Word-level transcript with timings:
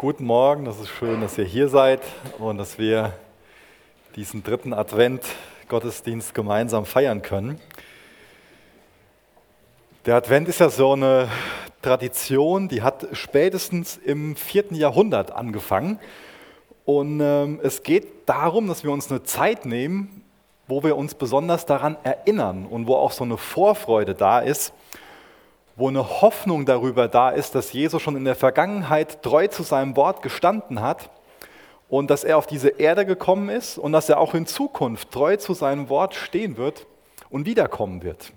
Guten 0.00 0.26
Morgen, 0.26 0.64
das 0.64 0.78
ist 0.78 0.90
schön, 0.90 1.20
dass 1.20 1.36
ihr 1.38 1.44
hier 1.44 1.68
seid 1.68 2.00
und 2.38 2.56
dass 2.56 2.78
wir 2.78 3.14
diesen 4.14 4.44
dritten 4.44 4.72
Advent 4.72 5.24
Gottesdienst 5.66 6.36
gemeinsam 6.36 6.84
feiern 6.84 7.20
können. 7.20 7.60
Der 10.06 10.14
Advent 10.14 10.46
ist 10.46 10.60
ja 10.60 10.70
so 10.70 10.92
eine 10.92 11.28
Tradition, 11.82 12.68
die 12.68 12.82
hat 12.82 13.08
spätestens 13.10 13.96
im 13.96 14.36
vierten 14.36 14.76
Jahrhundert 14.76 15.32
angefangen. 15.32 15.98
Und 16.84 17.18
ähm, 17.20 17.58
es 17.64 17.82
geht 17.82 18.28
darum, 18.28 18.68
dass 18.68 18.84
wir 18.84 18.92
uns 18.92 19.10
eine 19.10 19.24
Zeit 19.24 19.66
nehmen, 19.66 20.22
wo 20.68 20.84
wir 20.84 20.96
uns 20.96 21.16
besonders 21.16 21.66
daran 21.66 21.96
erinnern 22.04 22.66
und 22.66 22.86
wo 22.86 22.94
auch 22.94 23.10
so 23.10 23.24
eine 23.24 23.36
Vorfreude 23.36 24.14
da 24.14 24.38
ist, 24.38 24.72
wo 25.78 25.88
eine 25.88 26.20
Hoffnung 26.20 26.66
darüber 26.66 27.06
da 27.06 27.30
ist, 27.30 27.54
dass 27.54 27.72
Jesus 27.72 28.02
schon 28.02 28.16
in 28.16 28.24
der 28.24 28.34
Vergangenheit 28.34 29.22
treu 29.22 29.46
zu 29.46 29.62
seinem 29.62 29.96
Wort 29.96 30.22
gestanden 30.22 30.82
hat 30.82 31.08
und 31.88 32.10
dass 32.10 32.24
er 32.24 32.36
auf 32.36 32.48
diese 32.48 32.68
Erde 32.68 33.06
gekommen 33.06 33.48
ist 33.48 33.78
und 33.78 33.92
dass 33.92 34.08
er 34.08 34.18
auch 34.18 34.34
in 34.34 34.44
Zukunft 34.44 35.12
treu 35.12 35.36
zu 35.36 35.54
seinem 35.54 35.88
Wort 35.88 36.14
stehen 36.14 36.56
wird 36.56 36.86
und 37.30 37.46
wiederkommen 37.46 38.02
wird. 38.02 38.32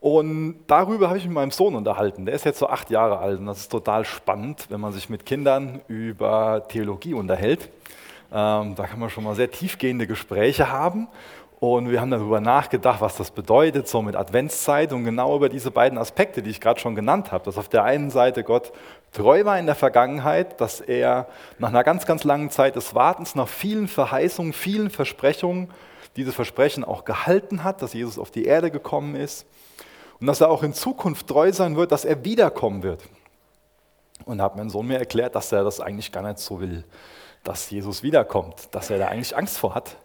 Und 0.00 0.64
darüber 0.66 1.08
habe 1.08 1.18
ich 1.18 1.24
mit 1.24 1.34
meinem 1.34 1.50
Sohn 1.50 1.74
unterhalten. 1.74 2.24
Der 2.24 2.34
ist 2.34 2.44
jetzt 2.44 2.58
so 2.58 2.68
acht 2.68 2.90
Jahre 2.90 3.18
alt 3.18 3.38
und 3.38 3.46
das 3.46 3.58
ist 3.60 3.70
total 3.70 4.06
spannend, 4.06 4.66
wenn 4.70 4.80
man 4.80 4.92
sich 4.92 5.10
mit 5.10 5.26
Kindern 5.26 5.82
über 5.88 6.66
Theologie 6.68 7.14
unterhält. 7.14 7.68
Ähm, 8.32 8.74
da 8.74 8.86
kann 8.86 8.98
man 8.98 9.10
schon 9.10 9.24
mal 9.24 9.34
sehr 9.34 9.50
tiefgehende 9.50 10.06
Gespräche 10.06 10.72
haben. 10.72 11.08
Und 11.72 11.90
wir 11.90 12.02
haben 12.02 12.10
darüber 12.10 12.40
nachgedacht, 12.40 13.00
was 13.00 13.16
das 13.16 13.30
bedeutet, 13.30 13.88
so 13.88 14.02
mit 14.02 14.16
Adventszeit 14.16 14.92
und 14.92 15.04
genau 15.04 15.34
über 15.34 15.48
diese 15.48 15.70
beiden 15.70 15.96
Aspekte, 15.96 16.42
die 16.42 16.50
ich 16.50 16.60
gerade 16.60 16.78
schon 16.78 16.94
genannt 16.94 17.32
habe. 17.32 17.44
Dass 17.46 17.56
auf 17.56 17.70
der 17.70 17.84
einen 17.84 18.10
Seite 18.10 18.44
Gott 18.44 18.70
treu 19.12 19.46
war 19.46 19.58
in 19.58 19.64
der 19.64 19.74
Vergangenheit, 19.74 20.60
dass 20.60 20.80
er 20.80 21.26
nach 21.58 21.70
einer 21.70 21.82
ganz, 21.82 22.04
ganz 22.04 22.22
langen 22.22 22.50
Zeit 22.50 22.76
des 22.76 22.94
Wartens, 22.94 23.34
nach 23.34 23.48
vielen 23.48 23.88
Verheißungen, 23.88 24.52
vielen 24.52 24.90
Versprechungen, 24.90 25.70
diese 26.16 26.32
Versprechen 26.32 26.84
auch 26.84 27.06
gehalten 27.06 27.64
hat, 27.64 27.80
dass 27.80 27.94
Jesus 27.94 28.18
auf 28.18 28.30
die 28.30 28.44
Erde 28.44 28.70
gekommen 28.70 29.16
ist 29.16 29.46
und 30.20 30.26
dass 30.26 30.42
er 30.42 30.50
auch 30.50 30.62
in 30.62 30.74
Zukunft 30.74 31.26
treu 31.28 31.50
sein 31.50 31.76
wird, 31.76 31.92
dass 31.92 32.04
er 32.04 32.24
wiederkommen 32.24 32.82
wird. 32.82 33.02
Und 34.26 34.38
da 34.38 34.44
hat 34.44 34.56
mein 34.56 34.68
Sohn 34.68 34.86
mir 34.86 34.98
erklärt, 34.98 35.34
dass 35.34 35.50
er 35.50 35.64
das 35.64 35.80
eigentlich 35.80 36.12
gar 36.12 36.22
nicht 36.22 36.38
so 36.38 36.60
will, 36.60 36.84
dass 37.42 37.70
Jesus 37.70 38.02
wiederkommt, 38.02 38.68
dass 38.70 38.90
er 38.90 38.98
da 38.98 39.08
eigentlich 39.08 39.34
Angst 39.34 39.56
vor 39.56 39.74
hat 39.74 39.96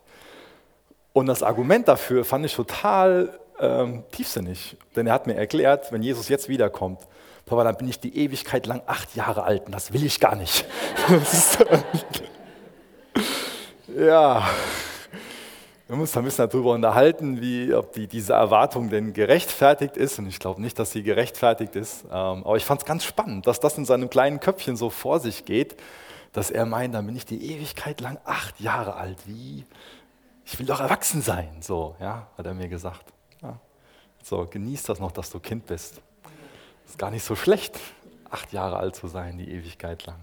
und 1.14 1.26
das 1.28 1.44
Argument 1.44 1.88
dafür 1.88 2.24
fand 2.26 2.46
ich 2.46 2.56
total 2.56 3.40
ähm, 3.60 4.04
tiefsinnig, 4.12 4.78
denn 4.96 5.08
er 5.08 5.14
hat 5.14 5.28
mir 5.28 5.36
erklärt, 5.36 5.92
wenn 5.92 6.02
Jesus 6.02 6.30
jetzt 6.30 6.50
wiederkommt, 6.50 7.00
Papa, 7.46 7.64
dann 7.64 7.76
bin 7.78 7.90
ich 7.90 8.00
die 8.00 8.16
Ewigkeit 8.16 8.68
lang 8.68 8.82
acht 8.86 9.16
Jahre 9.16 9.44
alt 9.44 9.66
und 9.66 9.72
das 9.72 9.92
will 9.92 10.06
ich 10.06 10.20
gar 10.20 10.36
nicht. 10.36 10.66
ja, 13.98 14.48
wir 15.90 15.96
müssen 15.96 16.02
uns 16.02 16.18
ein 16.18 16.24
bisschen 16.24 16.48
darüber 16.48 16.74
unterhalten, 16.74 17.42
wie, 17.42 17.74
ob 17.74 17.94
die, 17.94 18.06
diese 18.06 18.34
Erwartung 18.34 18.92
denn 18.92 19.12
gerechtfertigt 19.12 19.98
ist. 19.98 20.20
Und 20.20 20.28
ich 20.28 20.38
glaube 20.38 20.62
nicht, 20.62 20.78
dass 20.78 20.92
sie 20.92 21.02
gerechtfertigt 21.02 21.76
ist. 21.76 22.04
Ähm, 22.04 22.44
aber 22.46 22.58
ich 22.58 22.66
fand 22.66 22.82
es 22.82 22.86
ganz 22.86 23.04
spannend, 23.04 23.48
dass 23.48 23.60
das 23.60 23.76
in 23.80 23.86
seinem 23.86 24.12
kleinen 24.12 24.40
Köpfchen 24.40 24.78
so 24.78 24.92
vor 24.92 25.20
sich 25.20 25.46
geht, 25.46 25.76
dass 26.32 26.52
er 26.52 26.68
meint, 26.68 26.94
dann 26.94 27.08
bin 27.08 27.16
ich 27.16 27.26
die 27.26 27.54
Ewigkeit 27.56 28.02
lang 28.02 28.20
acht 28.24 28.60
Jahre 28.60 28.98
alt. 28.98 29.18
Wie, 29.26 29.66
ich 30.52 30.58
will 30.58 30.66
doch 30.66 30.80
erwachsen 30.80 31.22
sein, 31.22 31.58
so, 31.62 31.96
ja, 32.00 32.28
hat 32.36 32.46
er 32.46 32.56
mir 32.56 32.68
gesagt. 32.68 33.06
Ja. 33.42 33.60
So, 34.24 34.48
genieß 34.50 34.82
das 34.84 35.00
noch, 35.00 35.12
dass 35.12 35.30
du 35.30 35.40
Kind 35.40 35.68
bist. 35.68 36.02
Ist 36.88 36.98
gar 36.98 37.12
nicht 37.12 37.24
so 37.24 37.36
schlecht, 37.36 37.80
acht 38.32 38.52
Jahre 38.52 38.78
alt 38.78 38.96
zu 38.96 39.08
sein, 39.08 39.38
die 39.38 39.52
Ewigkeit 39.52 40.08
lang. 40.08 40.20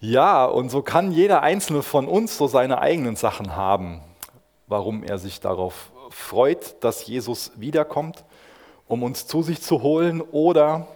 Ja, 0.00 0.44
und 0.44 0.70
so 0.70 0.82
kann 0.82 1.12
jeder 1.12 1.42
einzelne 1.42 1.82
von 1.82 2.08
uns 2.08 2.36
so 2.36 2.48
seine 2.48 2.80
eigenen 2.80 3.14
Sachen 3.14 3.54
haben, 3.54 4.00
warum 4.66 5.04
er 5.04 5.18
sich 5.18 5.38
darauf 5.38 5.92
freut, 6.10 6.82
dass 6.82 7.06
Jesus 7.06 7.52
wiederkommt, 7.54 8.24
um 8.88 9.04
uns 9.04 9.28
zu 9.28 9.42
sich 9.42 9.62
zu 9.62 9.82
holen 9.82 10.20
oder 10.20 10.88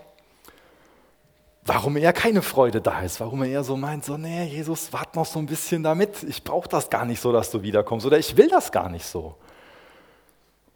warum 1.64 1.96
eher 1.96 2.12
keine 2.12 2.42
Freude 2.42 2.80
da 2.80 3.00
ist, 3.00 3.20
warum 3.20 3.42
er 3.42 3.48
eher 3.48 3.64
so 3.64 3.76
meint, 3.76 4.04
so, 4.04 4.16
nee, 4.16 4.44
Jesus, 4.44 4.92
wart 4.92 5.16
noch 5.16 5.26
so 5.26 5.38
ein 5.38 5.46
bisschen 5.46 5.82
damit, 5.82 6.22
ich 6.22 6.44
brauche 6.44 6.68
das 6.68 6.90
gar 6.90 7.04
nicht 7.04 7.20
so, 7.20 7.32
dass 7.32 7.50
du 7.50 7.62
wiederkommst 7.62 8.06
oder 8.06 8.18
ich 8.18 8.36
will 8.36 8.48
das 8.48 8.70
gar 8.72 8.88
nicht 8.88 9.06
so. 9.06 9.34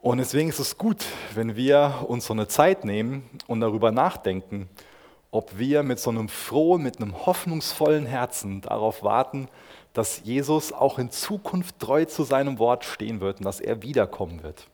Und 0.00 0.18
deswegen 0.18 0.48
ist 0.48 0.60
es 0.60 0.78
gut, 0.78 1.04
wenn 1.34 1.56
wir 1.56 2.06
uns 2.06 2.26
so 2.26 2.32
eine 2.32 2.48
Zeit 2.48 2.84
nehmen 2.84 3.28
und 3.46 3.60
darüber 3.60 3.90
nachdenken, 3.90 4.68
ob 5.30 5.58
wir 5.58 5.82
mit 5.82 5.98
so 5.98 6.10
einem 6.10 6.28
frohen, 6.28 6.82
mit 6.82 7.00
einem 7.00 7.26
hoffnungsvollen 7.26 8.06
Herzen 8.06 8.62
darauf 8.62 9.02
warten, 9.02 9.48
dass 9.92 10.22
Jesus 10.24 10.72
auch 10.72 10.98
in 10.98 11.10
Zukunft 11.10 11.80
treu 11.80 12.04
zu 12.04 12.22
seinem 12.22 12.58
Wort 12.58 12.84
stehen 12.84 13.20
wird 13.20 13.38
und 13.38 13.44
dass 13.44 13.60
er 13.60 13.82
wiederkommen 13.82 14.42
wird. 14.42 14.68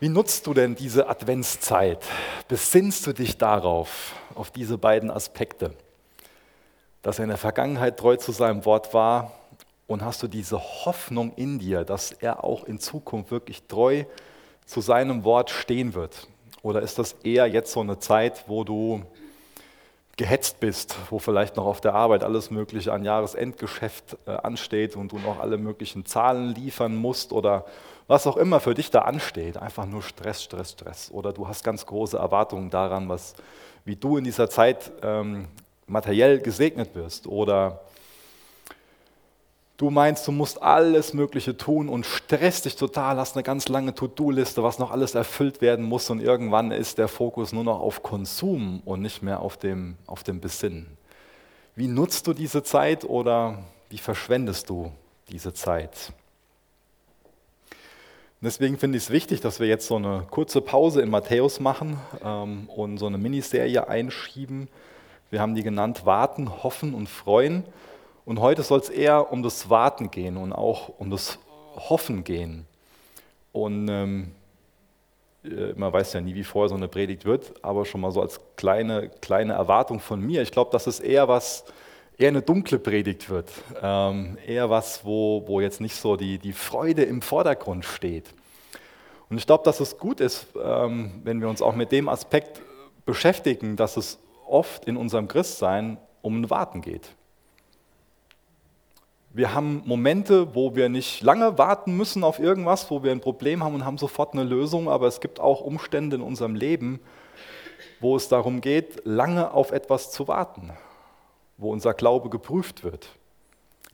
Wie 0.00 0.08
nutzt 0.08 0.46
du 0.46 0.54
denn 0.54 0.76
diese 0.76 1.08
Adventszeit? 1.08 2.04
Besinnst 2.46 3.04
du 3.08 3.12
dich 3.12 3.36
darauf, 3.36 4.14
auf 4.36 4.52
diese 4.52 4.78
beiden 4.78 5.10
Aspekte, 5.10 5.72
dass 7.02 7.18
er 7.18 7.24
in 7.24 7.30
der 7.30 7.36
Vergangenheit 7.36 7.96
treu 7.96 8.14
zu 8.14 8.30
seinem 8.30 8.64
Wort 8.64 8.94
war 8.94 9.32
und 9.88 10.04
hast 10.04 10.22
du 10.22 10.28
diese 10.28 10.60
Hoffnung 10.60 11.32
in 11.34 11.58
dir, 11.58 11.82
dass 11.82 12.12
er 12.12 12.44
auch 12.44 12.62
in 12.62 12.78
Zukunft 12.78 13.32
wirklich 13.32 13.64
treu 13.66 14.04
zu 14.66 14.80
seinem 14.80 15.24
Wort 15.24 15.50
stehen 15.50 15.94
wird? 15.94 16.28
Oder 16.62 16.82
ist 16.82 17.00
das 17.00 17.14
eher 17.24 17.48
jetzt 17.48 17.72
so 17.72 17.80
eine 17.80 17.98
Zeit, 17.98 18.44
wo 18.46 18.62
du 18.62 19.02
gehetzt 20.16 20.60
bist, 20.60 20.94
wo 21.10 21.18
vielleicht 21.18 21.56
noch 21.56 21.66
auf 21.66 21.80
der 21.80 21.94
Arbeit 21.94 22.22
alles 22.22 22.52
Mögliche 22.52 22.92
an 22.92 23.04
Jahresendgeschäft 23.04 24.16
äh, 24.26 24.30
ansteht 24.30 24.94
und 24.94 25.10
du 25.10 25.18
noch 25.18 25.40
alle 25.40 25.58
möglichen 25.58 26.06
Zahlen 26.06 26.54
liefern 26.54 26.94
musst 26.94 27.32
oder 27.32 27.64
was 28.08 28.26
auch 28.26 28.38
immer 28.38 28.58
für 28.58 28.74
dich 28.74 28.90
da 28.90 29.02
ansteht, 29.02 29.58
einfach 29.58 29.86
nur 29.86 30.02
Stress, 30.02 30.42
Stress, 30.42 30.72
Stress. 30.72 31.10
Oder 31.12 31.32
du 31.32 31.46
hast 31.46 31.62
ganz 31.62 31.84
große 31.86 32.16
Erwartungen 32.16 32.70
daran, 32.70 33.08
was, 33.08 33.34
wie 33.84 33.96
du 33.96 34.16
in 34.16 34.24
dieser 34.24 34.48
Zeit 34.50 34.90
ähm, 35.02 35.46
materiell 35.86 36.40
gesegnet 36.40 36.94
wirst. 36.94 37.26
Oder 37.26 37.82
du 39.76 39.90
meinst, 39.90 40.26
du 40.26 40.32
musst 40.32 40.62
alles 40.62 41.12
Mögliche 41.12 41.54
tun 41.58 41.90
und 41.90 42.06
stresst 42.06 42.64
dich 42.64 42.76
total, 42.76 43.18
hast 43.18 43.36
eine 43.36 43.42
ganz 43.42 43.68
lange 43.68 43.94
To-Do-Liste, 43.94 44.62
was 44.62 44.78
noch 44.78 44.90
alles 44.90 45.14
erfüllt 45.14 45.60
werden 45.60 45.84
muss 45.84 46.08
und 46.08 46.20
irgendwann 46.20 46.70
ist 46.70 46.96
der 46.96 47.08
Fokus 47.08 47.52
nur 47.52 47.64
noch 47.64 47.78
auf 47.78 48.02
Konsum 48.02 48.80
und 48.86 49.02
nicht 49.02 49.22
mehr 49.22 49.40
auf 49.40 49.58
dem, 49.58 49.96
auf 50.06 50.22
dem 50.22 50.40
Besinnen. 50.40 50.96
Wie 51.76 51.88
nutzt 51.88 52.26
du 52.26 52.32
diese 52.32 52.62
Zeit 52.62 53.04
oder 53.04 53.58
wie 53.90 53.98
verschwendest 53.98 54.70
du 54.70 54.92
diese 55.28 55.52
Zeit? 55.52 56.12
Deswegen 58.40 58.78
finde 58.78 58.98
ich 58.98 59.04
es 59.04 59.10
wichtig, 59.10 59.40
dass 59.40 59.58
wir 59.58 59.66
jetzt 59.66 59.88
so 59.88 59.96
eine 59.96 60.24
kurze 60.30 60.60
Pause 60.60 61.02
in 61.02 61.10
Matthäus 61.10 61.58
machen 61.58 61.98
ähm, 62.24 62.68
und 62.68 62.98
so 62.98 63.06
eine 63.06 63.18
Miniserie 63.18 63.88
einschieben. 63.88 64.68
Wir 65.30 65.40
haben 65.40 65.56
die 65.56 65.64
genannt 65.64 66.06
Warten, 66.06 66.62
Hoffen 66.62 66.94
und 66.94 67.08
Freuen. 67.08 67.64
Und 68.24 68.40
heute 68.40 68.62
soll 68.62 68.78
es 68.78 68.90
eher 68.90 69.32
um 69.32 69.42
das 69.42 69.70
Warten 69.70 70.12
gehen 70.12 70.36
und 70.36 70.52
auch 70.52 70.88
um 70.98 71.10
das 71.10 71.40
Hoffen 71.74 72.22
gehen. 72.22 72.64
Und 73.50 73.88
ähm, 73.88 74.30
äh, 75.42 75.72
man 75.74 75.92
weiß 75.92 76.12
ja 76.12 76.20
nie, 76.20 76.36
wie 76.36 76.44
vorher 76.44 76.68
so 76.68 76.76
eine 76.76 76.86
Predigt 76.86 77.24
wird, 77.24 77.52
aber 77.62 77.84
schon 77.84 78.00
mal 78.00 78.12
so 78.12 78.22
als 78.22 78.40
kleine, 78.56 79.08
kleine 79.20 79.54
Erwartung 79.54 79.98
von 79.98 80.20
mir. 80.20 80.42
Ich 80.42 80.52
glaube, 80.52 80.70
das 80.70 80.86
ist 80.86 81.00
eher 81.00 81.26
was, 81.26 81.64
eher 82.18 82.28
eine 82.28 82.42
dunkle 82.42 82.78
Predigt 82.78 83.30
wird. 83.30 83.50
Ähm, 83.80 84.36
eher 84.44 84.68
was, 84.68 85.04
wo, 85.04 85.44
wo 85.46 85.60
jetzt 85.60 85.80
nicht 85.80 85.94
so 85.94 86.16
die, 86.16 86.38
die 86.38 86.52
Freude 86.52 87.04
im 87.04 87.22
Vordergrund 87.22 87.84
steht. 87.84 88.34
Und 89.30 89.38
ich 89.38 89.46
glaube, 89.46 89.64
dass 89.64 89.78
es 89.80 89.98
gut 89.98 90.20
ist, 90.20 90.48
ähm, 90.62 91.20
wenn 91.22 91.40
wir 91.40 91.48
uns 91.48 91.62
auch 91.62 91.76
mit 91.76 91.92
dem 91.92 92.08
Aspekt 92.08 92.60
beschäftigen, 93.06 93.76
dass 93.76 93.96
es 93.96 94.18
oft 94.46 94.86
in 94.86 94.96
unserem 94.96 95.28
Christsein 95.28 95.98
um 96.20 96.40
ein 96.40 96.50
Warten 96.50 96.80
geht. 96.80 97.08
Wir 99.30 99.54
haben 99.54 99.82
Momente, 99.84 100.54
wo 100.54 100.74
wir 100.74 100.88
nicht 100.88 101.22
lange 101.22 101.58
warten 101.58 101.96
müssen 101.96 102.24
auf 102.24 102.38
irgendwas, 102.38 102.90
wo 102.90 103.02
wir 103.04 103.12
ein 103.12 103.20
Problem 103.20 103.62
haben 103.62 103.74
und 103.74 103.84
haben 103.84 103.98
sofort 103.98 104.32
eine 104.32 104.42
Lösung, 104.42 104.88
aber 104.88 105.06
es 105.06 105.20
gibt 105.20 105.38
auch 105.38 105.60
Umstände 105.60 106.16
in 106.16 106.22
unserem 106.22 106.54
Leben, 106.54 106.98
wo 108.00 108.16
es 108.16 108.28
darum 108.28 108.60
geht, 108.60 109.02
lange 109.04 109.52
auf 109.52 109.70
etwas 109.70 110.10
zu 110.10 110.26
warten 110.26 110.72
wo 111.58 111.72
unser 111.72 111.92
Glaube 111.92 112.30
geprüft 112.30 112.84
wird. 112.84 113.08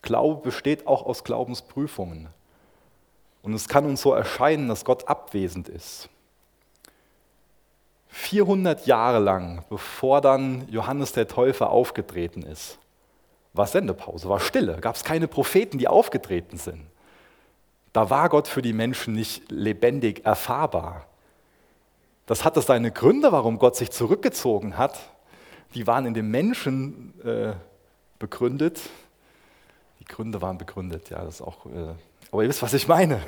Glaube 0.02 0.42
besteht 0.42 0.86
auch 0.86 1.04
aus 1.04 1.24
Glaubensprüfungen. 1.24 2.28
Und 3.42 3.54
es 3.54 3.68
kann 3.68 3.84
uns 3.86 4.02
so 4.02 4.12
erscheinen, 4.12 4.68
dass 4.68 4.84
Gott 4.84 5.08
abwesend 5.08 5.68
ist. 5.68 6.08
400 8.08 8.86
Jahre 8.86 9.18
lang, 9.18 9.64
bevor 9.68 10.20
dann 10.20 10.68
Johannes 10.68 11.12
der 11.12 11.26
Täufer 11.26 11.70
aufgetreten 11.70 12.42
ist, 12.42 12.78
war 13.54 13.66
Sendepause, 13.66 14.28
war 14.28 14.40
Stille, 14.40 14.78
gab 14.80 14.94
es 14.94 15.04
keine 15.04 15.26
Propheten, 15.26 15.78
die 15.78 15.88
aufgetreten 15.88 16.56
sind. 16.56 16.86
Da 17.92 18.10
war 18.10 18.28
Gott 18.28 18.48
für 18.48 18.62
die 18.62 18.72
Menschen 18.72 19.14
nicht 19.14 19.50
lebendig 19.50 20.24
erfahrbar. 20.24 21.06
Das 22.26 22.44
hatte 22.44 22.60
seine 22.62 22.90
Gründe, 22.90 23.32
warum 23.32 23.58
Gott 23.58 23.76
sich 23.76 23.90
zurückgezogen 23.90 24.78
hat, 24.78 24.98
die 25.74 25.86
waren 25.86 26.06
in 26.06 26.14
den 26.14 26.30
Menschen 26.30 27.14
äh, 27.24 27.54
begründet. 28.18 28.80
Die 30.00 30.04
Gründe 30.04 30.40
waren 30.40 30.58
begründet, 30.58 31.10
ja, 31.10 31.24
das 31.24 31.36
ist 31.36 31.42
auch. 31.42 31.66
Äh, 31.66 31.94
aber 32.30 32.42
ihr 32.42 32.48
wisst, 32.48 32.62
was 32.62 32.74
ich 32.74 32.88
meine. 32.88 33.20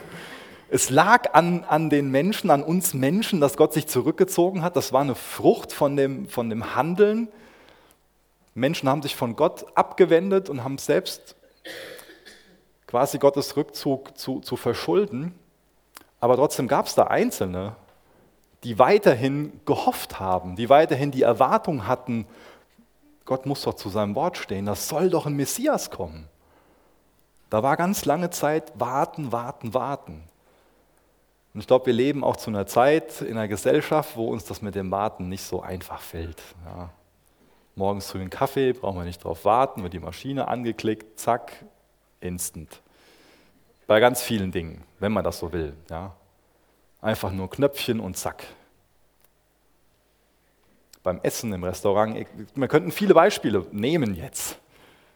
Es 0.69 0.91
lag 0.91 1.33
an, 1.35 1.65
an 1.65 1.91
den 1.91 2.11
Menschen, 2.11 2.51
an 2.51 2.63
uns 2.63 2.93
Menschen, 2.93 3.41
dass 3.41 3.57
Gott 3.57 3.73
sich 3.73 3.87
zurückgezogen 3.87 4.63
hat. 4.63 4.75
Das 4.75 4.93
war 4.93 5.01
eine 5.01 5.15
Frucht 5.15 5.73
von 5.73 5.97
dem, 5.97 6.29
von 6.29 6.51
dem 6.51 6.75
Handeln. 6.75 7.29
Menschen 8.55 8.89
haben 8.89 9.03
sich 9.03 9.15
von 9.15 9.37
Gott 9.37 9.67
abgewendet 9.77 10.49
und 10.49 10.65
haben 10.65 10.79
selbst 10.79 11.37
quasi 12.87 13.19
Gottes 13.19 13.57
Rückzug 13.57 14.17
zu, 14.19 14.41
zu 14.41 14.57
verschulden. 14.57 15.35
Aber 16.19 16.37
trotzdem 16.37 16.67
gab 16.67 16.87
es 16.87 16.95
da 16.95 17.05
Einzelne, 17.05 17.77
die 18.67 18.81
weiterhin 18.81 19.61
gehofft 19.65 20.19
haben, 20.19 20.57
die 20.57 20.69
weiterhin 20.69 21.13
die 21.13 21.23
Erwartung 21.23 21.87
hatten, 21.87 22.27
Gott 23.25 23.47
muss 23.47 23.63
doch 23.63 23.75
zu 23.75 23.91
seinem 23.91 24.17
Wort 24.17 24.39
stehen, 24.39 24.67
das 24.67 24.89
soll 24.89 25.09
doch 25.09 25.25
ein 25.25 25.37
Messias 25.37 25.93
kommen. 25.93 26.27
Da 27.49 27.63
war 27.63 27.77
ganz 27.77 28.05
lange 28.07 28.31
Zeit 28.31 28.73
warten, 28.75 29.31
warten, 29.31 29.73
warten. 29.73 30.25
Und 31.55 31.61
ich 31.61 31.69
glaube, 31.69 31.87
wir 31.87 31.93
leben 31.93 32.25
auch 32.25 32.37
zu 32.37 32.51
einer 32.51 32.67
Zeit 32.67 33.21
in 33.21 33.37
einer 33.37 33.47
Gesellschaft, 33.47 34.17
wo 34.17 34.31
uns 34.33 34.45
das 34.47 34.63
mit 34.63 34.75
dem 34.75 34.91
Warten 34.91 35.29
nicht 35.29 35.45
so 35.45 35.63
einfach 35.63 36.01
fällt. 36.01 36.43
Ja. 36.65 36.91
Morgens 37.77 38.11
früh 38.11 38.21
einen 38.21 38.31
Kaffee, 38.31 38.73
brauchen 38.73 38.99
wir 38.99 39.05
nicht 39.05 39.23
drauf 39.23 39.45
warten, 39.45 39.85
wird 39.85 39.93
die 39.93 40.01
Maschine 40.01 40.49
angeklickt, 40.49 41.21
zack, 41.21 41.53
instant. 42.19 42.83
Bei 43.87 44.01
ganz 44.01 44.23
vielen 44.23 44.51
Dingen, 44.51 44.83
wenn 44.99 45.13
man 45.13 45.23
das 45.23 45.39
so 45.39 45.53
will. 45.53 45.77
Ja. 45.89 46.17
Einfach 47.01 47.31
nur 47.31 47.49
Knöpfchen 47.49 48.01
und 48.01 48.17
zack. 48.17 48.43
Beim 51.07 51.21
Essen 51.23 51.53
im 51.53 51.63
Restaurant, 51.63 52.27
wir 52.57 52.67
könnten 52.67 52.91
viele 52.91 53.15
Beispiele 53.15 53.65
nehmen 53.71 54.17
jetzt. 54.17 54.59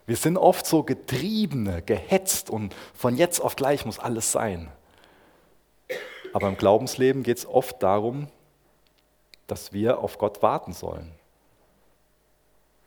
Wir 0.07 0.15
sind 0.15 0.37
oft 0.37 0.65
so 0.65 0.85
getriebene, 0.85 1.83
gehetzt 1.83 2.49
und 2.49 2.77
von 2.95 3.17
jetzt 3.17 3.41
auf 3.41 3.57
gleich 3.57 3.85
muss 3.85 3.99
alles 3.99 4.31
sein. 4.31 4.71
Aber 6.33 6.47
im 6.47 6.57
Glaubensleben 6.57 7.25
geht 7.25 7.39
es 7.39 7.45
oft 7.45 7.83
darum, 7.83 8.29
dass 9.49 9.73
wir 9.73 9.99
auf 9.99 10.17
Gott 10.17 10.45
warten 10.45 10.75
sollen. 10.75 11.11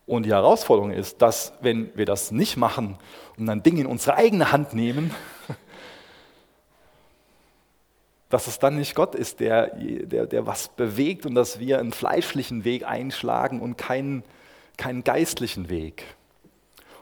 Und 0.05 0.23
die 0.23 0.31
Herausforderung 0.31 0.91
ist, 0.91 1.21
dass 1.21 1.51
wenn 1.59 1.93
wir 1.97 2.05
das 2.05 2.31
nicht 2.31 2.55
machen 2.55 2.97
und 3.37 3.47
dann 3.47 3.63
Dinge 3.63 3.81
in 3.81 3.87
unsere 3.87 4.15
eigene 4.15 4.53
Hand 4.53 4.73
nehmen, 4.73 5.13
dass 8.33 8.47
es 8.47 8.57
dann 8.57 8.77
nicht 8.77 8.95
Gott 8.95 9.13
ist, 9.13 9.41
der, 9.41 9.75
der, 9.75 10.25
der 10.25 10.47
was 10.47 10.67
bewegt 10.67 11.27
und 11.27 11.35
dass 11.35 11.59
wir 11.59 11.77
einen 11.77 11.93
fleischlichen 11.93 12.63
Weg 12.63 12.83
einschlagen 12.83 13.61
und 13.61 13.77
keinen, 13.77 14.23
keinen 14.75 15.03
geistlichen 15.03 15.69
Weg. 15.69 16.03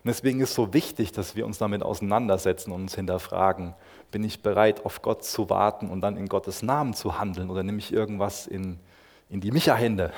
Und 0.04 0.10
deswegen 0.10 0.42
ist 0.42 0.50
es 0.50 0.56
so 0.56 0.74
wichtig, 0.74 1.14
dass 1.14 1.38
wir 1.38 1.46
uns 1.46 1.58
damit 1.58 1.84
auseinandersetzen 1.84 2.74
und 2.74 2.82
uns 2.82 2.96
hinterfragen, 2.96 3.76
bin 4.12 4.26
ich 4.26 4.42
bereit, 4.42 4.86
auf 4.86 5.02
Gott 5.02 5.24
zu 5.24 5.50
warten 5.50 5.90
und 5.90 6.02
dann 6.02 6.18
in 6.18 6.28
Gottes 6.28 6.64
Namen 6.64 6.94
zu 6.94 7.18
handeln 7.18 7.50
oder 7.50 7.64
nehme 7.64 7.78
ich 7.78 7.94
irgendwas 7.94 8.46
in, 8.46 8.78
in 9.30 9.40
die 9.40 9.52
Micha-Hände? 9.52 10.12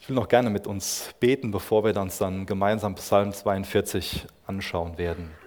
Ich 0.00 0.08
will 0.08 0.16
noch 0.16 0.28
gerne 0.28 0.48
mit 0.48 0.66
uns 0.66 1.10
beten, 1.20 1.50
bevor 1.50 1.84
wir 1.84 1.94
uns 2.00 2.16
dann 2.16 2.46
gemeinsam 2.46 2.94
Psalm 2.94 3.34
42 3.34 4.26
anschauen 4.46 4.96
werden. 4.96 5.43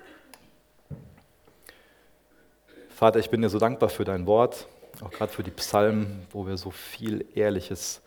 Vater, 2.97 3.19
ich 3.19 3.29
bin 3.29 3.43
dir 3.43 3.49
so 3.49 3.59
dankbar 3.59 3.89
für 3.89 4.05
dein 4.05 4.25
Wort, 4.25 4.65
auch 5.05 5.11
gerade 5.11 5.31
für 5.31 5.43
die 5.43 5.51
Psalmen, 5.51 6.25
wo 6.31 6.47
wir 6.47 6.57
so 6.57 6.71
viel 6.71 7.25
Ehrliches 7.35 8.01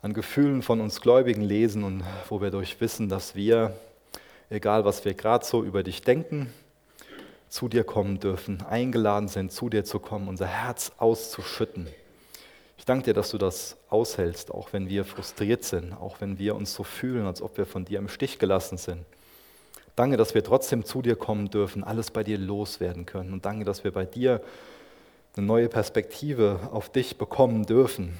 an 0.00 0.14
Gefühlen 0.14 0.62
von 0.62 0.80
uns 0.80 1.00
Gläubigen 1.00 1.42
lesen 1.42 1.82
und 1.82 2.04
wo 2.28 2.40
wir 2.40 2.52
durch 2.52 2.80
wissen, 2.80 3.08
dass 3.08 3.34
wir, 3.34 3.76
egal 4.48 4.84
was 4.84 5.04
wir 5.04 5.14
gerade 5.14 5.44
so 5.44 5.64
über 5.64 5.82
dich 5.82 6.02
denken, 6.02 6.52
zu 7.48 7.66
dir 7.66 7.82
kommen 7.82 8.20
dürfen, 8.20 8.62
eingeladen 8.62 9.26
sind, 9.26 9.50
zu 9.50 9.68
dir 9.68 9.84
zu 9.84 9.98
kommen, 9.98 10.28
unser 10.28 10.46
Herz 10.46 10.92
auszuschütten. 10.98 11.88
Ich 12.78 12.84
danke 12.84 13.06
dir, 13.06 13.14
dass 13.14 13.30
du 13.30 13.38
das 13.38 13.76
aushältst, 13.88 14.52
auch 14.52 14.72
wenn 14.72 14.88
wir 14.88 15.04
frustriert 15.04 15.64
sind, 15.64 15.92
auch 15.92 16.20
wenn 16.20 16.38
wir 16.38 16.54
uns 16.54 16.72
so 16.72 16.84
fühlen, 16.84 17.26
als 17.26 17.42
ob 17.42 17.58
wir 17.58 17.66
von 17.66 17.84
dir 17.84 17.98
im 17.98 18.08
Stich 18.08 18.38
gelassen 18.38 18.78
sind. 18.78 19.04
Danke, 19.96 20.18
dass 20.18 20.34
wir 20.34 20.44
trotzdem 20.44 20.84
zu 20.84 21.00
dir 21.00 21.16
kommen 21.16 21.50
dürfen, 21.50 21.82
alles 21.82 22.10
bei 22.10 22.22
dir 22.22 22.36
loswerden 22.36 23.06
können. 23.06 23.32
Und 23.32 23.46
danke, 23.46 23.64
dass 23.64 23.82
wir 23.82 23.92
bei 23.92 24.04
dir 24.04 24.42
eine 25.34 25.46
neue 25.46 25.68
Perspektive 25.68 26.60
auf 26.70 26.90
dich 26.90 27.16
bekommen 27.16 27.64
dürfen. 27.64 28.16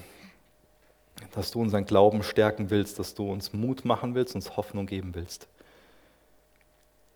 Dass 1.33 1.51
du 1.51 1.61
unseren 1.61 1.85
Glauben 1.85 2.23
stärken 2.23 2.71
willst, 2.71 2.97
dass 2.97 3.13
du 3.13 3.31
uns 3.31 3.53
Mut 3.53 3.85
machen 3.85 4.15
willst, 4.15 4.33
uns 4.35 4.57
Hoffnung 4.57 4.87
geben 4.87 5.13
willst. 5.13 5.47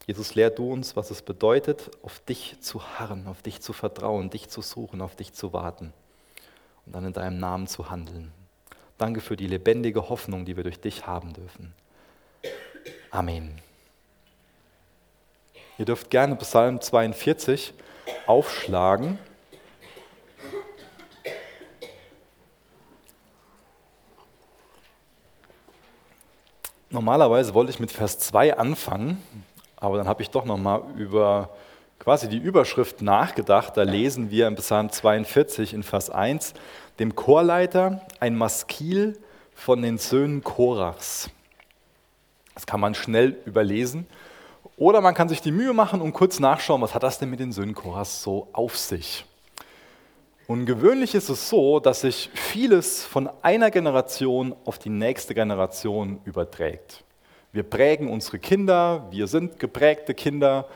Jesus, 0.07 0.35
lehr 0.35 0.49
du 0.49 0.71
uns, 0.71 0.95
was 0.95 1.11
es 1.11 1.21
bedeutet, 1.21 1.91
auf 2.03 2.19
dich 2.19 2.57
zu 2.61 2.83
harren, 2.83 3.27
auf 3.27 3.41
dich 3.41 3.61
zu 3.61 3.73
vertrauen, 3.73 4.29
dich 4.29 4.49
zu 4.49 4.61
suchen, 4.61 5.01
auf 5.01 5.15
dich 5.15 5.33
zu 5.33 5.53
warten 5.53 5.93
und 6.85 6.95
dann 6.95 7.05
in 7.05 7.13
deinem 7.13 7.39
Namen 7.39 7.67
zu 7.67 7.89
handeln. 7.89 8.31
Danke 8.97 9.21
für 9.21 9.37
die 9.37 9.47
lebendige 9.47 10.09
Hoffnung, 10.09 10.45
die 10.45 10.55
wir 10.55 10.63
durch 10.63 10.79
dich 10.79 11.07
haben 11.07 11.33
dürfen. 11.33 11.73
Amen. 13.11 13.61
Ihr 15.81 15.85
dürft 15.85 16.11
gerne 16.11 16.35
Psalm 16.35 16.79
42 16.79 17.73
aufschlagen. 18.27 19.17
Normalerweise 26.91 27.55
wollte 27.55 27.71
ich 27.71 27.79
mit 27.79 27.91
Vers 27.91 28.19
2 28.19 28.59
anfangen, 28.59 29.23
aber 29.75 29.97
dann 29.97 30.07
habe 30.07 30.21
ich 30.21 30.29
doch 30.29 30.45
nochmal 30.45 30.83
über 30.97 31.49
quasi 31.97 32.29
die 32.29 32.37
Überschrift 32.37 33.01
nachgedacht. 33.01 33.75
Da 33.75 33.81
lesen 33.81 34.29
wir 34.29 34.45
im 34.45 34.57
Psalm 34.57 34.91
42 34.91 35.73
in 35.73 35.81
Vers 35.81 36.11
1 36.11 36.53
dem 36.99 37.15
Chorleiter 37.15 38.05
ein 38.19 38.35
Maskil 38.35 39.17
von 39.55 39.81
den 39.81 39.97
Söhnen 39.97 40.43
Korachs. 40.43 41.31
Das 42.53 42.67
kann 42.67 42.79
man 42.79 42.93
schnell 42.93 43.35
überlesen. 43.47 44.05
Oder 44.81 44.99
man 44.99 45.13
kann 45.13 45.29
sich 45.29 45.43
die 45.43 45.51
Mühe 45.51 45.73
machen 45.73 46.01
und 46.01 46.11
kurz 46.11 46.39
nachschauen, 46.39 46.81
was 46.81 46.95
hat 46.95 47.03
das 47.03 47.19
denn 47.19 47.29
mit 47.29 47.39
den 47.39 47.75
Koras 47.75 48.23
so 48.23 48.47
auf 48.51 48.75
sich. 48.75 49.25
Und 50.47 50.65
gewöhnlich 50.65 51.13
ist 51.13 51.29
es 51.29 51.49
so, 51.49 51.79
dass 51.79 52.01
sich 52.01 52.31
vieles 52.33 53.05
von 53.05 53.29
einer 53.43 53.69
Generation 53.69 54.55
auf 54.65 54.79
die 54.79 54.89
nächste 54.89 55.35
Generation 55.35 56.19
überträgt. 56.25 57.03
Wir 57.51 57.61
prägen 57.61 58.09
unsere 58.09 58.39
Kinder, 58.39 59.05
wir 59.11 59.27
sind 59.27 59.59
geprägte 59.59 60.15
Kinder 60.15 60.67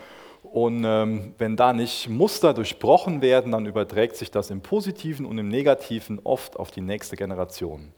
und 0.44 0.84
ähm, 0.84 1.34
wenn 1.38 1.56
da 1.56 1.72
nicht 1.72 2.08
Muster 2.08 2.54
durchbrochen 2.54 3.22
werden, 3.22 3.50
dann 3.50 3.66
überträgt 3.66 4.14
sich 4.14 4.30
das 4.30 4.50
im 4.50 4.60
positiven 4.60 5.26
und 5.26 5.36
im 5.36 5.48
negativen 5.48 6.20
oft 6.22 6.60
auf 6.60 6.70
die 6.70 6.80
nächste 6.80 7.16
Generation. 7.16 7.92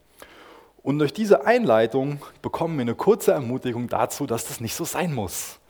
Und 0.83 1.01
durch 1.01 1.13
diese 1.13 1.45
Einleitung 1.45 2.23
bekommen 2.41 2.79
wir 2.79 2.83
eine 2.83 2.95
kurze 2.95 3.33
Ermutigung 3.33 3.89
dazu, 3.89 4.27
dass 4.27 4.49
das 4.49 4.63
nicht 4.63 4.75
so 4.75 4.87
sein 4.87 5.15
muss 5.15 5.61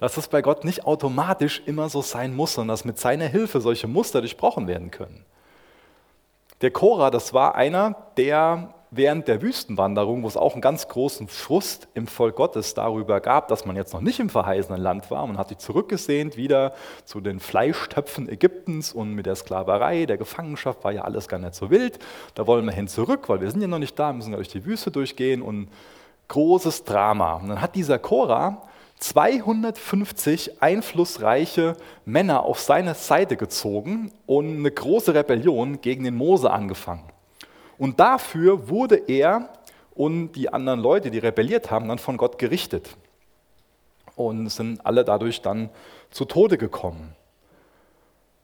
dass 0.00 0.16
es 0.16 0.28
bei 0.28 0.42
Gott 0.42 0.64
nicht 0.64 0.84
automatisch 0.86 1.62
immer 1.66 1.88
so 1.88 2.02
sein 2.02 2.34
muss, 2.34 2.54
sondern 2.54 2.74
dass 2.74 2.84
mit 2.84 2.98
seiner 2.98 3.26
Hilfe 3.26 3.60
solche 3.60 3.86
Muster 3.86 4.20
durchbrochen 4.20 4.66
werden 4.66 4.90
können. 4.90 5.24
Der 6.62 6.70
Korah, 6.70 7.10
das 7.10 7.32
war 7.32 7.54
einer, 7.54 7.96
der 8.16 8.74
während 8.90 9.28
der 9.28 9.40
Wüstenwanderung, 9.40 10.24
wo 10.24 10.26
es 10.26 10.36
auch 10.36 10.54
einen 10.54 10.62
ganz 10.62 10.88
großen 10.88 11.28
Frust 11.28 11.86
im 11.94 12.06
Volk 12.06 12.36
Gottes 12.36 12.74
darüber 12.74 13.20
gab, 13.20 13.48
dass 13.48 13.64
man 13.64 13.76
jetzt 13.76 13.94
noch 13.94 14.00
nicht 14.00 14.18
im 14.18 14.28
verheißenen 14.28 14.80
Land 14.80 15.10
war, 15.10 15.26
man 15.26 15.38
hat 15.38 15.48
sich 15.50 15.58
zurückgesehnt 15.58 16.36
wieder 16.36 16.74
zu 17.04 17.20
den 17.20 17.38
Fleischtöpfen 17.38 18.28
Ägyptens 18.28 18.92
und 18.92 19.14
mit 19.14 19.26
der 19.26 19.36
Sklaverei, 19.36 20.06
der 20.06 20.18
Gefangenschaft 20.18 20.82
war 20.82 20.92
ja 20.92 21.02
alles 21.02 21.28
gar 21.28 21.38
nicht 21.38 21.54
so 21.54 21.70
wild. 21.70 21.98
Da 22.34 22.46
wollen 22.46 22.64
wir 22.64 22.72
hin 22.72 22.88
zurück, 22.88 23.28
weil 23.28 23.40
wir 23.40 23.50
sind 23.50 23.60
ja 23.60 23.68
noch 23.68 23.78
nicht 23.78 23.98
da, 23.98 24.12
müssen 24.12 24.32
ja 24.32 24.36
durch 24.36 24.48
die 24.48 24.64
Wüste 24.64 24.90
durchgehen 24.90 25.42
und 25.42 25.68
großes 26.28 26.84
Drama. 26.84 27.34
Und 27.34 27.48
dann 27.48 27.60
hat 27.60 27.76
dieser 27.76 27.98
Korah 27.98 28.62
250 29.00 30.62
einflussreiche 30.62 31.76
Männer 32.04 32.44
auf 32.44 32.60
seine 32.60 32.94
Seite 32.94 33.36
gezogen 33.36 34.12
und 34.26 34.58
eine 34.58 34.70
große 34.70 35.14
Rebellion 35.14 35.80
gegen 35.80 36.04
den 36.04 36.14
Mose 36.14 36.50
angefangen. 36.50 37.04
Und 37.78 37.98
dafür 37.98 38.68
wurde 38.68 38.96
er 38.96 39.48
und 39.94 40.32
die 40.32 40.52
anderen 40.52 40.80
Leute, 40.80 41.10
die 41.10 41.18
rebelliert 41.18 41.70
haben, 41.70 41.88
dann 41.88 41.98
von 41.98 42.18
Gott 42.18 42.38
gerichtet 42.38 42.90
und 44.16 44.48
sind 44.50 44.84
alle 44.84 45.04
dadurch 45.04 45.40
dann 45.40 45.70
zu 46.10 46.26
Tode 46.26 46.58
gekommen. 46.58 47.16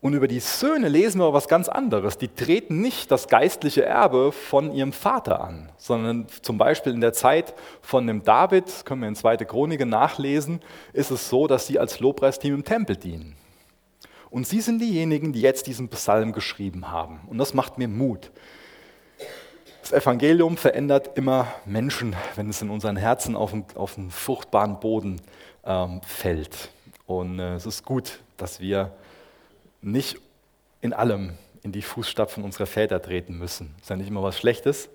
Und 0.06 0.14
über 0.14 0.28
die 0.28 0.38
Söhne 0.38 0.86
lesen 0.86 1.20
wir 1.20 1.32
was 1.32 1.48
ganz 1.48 1.68
anderes. 1.68 2.16
Die 2.16 2.28
treten 2.28 2.80
nicht 2.80 3.10
das 3.10 3.26
geistliche 3.26 3.84
Erbe 3.84 4.30
von 4.30 4.72
ihrem 4.72 4.92
Vater 4.92 5.40
an, 5.40 5.68
sondern 5.78 6.28
zum 6.42 6.58
Beispiel 6.58 6.92
in 6.92 7.00
der 7.00 7.12
Zeit 7.12 7.54
von 7.82 8.06
dem 8.06 8.22
David, 8.22 8.84
können 8.84 9.00
wir 9.00 9.08
in 9.08 9.16
2. 9.16 9.38
Chronike 9.38 9.84
nachlesen, 9.84 10.60
ist 10.92 11.10
es 11.10 11.28
so, 11.28 11.48
dass 11.48 11.66
sie 11.66 11.80
als 11.80 11.98
Lobpreisteam 11.98 12.54
im 12.54 12.64
Tempel 12.64 12.94
dienen. 12.96 13.34
Und 14.30 14.46
sie 14.46 14.60
sind 14.60 14.78
diejenigen, 14.78 15.32
die 15.32 15.40
jetzt 15.40 15.66
diesen 15.66 15.88
Psalm 15.88 16.30
geschrieben 16.30 16.88
haben. 16.92 17.18
Und 17.26 17.38
das 17.38 17.52
macht 17.52 17.76
mir 17.76 17.88
Mut. 17.88 18.30
Das 19.82 19.90
Evangelium 19.90 20.56
verändert 20.56 21.18
immer 21.18 21.48
Menschen, 21.64 22.14
wenn 22.36 22.48
es 22.48 22.62
in 22.62 22.70
unseren 22.70 22.96
Herzen 22.96 23.34
auf 23.34 23.52
einen, 23.52 23.64
auf 23.74 23.98
einen 23.98 24.12
fruchtbaren 24.12 24.78
Boden 24.78 25.20
ähm, 25.64 26.00
fällt. 26.06 26.70
Und 27.06 27.40
äh, 27.40 27.56
es 27.56 27.66
ist 27.66 27.84
gut, 27.84 28.20
dass 28.36 28.60
wir 28.60 28.92
nicht 29.86 30.20
in 30.80 30.92
allem 30.92 31.34
in 31.62 31.72
die 31.72 31.82
Fußstapfen 31.82 32.44
unserer 32.44 32.66
Väter 32.66 33.00
treten 33.00 33.38
müssen. 33.38 33.74
Ist 33.80 33.90
ja 33.90 33.96
nicht 33.96 34.08
immer 34.08 34.22
was 34.22 34.38
Schlechtes, 34.38 34.88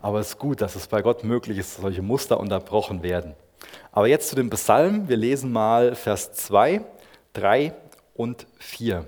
aber 0.00 0.20
es 0.20 0.28
ist 0.28 0.38
gut, 0.38 0.60
dass 0.60 0.76
es 0.76 0.86
bei 0.86 1.02
Gott 1.02 1.24
möglich 1.24 1.58
ist, 1.58 1.74
dass 1.74 1.82
solche 1.82 2.02
Muster 2.02 2.38
unterbrochen 2.38 3.02
werden. 3.02 3.34
Aber 3.92 4.06
jetzt 4.06 4.28
zu 4.28 4.36
dem 4.36 4.50
Psalm. 4.50 5.08
Wir 5.08 5.16
lesen 5.16 5.52
mal 5.52 5.94
Vers 5.94 6.32
2, 6.34 6.82
3 7.32 7.72
und 8.14 8.46
4. 8.58 9.06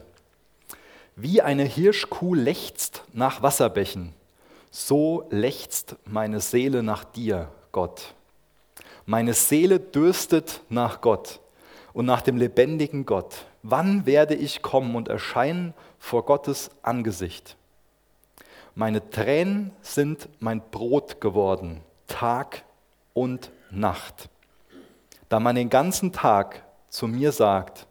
Wie 1.15 1.43
eine 1.43 1.65
Hirschkuh 1.65 2.35
lechzt 2.35 3.03
nach 3.13 3.43
Wasserbächen, 3.43 4.15
so 4.71 5.27
lechzt 5.31 5.97
meine 6.05 6.41
Seele 6.41 6.83
nach 6.83 7.05
dir, 7.05 7.49
Gott. 7.73 8.15
Meine 9.05 9.35
Seele 9.35 9.81
dürstet 9.81 10.61
nach 10.69 11.01
Gott 11.01 11.41
und 11.93 12.07
nach 12.07 12.23
dem 12.23 12.37
lebendigen 12.37 13.05
Gott. 13.05 13.47
Wann 13.63 14.07
werde 14.07 14.35
ich 14.35 14.63
kommen 14.63 14.95
und 14.95 15.09
erscheinen 15.09 15.75
vor 15.99 16.25
Gottes 16.25 16.71
Angesicht? 16.83 17.57
Meine 18.75 19.11
Tränen 19.11 19.73
sind 19.83 20.29
mein 20.39 20.61
Brot 20.71 21.21
geworden, 21.21 21.83
Tag 22.07 22.65
und 23.15 23.51
Nacht. 23.71 24.29
Da 25.29 25.41
man 25.41 25.57
den 25.57 25.69
ganzen 25.69 26.13
Tag 26.13 26.63
zu 26.89 27.09
mir 27.09 27.33
sagt, 27.33 27.87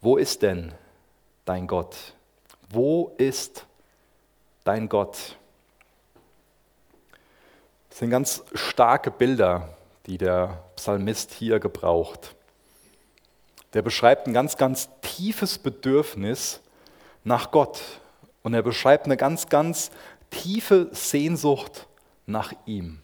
wo 0.00 0.16
ist 0.18 0.42
denn 0.42 0.72
dein 1.46 1.66
Gott? 1.66 1.96
Wo 2.68 3.14
ist 3.16 3.66
dein 4.64 4.88
Gott? 4.88 5.38
Das 7.88 8.00
sind 8.00 8.10
ganz 8.10 8.44
starke 8.52 9.10
Bilder, 9.10 9.76
die 10.06 10.18
der 10.18 10.62
Psalmist 10.76 11.32
hier 11.32 11.58
gebraucht. 11.58 12.34
Der 13.74 13.82
beschreibt 13.82 14.26
ein 14.26 14.32
ganz, 14.32 14.56
ganz 14.56 14.88
tiefes 15.02 15.58
Bedürfnis 15.58 16.60
nach 17.24 17.50
Gott. 17.50 17.82
Und 18.42 18.54
er 18.54 18.62
beschreibt 18.62 19.06
eine 19.06 19.16
ganz, 19.16 19.48
ganz 19.48 19.90
tiefe 20.30 20.88
Sehnsucht 20.92 21.88
nach 22.26 22.52
ihm. 22.66 23.00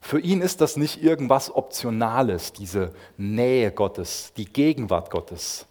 Für 0.00 0.18
ihn 0.18 0.42
ist 0.42 0.60
das 0.60 0.76
nicht 0.76 1.02
irgendwas 1.02 1.54
Optionales, 1.54 2.52
diese 2.52 2.90
Nähe 3.16 3.70
Gottes, 3.70 4.32
die 4.36 4.46
Gegenwart 4.46 5.10
Gottes. 5.10 5.66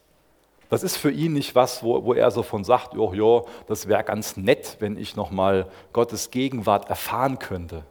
Das 0.70 0.84
ist 0.84 0.96
für 0.96 1.12
ihn 1.12 1.34
nicht 1.34 1.54
was, 1.54 1.84
wo, 1.84 2.06
wo 2.06 2.14
er 2.14 2.32
so 2.32 2.44
von 2.44 2.64
sagt, 2.64 2.94
jo, 2.94 3.14
jo, 3.14 3.46
das 3.68 3.90
wäre 3.90 4.06
ganz 4.06 4.38
nett, 4.38 4.78
wenn 4.80 4.98
ich 4.98 5.18
nochmal 5.18 5.70
Gottes 5.92 6.32
Gegenwart 6.32 6.90
erfahren 6.90 7.40
könnte 7.40 7.84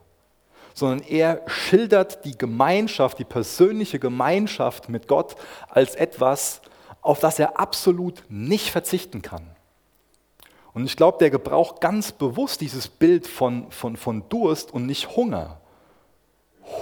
sondern 0.81 1.07
er 1.07 1.43
schildert 1.47 2.25
die 2.25 2.37
Gemeinschaft, 2.37 3.19
die 3.19 3.25
persönliche 3.25 3.99
Gemeinschaft 3.99 4.89
mit 4.89 5.07
Gott 5.07 5.37
als 5.69 5.95
etwas, 5.95 6.61
auf 7.03 7.21
das 7.21 7.39
er 7.39 7.61
absolut 7.61 8.25
nicht 8.29 8.71
verzichten 8.71 9.23
kann. 9.23 9.47
Und 10.73 10.87
ich 10.87 10.97
glaube, 10.97 11.19
der 11.19 11.31
gebraucht 11.31 11.81
ganz 11.81 12.13
bewusst 12.13 12.61
dieses 12.61 12.89
Bild 12.89 13.27
von, 13.27 13.71
von, 13.71 13.97
von 13.97 14.29
Durst 14.29 14.73
und 14.73 14.87
nicht 14.87 15.17
Hunger. 15.17 15.61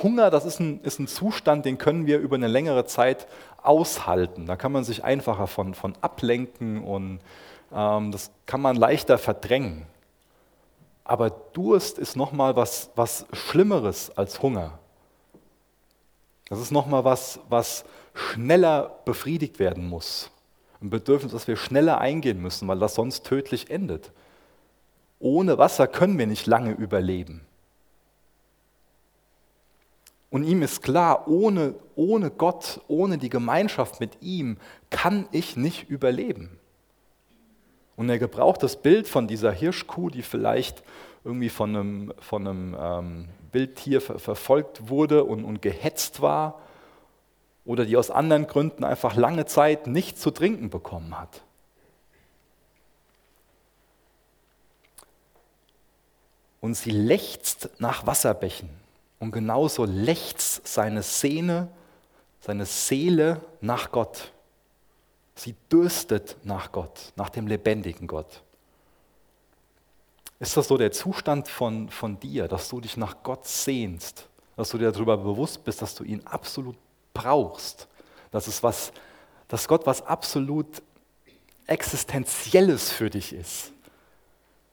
Hunger, 0.02 0.31
das 0.31 0.45
ist 0.45 0.61
ein, 0.61 0.81
ist 0.83 0.99
ein 0.99 1.09
Zustand, 1.09 1.64
den 1.64 1.78
können 1.78 2.07
wir 2.07 2.19
über 2.19 2.37
eine 2.37 2.49
längere 2.49 2.85
Zeit 2.85 3.26
aushalten. 3.62 4.47
Da 4.47 4.57
kann 4.57 4.73
man 4.73 4.85
sich 4.85 5.05
einfacher 5.05 5.47
von, 5.47 5.75
von 5.75 5.95
ablenken 6.00 6.85
und 6.85 7.21
ähm, 7.73 8.12
das 8.12 8.31
kann 8.47 8.61
man 8.61 8.76
leichter 8.76 9.19
verdrängen. 9.19 9.87
Aber 11.09 11.31
Durst 11.31 11.99
ist 11.99 12.17
nochmal 12.17 12.55
was, 12.55 12.91
was 12.95 13.25
Schlimmeres 13.33 14.17
als 14.17 14.43
Hunger. 14.43 14.79
Das 16.50 16.61
ist 16.61 16.71
nochmal 16.71 17.03
was, 17.03 17.41
was 17.49 17.87
schneller 18.12 19.00
befriedigt 19.07 19.59
werden 19.59 19.88
muss. 19.88 20.31
Ein 20.83 20.91
Bedürfnis, 20.91 21.33
das 21.33 21.49
wir 21.49 21.57
schneller 21.57 21.99
eingehen 21.99 22.43
müssen, 22.43 22.69
weil 22.69 22.79
das 22.79 22.95
sonst 22.95 23.25
tödlich 23.25 23.71
endet. 23.71 24.12
Ohne 25.19 25.57
Wasser 25.57 25.87
können 25.87 26.19
wir 26.19 26.27
nicht 26.27 26.47
lange 26.47 26.73
überleben. 26.73 27.41
Und 30.29 30.45
ihm 30.45 30.61
ist 30.61 30.83
klar, 30.83 31.27
ohne, 31.27 31.75
ohne 31.97 32.31
Gott, 32.31 32.83
ohne 32.87 33.17
die 33.17 33.31
Gemeinschaft 33.31 33.99
mit 33.99 34.21
ihm 34.21 34.59
kann 34.91 35.27
ich 35.33 35.57
nicht 35.57 35.88
überleben. 35.88 36.58
Und 37.99 38.09
er 38.09 38.21
gebraucht 38.21 38.62
das 38.62 38.81
Bild 38.81 39.09
von 39.09 39.26
dieser 39.26 39.50
Hirschkuh, 39.50 40.09
die 40.09 40.23
vielleicht 40.23 40.85
irgendwie 41.25 41.49
von 41.49 41.75
einem, 41.75 42.14
von 42.21 42.47
einem 42.47 42.76
ähm, 42.81 43.28
Wildtier 43.50 44.00
ver 44.00 44.21
verfolgt 44.21 44.88
wurde 44.88 45.25
und, 45.25 45.45
und 45.45 45.61
gehetzt 45.61 46.23
war 46.23 46.62
oder 47.64 47.85
die 47.85 47.97
aus 47.97 48.12
anderen 48.12 48.47
Gründen 48.47 48.85
einfach 48.85 49.17
lange 49.17 49.47
Zeit 49.47 49.88
nichts 49.88 50.21
zu 50.21 50.31
trinken 50.31 50.71
bekommen 50.71 51.19
hat. 51.19 51.43
Und 56.61 56.75
sie 56.75 56.93
lechzt 56.93 57.69
nach 57.78 58.07
Wasserbächen. 58.07 58.71
Und 59.19 59.33
genauso 59.33 59.85
lechzt 59.85 60.69
seine 60.69 61.02
Sehne, 61.02 61.67
seine 62.38 62.64
Seele 62.64 63.40
nach 63.61 63.90
Gott. 63.90 64.33
Sie 65.38 65.54
dürstet 65.71 66.37
nach 66.42 66.73
Gott, 66.73 67.12
nach 67.14 67.28
dem 67.28 67.47
lebendigen 67.47 68.09
Gott. 68.09 68.42
Ist 70.40 70.57
das 70.57 70.66
so 70.66 70.76
der 70.76 70.90
Zustand 70.90 71.47
von, 71.47 71.88
von 71.90 72.18
dir, 72.18 72.49
dass 72.49 72.68
du 72.68 72.80
dich 72.80 72.97
nach 72.97 73.23
Gott 73.23 73.47
sehnst, 73.47 74.28
dass 74.57 74.71
du 74.71 74.78
dir 74.78 74.90
darüber 74.90 75.16
bewusst 75.16 75.62
bist, 75.62 75.80
dass 75.80 75.95
du 75.95 76.02
ihn 76.02 76.26
absolut 76.26 76.75
brauchst, 77.14 77.87
dass, 78.33 78.49
es 78.49 78.64
was, 78.64 78.92
dass 79.47 79.68
Gott 79.68 79.87
was 79.87 80.04
absolut 80.04 80.83
Existenzielles 81.68 82.90
für 82.90 83.09
dich 83.09 83.33
ist? 83.33 83.71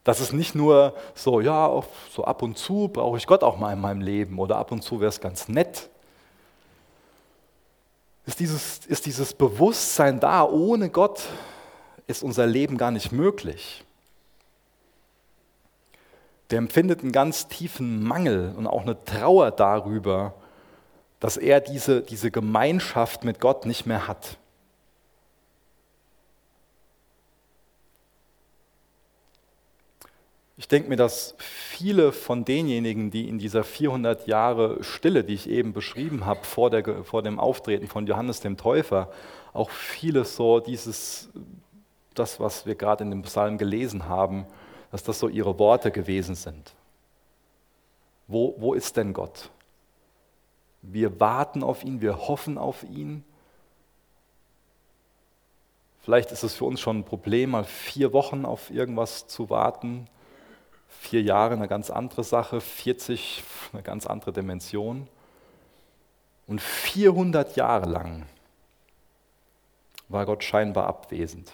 Dass 0.04 0.20
es 0.20 0.34
nicht 0.34 0.56
nur 0.56 0.96
so, 1.14 1.42
ja, 1.42 1.84
so 2.12 2.24
ab 2.24 2.42
und 2.42 2.58
zu 2.58 2.88
brauche 2.88 3.18
ich 3.18 3.28
Gott 3.28 3.44
auch 3.44 3.58
mal 3.58 3.74
in 3.74 3.82
meinem 3.82 4.02
Leben 4.02 4.40
oder 4.40 4.58
ab 4.58 4.72
und 4.72 4.82
zu 4.82 5.00
wäre 5.00 5.10
es 5.10 5.22
ganz 5.22 5.48
nett, 5.48 5.92
ist 8.26 8.40
dieses, 8.40 8.86
ist 8.88 9.06
dieses 9.06 9.34
Bewusstsein 9.34 10.20
da, 10.20 10.44
ohne 10.44 10.90
Gott 10.90 11.24
ist 12.08 12.24
unser 12.24 12.48
Leben 12.48 12.78
gar 12.78 12.92
nicht 12.92 13.12
möglich. 13.12 13.84
Der 16.50 16.60
empfindet 16.60 17.02
einen 17.02 17.12
ganz 17.12 17.48
tiefen 17.48 18.04
Mangel 18.04 18.54
und 18.56 18.68
auch 18.68 18.84
eine 18.84 19.04
Trauer 19.04 19.52
darüber, 19.52 20.36
dass 21.20 21.38
er 21.38 21.60
diese, 21.60 22.02
diese 22.02 22.30
Gemeinschaft 22.30 23.24
mit 23.24 23.40
Gott 23.40 23.66
nicht 23.66 23.86
mehr 23.86 24.08
hat. 24.08 24.38
Ich 30.58 30.70
denke 30.70 30.88
mir, 30.88 30.96
dass 30.96 31.36
viele 31.38 32.14
von 32.14 32.46
denjenigen, 32.46 33.12
die 33.12 33.28
in 33.28 33.40
dieser 33.40 33.66
400 33.66 34.26
Jahre 34.26 34.82
Stille, 34.84 35.26
die 35.26 35.34
ich 35.34 35.50
eben 35.50 35.74
beschrieben 35.74 36.26
habe, 36.26 36.46
vor, 36.46 36.70
der, 36.70 37.04
vor 37.04 37.22
dem 37.24 37.40
Auftreten 37.40 37.88
von 37.88 38.08
Johannes 38.08 38.40
dem 38.40 38.56
Täufer, 38.56 39.12
auch 39.52 39.70
vieles 39.70 40.38
so 40.38 40.62
dieses, 40.62 41.30
das, 42.14 42.40
was 42.40 42.66
wir 42.66 42.76
gerade 42.76 43.04
in 43.04 43.12
dem 43.12 43.24
Psalm 43.24 43.58
gelesen 43.58 44.08
haben, 44.08 44.46
dass 44.92 45.04
das 45.04 45.20
so 45.20 45.28
ihre 45.28 45.60
Worte 45.60 45.92
gewesen 45.92 46.36
sind. 46.36 46.74
Wo, 48.28 48.56
wo 48.58 48.74
ist 48.74 48.96
denn 48.96 49.12
Gott? 49.12 49.50
Wir 50.82 51.20
warten 51.20 51.64
auf 51.64 51.84
ihn, 51.84 52.00
wir 52.00 52.30
hoffen 52.30 52.58
auf 52.58 52.84
ihn. 52.84 53.26
Vielleicht 56.02 56.32
ist 56.32 56.44
es 56.44 56.54
für 56.54 56.64
uns 56.64 56.80
schon 56.80 57.00
ein 57.00 57.04
Problem, 57.04 57.52
mal 57.52 57.66
vier 57.66 58.14
Wochen 58.14 58.46
auf 58.46 58.70
irgendwas 58.70 59.28
zu 59.28 59.50
warten 59.50 60.08
vier 61.00 61.22
Jahre 61.22 61.54
eine 61.54 61.68
ganz 61.68 61.90
andere 61.90 62.24
Sache, 62.24 62.62
40 62.62 63.44
eine 63.74 63.84
ganz 63.84 64.08
andere 64.08 64.34
Dimension. 64.34 65.08
Und 66.48 66.62
400 66.62 67.56
Jahre 67.56 67.90
lang 67.90 68.26
war 70.08 70.26
Gott 70.26 70.44
scheinbar 70.44 70.88
abwesend. 70.88 71.52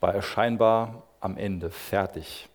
War 0.00 0.14
er 0.14 0.22
scheinbar 0.22 1.04
am 1.20 1.36
Ende 1.36 1.70
fertig. 1.70 2.48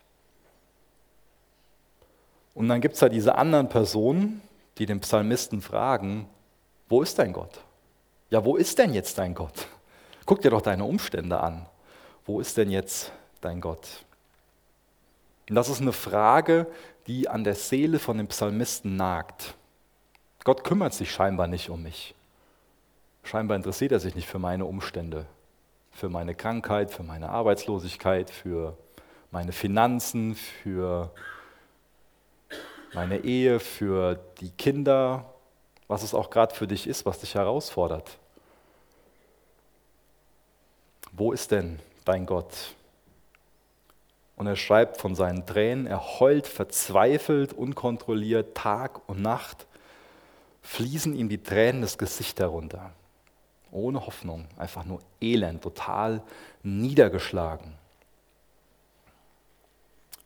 Und 2.54 2.68
dann 2.68 2.82
gibt 2.82 2.96
es 2.96 3.00
da 3.00 3.08
diese 3.08 3.36
anderen 3.36 3.70
Personen, 3.70 4.42
die 4.78 4.86
den 4.86 5.00
Psalmisten 5.00 5.62
fragen, 5.62 6.28
wo 6.90 7.02
ist 7.02 7.20
dein 7.20 7.34
Gott? 7.34 7.62
Ja, 8.30 8.44
wo 8.44 8.56
ist 8.56 8.78
denn 8.78 8.94
jetzt 8.94 9.18
dein 9.18 9.34
Gott? 9.34 9.68
Guck 10.26 10.42
dir 10.42 10.52
doch 10.52 10.62
deine 10.62 10.84
Umstände 10.84 11.40
an. 11.40 11.66
Wo 12.26 12.42
ist 12.42 12.58
denn 12.58 12.70
jetzt 12.70 13.12
dein 13.40 13.62
Gott? 13.62 13.88
Und 15.50 15.56
das 15.56 15.70
ist 15.70 15.82
eine 15.82 15.94
Frage, 15.94 16.68
die 17.08 17.30
an 17.30 17.44
der 17.44 17.56
Seele 17.56 18.00
von 18.00 18.18
dem 18.18 18.28
Psalmisten 18.28 18.96
nagt. 18.96 19.56
Gott 20.44 20.64
kümmert 20.64 20.94
sich 20.94 21.12
scheinbar 21.12 21.48
nicht 21.48 21.70
um 21.70 21.84
mich. 21.84 22.16
Scheinbar 23.24 23.58
interessiert 23.58 23.92
er 23.92 24.00
sich 24.00 24.16
nicht 24.16 24.28
für 24.28 24.40
meine 24.40 24.66
Umstände, 24.66 25.26
für 25.92 26.10
meine 26.10 26.36
Krankheit, 26.36 26.92
für 26.92 27.04
meine 27.04 27.30
Arbeitslosigkeit, 27.30 28.30
für 28.30 28.78
meine 29.32 29.52
Finanzen, 29.52 30.36
für 30.36 31.12
meine 32.94 33.20
Ehe, 33.20 33.60
für 33.60 34.20
die 34.40 34.52
Kinder, 34.52 35.34
was 35.88 36.04
es 36.04 36.14
auch 36.14 36.30
gerade 36.30 36.56
für 36.56 36.68
dich 36.68 36.88
ist, 36.88 37.06
was 37.06 37.20
dich 37.20 37.36
herausfordert. 37.36 38.18
Wo 41.12 41.32
ist 41.32 41.52
denn 41.52 41.80
dein 42.06 42.26
Gott? 42.26 42.77
Und 44.38 44.46
er 44.46 44.56
schreibt 44.56 44.98
von 44.98 45.16
seinen 45.16 45.46
Tränen, 45.46 45.88
er 45.88 46.20
heult 46.20 46.48
verzweifelt, 46.48 47.54
unkontrolliert, 47.54 48.56
Tag 48.56 49.02
und 49.10 49.22
Nacht, 49.22 49.66
fließen 50.62 51.16
ihm 51.16 51.28
die 51.28 51.42
Tränen 51.42 51.82
das 51.82 51.98
Gesicht 51.98 52.40
herunter. 52.40 52.92
Ohne 53.72 54.06
Hoffnung, 54.06 54.46
einfach 54.56 54.86
nur 54.86 55.02
elend, 55.20 55.64
total 55.64 56.22
niedergeschlagen. 56.62 57.74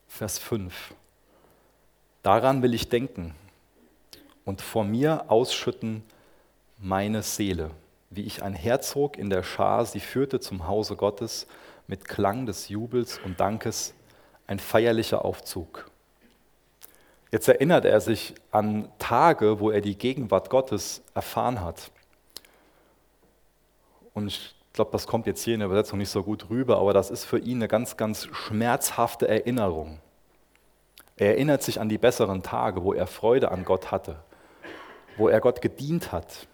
Vers 0.09 0.37
5. 0.39 0.93
Daran 2.21 2.61
will 2.61 2.73
ich 2.73 2.89
denken 2.89 3.33
und 4.43 4.61
vor 4.61 4.83
mir 4.83 5.31
ausschütten 5.31 6.03
meine 6.77 7.23
Seele, 7.23 7.71
wie 8.09 8.23
ich 8.23 8.43
ein 8.43 8.53
Herzog 8.53 9.17
in 9.17 9.29
der 9.29 9.43
Schar 9.43 9.85
sie 9.85 10.01
führte 10.01 10.41
zum 10.41 10.67
Hause 10.67 10.97
Gottes 10.97 11.47
mit 11.87 12.05
Klang 12.05 12.45
des 12.45 12.67
Jubels 12.67 13.19
und 13.23 13.39
Dankes, 13.39 13.93
ein 14.47 14.59
feierlicher 14.59 15.23
Aufzug. 15.23 15.89
Jetzt 17.31 17.47
erinnert 17.47 17.85
er 17.85 18.01
sich 18.01 18.35
an 18.51 18.89
Tage, 18.99 19.59
wo 19.59 19.71
er 19.71 19.79
die 19.79 19.97
Gegenwart 19.97 20.49
Gottes 20.49 21.01
erfahren 21.13 21.61
hat. 21.61 21.91
Und 24.13 24.27
ich 24.27 24.53
glaube, 24.73 24.91
das 24.91 25.07
kommt 25.07 25.27
jetzt 25.27 25.43
hier 25.43 25.53
in 25.53 25.61
der 25.61 25.67
Übersetzung 25.67 25.99
nicht 25.99 26.09
so 26.09 26.23
gut 26.23 26.49
rüber, 26.49 26.79
aber 26.79 26.91
das 26.91 27.09
ist 27.09 27.23
für 27.23 27.39
ihn 27.39 27.57
eine 27.57 27.69
ganz, 27.69 27.95
ganz 27.95 28.27
schmerzhafte 28.33 29.27
Erinnerung. 29.27 29.99
Er 31.15 31.29
erinnert 31.29 31.63
sich 31.63 31.79
an 31.79 31.87
die 31.87 31.97
besseren 31.97 32.43
Tage, 32.43 32.83
wo 32.83 32.93
er 32.93 33.07
Freude 33.07 33.51
an 33.51 33.63
Gott 33.63 33.91
hatte, 33.91 34.17
wo 35.17 35.29
er 35.29 35.39
Gott 35.39 35.61
gedient 35.61 36.11
hat. 36.11 36.47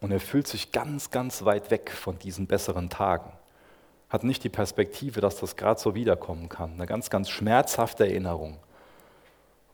Und 0.00 0.12
er 0.12 0.20
fühlt 0.20 0.46
sich 0.46 0.72
ganz, 0.72 1.10
ganz 1.10 1.44
weit 1.44 1.70
weg 1.70 1.90
von 1.90 2.18
diesen 2.18 2.46
besseren 2.46 2.88
Tagen. 2.88 3.32
Hat 4.08 4.24
nicht 4.24 4.44
die 4.44 4.48
Perspektive, 4.48 5.20
dass 5.20 5.36
das 5.36 5.56
gerade 5.56 5.80
so 5.80 5.94
wiederkommen 5.94 6.48
kann. 6.48 6.74
Eine 6.74 6.86
ganz, 6.86 7.10
ganz 7.10 7.28
schmerzhafte 7.28 8.04
Erinnerung. 8.04 8.58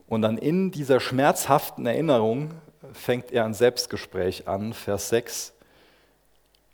Und 0.07 0.21
dann 0.21 0.37
in 0.37 0.71
dieser 0.71 0.99
schmerzhaften 0.99 1.85
Erinnerung 1.85 2.51
fängt 2.93 3.31
er 3.31 3.45
ein 3.45 3.53
Selbstgespräch 3.53 4.47
an, 4.47 4.73
Vers 4.73 5.09
6. 5.09 5.53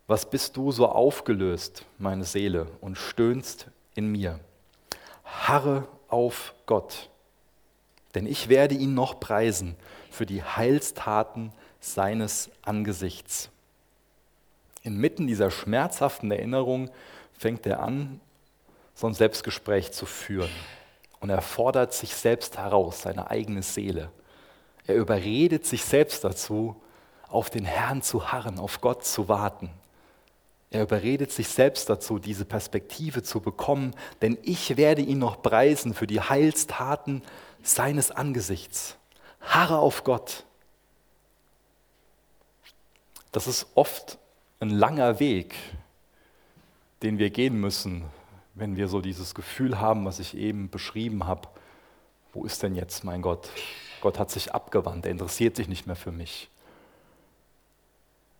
Was 0.07 0.29
bist 0.29 0.57
du 0.57 0.71
so 0.71 0.87
aufgelöst, 0.87 1.85
meine 1.97 2.23
Seele, 2.23 2.67
und 2.81 2.97
stöhnst 2.97 3.67
in 3.93 4.11
mir? 4.11 4.39
Harre 5.23 5.87
auf 6.07 6.55
Gott, 6.65 7.09
denn 8.15 8.25
ich 8.25 8.49
werde 8.49 8.73
ihn 8.73 8.95
noch 8.95 9.19
preisen 9.19 9.75
für 10.09 10.25
die 10.25 10.43
Heilstaten 10.43 11.53
seines 11.79 12.49
Angesichts. 12.63 13.49
Inmitten 14.81 15.27
dieser 15.27 15.51
schmerzhaften 15.51 16.31
Erinnerung 16.31 16.89
fängt 17.39 17.65
er 17.65 17.81
an, 17.81 18.19
so 18.93 19.07
ein 19.07 19.13
Selbstgespräch 19.13 19.91
zu 19.93 20.05
führen. 20.05 20.51
Und 21.21 21.29
er 21.29 21.41
fordert 21.41 21.93
sich 21.93 22.13
selbst 22.13 22.57
heraus, 22.57 23.01
seine 23.01 23.31
eigene 23.31 23.63
Seele. 23.63 24.11
Er 24.85 24.95
überredet 24.95 25.65
sich 25.65 25.83
selbst 25.83 26.23
dazu, 26.23 26.81
auf 27.29 27.49
den 27.49 27.63
Herrn 27.63 28.01
zu 28.01 28.31
harren, 28.31 28.59
auf 28.59 28.81
Gott 28.81 29.05
zu 29.05 29.29
warten. 29.29 29.69
Er 30.69 30.83
überredet 30.83 31.31
sich 31.31 31.47
selbst 31.47 31.89
dazu, 31.89 32.19
diese 32.19 32.45
Perspektive 32.45 33.23
zu 33.23 33.39
bekommen, 33.39 33.95
denn 34.21 34.37
ich 34.43 34.77
werde 34.77 35.01
ihn 35.01 35.19
noch 35.19 35.41
preisen 35.41 35.93
für 35.93 36.07
die 36.07 36.21
Heilstaten 36.21 37.23
seines 37.63 38.11
Angesichts. 38.11 38.97
Harre 39.41 39.79
auf 39.79 40.03
Gott. 40.03 40.45
Das 43.31 43.47
ist 43.47 43.67
oft 43.75 44.17
ein 44.59 44.69
langer 44.69 45.19
Weg, 45.19 45.55
den 47.03 47.17
wir 47.17 47.29
gehen 47.29 47.59
müssen, 47.59 48.03
wenn 48.55 48.75
wir 48.75 48.87
so 48.87 49.01
dieses 49.01 49.35
Gefühl 49.35 49.79
haben, 49.79 50.05
was 50.05 50.19
ich 50.19 50.35
eben 50.35 50.69
beschrieben 50.69 51.25
habe. 51.25 51.47
Wo 52.33 52.45
ist 52.45 52.61
denn 52.63 52.75
jetzt 52.75 53.03
mein 53.03 53.21
Gott? 53.21 53.49
Gott 54.01 54.19
hat 54.19 54.31
sich 54.31 54.53
abgewandt, 54.53 55.05
er 55.05 55.11
interessiert 55.11 55.55
sich 55.55 55.67
nicht 55.67 55.87
mehr 55.87 55.95
für 55.95 56.11
mich 56.11 56.49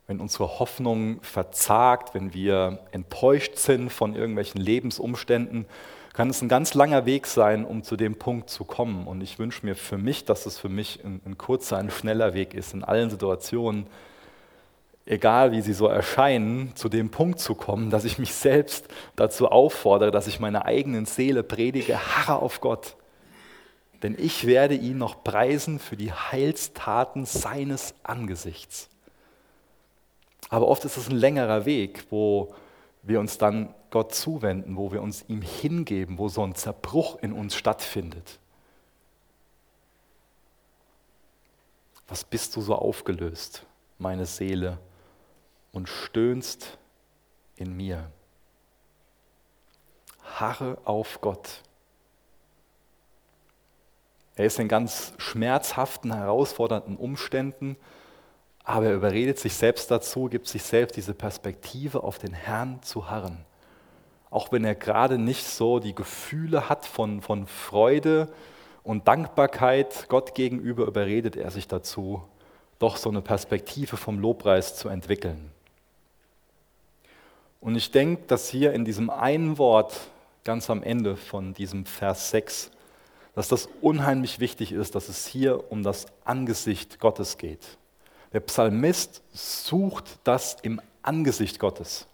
wenn 0.10 0.19
unsere 0.19 0.58
Hoffnung 0.58 1.22
verzagt, 1.22 2.15
wenn 2.15 2.34
wir 2.34 2.80
enttäuscht 2.91 3.58
sind 3.58 3.91
von 3.91 4.15
irgendwelchen 4.15 4.60
Lebensumständen, 4.60 5.67
kann 6.13 6.32
es 6.32 6.41
ein 6.41 6.50
ganz 6.50 6.74
langer 6.74 7.06
Weg 7.06 7.28
sein, 7.28 7.63
um 7.63 7.84
zu 7.84 7.95
dem 7.95 8.15
Punkt 8.15 8.50
zu 8.50 8.63
kommen. 8.63 9.06
Und 9.06 9.22
ich 9.22 9.38
wünsche 9.38 9.63
mir 9.63 9.76
für 9.76 10.00
mich, 10.00 10.26
dass 10.26 10.48
es 10.48 10.58
für 10.58 10.67
mich 10.67 11.06
ein, 11.06 11.22
ein 11.26 11.38
kurzer, 11.38 11.78
ein 11.78 11.91
schneller 11.91 12.34
Weg 12.34 12.56
ist, 12.56 12.74
in 12.74 12.84
allen 12.84 13.12
Situationen, 13.12 13.86
egal 15.10 15.52
wie 15.52 15.62
sie 15.62 15.74
so 15.74 15.88
erscheinen, 15.88 16.76
zu 16.76 16.88
dem 16.88 17.10
Punkt 17.10 17.39
zu 17.39 17.56
kommen, 17.56 17.89
dass 17.89 18.06
ich 18.06 18.19
mich 18.19 18.34
selbst 18.34 18.88
dazu 19.15 19.50
auffordere, 19.50 20.12
dass 20.12 20.28
ich 20.28 20.39
meiner 20.39 20.65
eigenen 20.65 21.08
Seele 21.08 21.41
predige, 21.41 22.00
harre 22.15 22.39
auf 22.39 22.62
Gott. 22.62 22.95
Denn 24.04 24.15
ich 24.17 24.45
werde 24.45 24.76
ihn 24.76 25.00
noch 25.00 25.24
preisen 25.24 25.80
für 25.80 25.98
die 25.98 26.13
Heilstaten 26.13 27.26
seines 27.26 27.95
Angesichts. 28.04 28.88
Aber 30.50 30.67
oft 30.67 30.86
ist 30.86 30.95
es 30.95 31.10
ein 31.10 31.17
längerer 31.17 31.65
Weg, 31.65 32.06
wo 32.12 32.54
wir 33.02 33.19
uns 33.19 33.39
dann 33.39 33.74
Gott 33.89 34.13
zuwenden, 34.13 34.78
wo 34.78 34.91
wir 34.91 35.02
uns 35.02 35.26
ihm 35.28 35.41
hingeben, 35.41 36.19
wo 36.19 36.30
so 36.30 36.43
ein 36.43 36.54
Zerbruch 36.54 37.17
in 37.22 37.34
uns 37.34 37.56
stattfindet. 37.56 38.38
Was 42.08 42.24
bist 42.24 42.56
du 42.56 42.62
so 42.62 42.76
aufgelöst, 42.76 43.65
meine 43.98 44.28
Seele, 44.28 44.78
und 45.71 45.88
stöhnst 45.88 46.77
in 47.55 47.75
mir? 47.75 48.10
Harre 50.23 50.77
auf 50.86 51.21
Gott. 51.21 51.63
Er 54.36 54.45
ist 54.45 54.60
in 54.60 54.67
ganz 54.67 55.13
schmerzhaften, 55.17 56.13
herausfordernden 56.13 56.95
Umständen 56.95 57.75
aber 58.69 58.86
er 58.86 58.93
überredet 58.93 59.39
sich 59.39 59.55
selbst 59.55 59.89
dazu, 59.89 60.25
gibt 60.25 60.47
sich 60.47 60.62
selbst 60.62 60.95
diese 60.95 61.15
Perspektive, 61.15 62.03
auf 62.03 62.19
den 62.19 62.34
Herrn 62.36 62.84
zu 62.84 63.10
harren. 63.10 63.43
Auch 64.29 64.51
wenn 64.51 64.63
er 64.63 64.75
gerade 64.75 65.17
nicht 65.17 65.43
so 65.43 65.79
die 65.79 65.95
Gefühle 65.95 66.69
hat 66.69 66.86
von, 66.86 67.23
von 67.23 67.47
Freude 67.47 68.32
und 68.84 69.08
Dankbarkeit 69.08 70.05
Gott 70.08 70.36
gegenüber, 70.36 70.86
überredet 70.86 71.36
er 71.36 71.49
sich 71.49 71.67
dazu, 71.67 72.21
doch 72.77 72.97
so 72.97 73.10
eine 73.10 73.23
Perspektive 73.23 73.97
vom 73.97 74.19
Lobpreis 74.19 74.75
zu 74.75 74.88
entwickeln. 74.88 75.51
Und 77.62 77.76
ich 77.76 77.91
denke, 77.91 78.24
dass 78.28 78.50
hier 78.50 78.74
in 78.74 78.86
diesem 78.86 79.10
einen 79.10 79.58
Wort 79.58 80.00
ganz 80.43 80.69
am 80.69 80.82
Ende 80.82 81.17
von 81.17 81.54
diesem 81.54 81.86
Vers 81.86 82.32
6, 82.32 82.72
dass 83.36 83.48
das 83.50 83.67
unheimlich 83.82 84.39
wichtig 84.39 84.72
ist, 84.72 84.95
dass 84.95 85.10
es 85.10 85.28
hier 85.28 85.72
um 85.72 85.84
das 85.84 86.08
Angesicht 86.24 87.00
Gottes 87.00 87.38
geht. 87.38 87.78
Der 88.34 88.39
Psalmist 88.39 89.22
sucht 89.34 90.19
das 90.24 90.58
im 90.62 90.82
Angesicht 91.02 91.60
Gottes. 91.60 92.08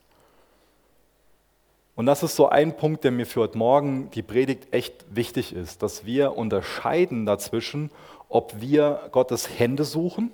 Und 1.95 2.07
das 2.07 2.23
ist 2.23 2.35
so 2.35 2.49
ein 2.49 2.75
Punkt, 2.75 3.03
der 3.03 3.11
mir 3.11 3.25
für 3.25 3.41
heute 3.41 3.57
Morgen 3.57 4.09
die 4.11 4.21
Predigt 4.21 4.73
echt 4.73 5.05
wichtig 5.09 5.53
ist, 5.53 5.81
dass 5.81 6.05
wir 6.05 6.35
unterscheiden 6.35 7.25
dazwischen, 7.25 7.89
ob 8.27 8.59
wir 8.59 9.07
Gottes 9.11 9.59
Hände 9.59 9.85
suchen, 9.85 10.31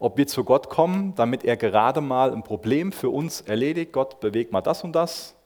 ob 0.00 0.16
wir 0.16 0.26
zu 0.26 0.44
Gott 0.44 0.70
kommen, 0.70 1.14
damit 1.14 1.44
er 1.44 1.56
gerade 1.56 2.00
mal 2.00 2.32
ein 2.32 2.42
Problem 2.42 2.90
für 2.90 3.10
uns 3.10 3.42
erledigt, 3.42 3.92
Gott 3.92 4.18
bewegt 4.18 4.50
mal 4.50 4.62
das 4.62 4.82
und 4.82 4.92
das, 4.94 5.36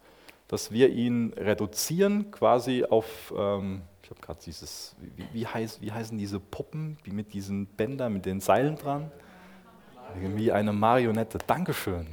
dass 0.47 0.71
wir 0.71 0.91
ihn 0.91 1.35
reduzieren 1.37 2.31
quasi 2.31 2.85
auf, 2.89 3.35
ähm, 3.37 3.83
ich 4.03 4.11
habe 4.11 4.21
gerade 4.21 4.39
dieses, 4.47 4.95
wie, 5.17 5.27
wie, 5.33 5.47
heiß, 5.47 5.81
wie 5.81 5.91
heißen 5.91 6.17
diese 6.17 6.39
Puppen, 6.39 6.99
wie 7.03 7.11
mit 7.11 7.35
diesen 7.35 7.67
Bändern, 7.67 8.13
mit 8.13 8.27
den 8.27 8.41
Seilen 8.41 8.77
dran? 8.77 9.11
Wie 10.37 10.53
eine 10.53 10.73
Marionette. 10.73 11.39
Dankeschön. 11.45 12.07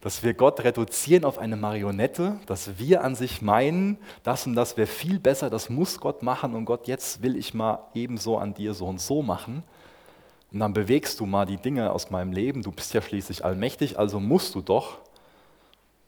Dass 0.00 0.22
wir 0.22 0.34
Gott 0.34 0.62
reduzieren 0.62 1.24
auf 1.24 1.38
eine 1.38 1.56
Marionette, 1.56 2.38
dass 2.46 2.78
wir 2.78 3.02
an 3.02 3.16
sich 3.16 3.42
meinen, 3.42 3.98
das 4.22 4.46
und 4.46 4.54
das 4.54 4.76
wäre 4.76 4.86
viel 4.86 5.18
besser, 5.18 5.50
das 5.50 5.68
muss 5.68 5.98
Gott 5.98 6.22
machen 6.22 6.54
und 6.54 6.64
Gott, 6.64 6.86
jetzt 6.86 7.22
will 7.22 7.36
ich 7.36 7.54
mal 7.54 7.80
ebenso 7.94 8.38
an 8.38 8.54
dir 8.54 8.74
so 8.74 8.86
und 8.86 9.00
so 9.00 9.22
machen. 9.22 9.64
Und 10.52 10.60
dann 10.60 10.72
bewegst 10.72 11.20
du 11.20 11.26
mal 11.26 11.46
die 11.46 11.56
Dinge 11.56 11.92
aus 11.92 12.10
meinem 12.10 12.32
Leben. 12.32 12.62
Du 12.62 12.72
bist 12.72 12.92
ja 12.92 13.00
schließlich 13.00 13.44
allmächtig, 13.44 13.98
also 13.98 14.20
musst 14.20 14.54
du 14.54 14.60
doch. 14.60 14.98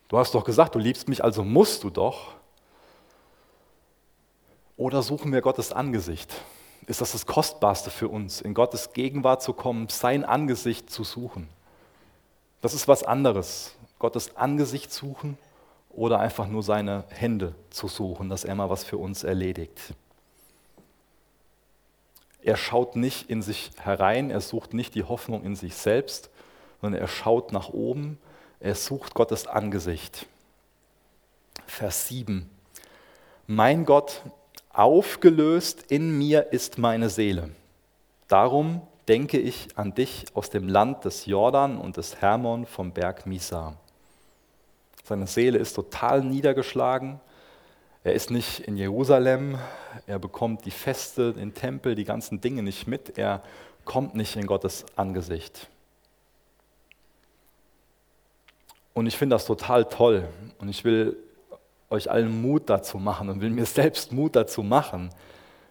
Du 0.08 0.18
hast 0.18 0.34
doch 0.34 0.44
gesagt, 0.44 0.74
du 0.74 0.78
liebst 0.78 1.08
mich, 1.08 1.24
also 1.24 1.44
musst 1.44 1.82
du 1.82 1.90
doch. 1.90 2.34
Oder 4.76 5.02
suchen 5.02 5.32
wir 5.32 5.40
Gottes 5.40 5.72
Angesicht? 5.72 6.34
ist 6.86 7.00
das 7.00 7.12
das 7.12 7.26
Kostbarste 7.26 7.90
für 7.90 8.08
uns, 8.08 8.40
in 8.40 8.54
Gottes 8.54 8.92
Gegenwart 8.92 9.42
zu 9.42 9.52
kommen, 9.52 9.88
sein 9.88 10.24
Angesicht 10.24 10.90
zu 10.90 11.04
suchen. 11.04 11.48
Das 12.60 12.74
ist 12.74 12.88
was 12.88 13.02
anderes. 13.02 13.74
Gottes 13.98 14.36
Angesicht 14.36 14.92
suchen 14.92 15.38
oder 15.90 16.20
einfach 16.20 16.46
nur 16.46 16.62
seine 16.62 17.04
Hände 17.08 17.54
zu 17.70 17.88
suchen, 17.88 18.28
dass 18.28 18.44
er 18.44 18.54
mal 18.54 18.70
was 18.70 18.84
für 18.84 18.98
uns 18.98 19.24
erledigt. 19.24 19.94
Er 22.44 22.56
schaut 22.56 22.94
nicht 22.94 23.30
in 23.30 23.42
sich 23.42 23.70
herein, 23.80 24.30
er 24.30 24.40
sucht 24.40 24.74
nicht 24.74 24.94
die 24.94 25.04
Hoffnung 25.04 25.44
in 25.44 25.56
sich 25.56 25.74
selbst, 25.74 26.30
sondern 26.80 27.00
er 27.00 27.08
schaut 27.08 27.52
nach 27.52 27.70
oben, 27.70 28.18
er 28.60 28.74
sucht 28.74 29.14
Gottes 29.14 29.46
Angesicht. 29.46 30.26
Vers 31.66 32.08
7. 32.08 32.48
Mein 33.46 33.86
Gott, 33.86 34.22
aufgelöst 34.72 35.84
in 35.88 36.18
mir 36.18 36.52
ist 36.52 36.78
meine 36.78 37.08
Seele. 37.08 37.50
Darum 38.28 38.82
denke 39.08 39.38
ich 39.38 39.68
an 39.76 39.94
dich 39.94 40.26
aus 40.34 40.50
dem 40.50 40.68
Land 40.68 41.04
des 41.04 41.26
Jordan 41.26 41.78
und 41.78 41.96
des 41.96 42.20
Hermon 42.20 42.66
vom 42.66 42.92
Berg 42.92 43.26
Misa. 43.26 43.74
Seine 45.04 45.26
Seele 45.26 45.58
ist 45.58 45.74
total 45.74 46.22
niedergeschlagen. 46.22 47.20
Er 48.04 48.12
ist 48.12 48.30
nicht 48.30 48.60
in 48.60 48.76
Jerusalem, 48.76 49.58
er 50.06 50.18
bekommt 50.18 50.66
die 50.66 50.70
Feste, 50.70 51.32
den 51.32 51.54
Tempel, 51.54 51.94
die 51.94 52.04
ganzen 52.04 52.38
Dinge 52.38 52.62
nicht 52.62 52.86
mit, 52.86 53.16
er 53.16 53.42
kommt 53.86 54.14
nicht 54.14 54.36
in 54.36 54.46
Gottes 54.46 54.84
Angesicht. 54.94 55.70
Und 58.92 59.06
ich 59.06 59.16
finde 59.16 59.34
das 59.34 59.46
total 59.46 59.86
toll 59.86 60.28
und 60.58 60.68
ich 60.68 60.84
will 60.84 61.16
euch 61.88 62.10
allen 62.10 62.42
Mut 62.42 62.68
dazu 62.68 62.98
machen 62.98 63.30
und 63.30 63.40
will 63.40 63.50
mir 63.50 63.66
selbst 63.66 64.12
Mut 64.12 64.36
dazu 64.36 64.62
machen, 64.62 65.08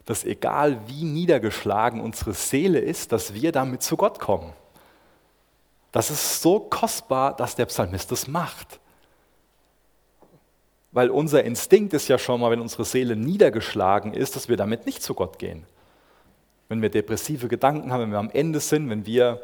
dass 0.05 0.25
egal 0.25 0.79
wie 0.87 1.03
niedergeschlagen 1.03 2.01
unsere 2.01 2.33
Seele 2.33 2.79
ist, 2.79 3.11
dass 3.11 3.35
wir 3.35 3.51
damit 3.51 3.83
zu 3.83 3.95
Gott 3.95 4.19
kommen. 4.19 4.53
Das 5.91 6.09
ist 6.09 6.41
so 6.41 6.59
kostbar, 6.59 7.35
dass 7.35 7.55
der 7.55 7.67
Psalmist 7.67 8.11
das 8.11 8.27
macht. 8.27 8.79
Weil 10.93 11.09
unser 11.09 11.43
Instinkt 11.43 11.93
ist 11.93 12.07
ja 12.07 12.17
schon 12.17 12.39
mal, 12.39 12.51
wenn 12.51 12.61
unsere 12.61 12.85
Seele 12.85 13.15
niedergeschlagen 13.15 14.13
ist, 14.13 14.35
dass 14.35 14.47
wir 14.47 14.57
damit 14.57 14.85
nicht 14.85 15.01
zu 15.01 15.15
Gott 15.15 15.39
gehen. 15.39 15.63
Wenn 16.69 16.81
wir 16.81 16.89
depressive 16.89 17.47
Gedanken 17.47 17.91
haben, 17.91 18.03
wenn 18.03 18.11
wir 18.11 18.19
am 18.19 18.29
Ende 18.29 18.59
sind, 18.59 18.89
wenn 18.89 19.05
wir 19.05 19.41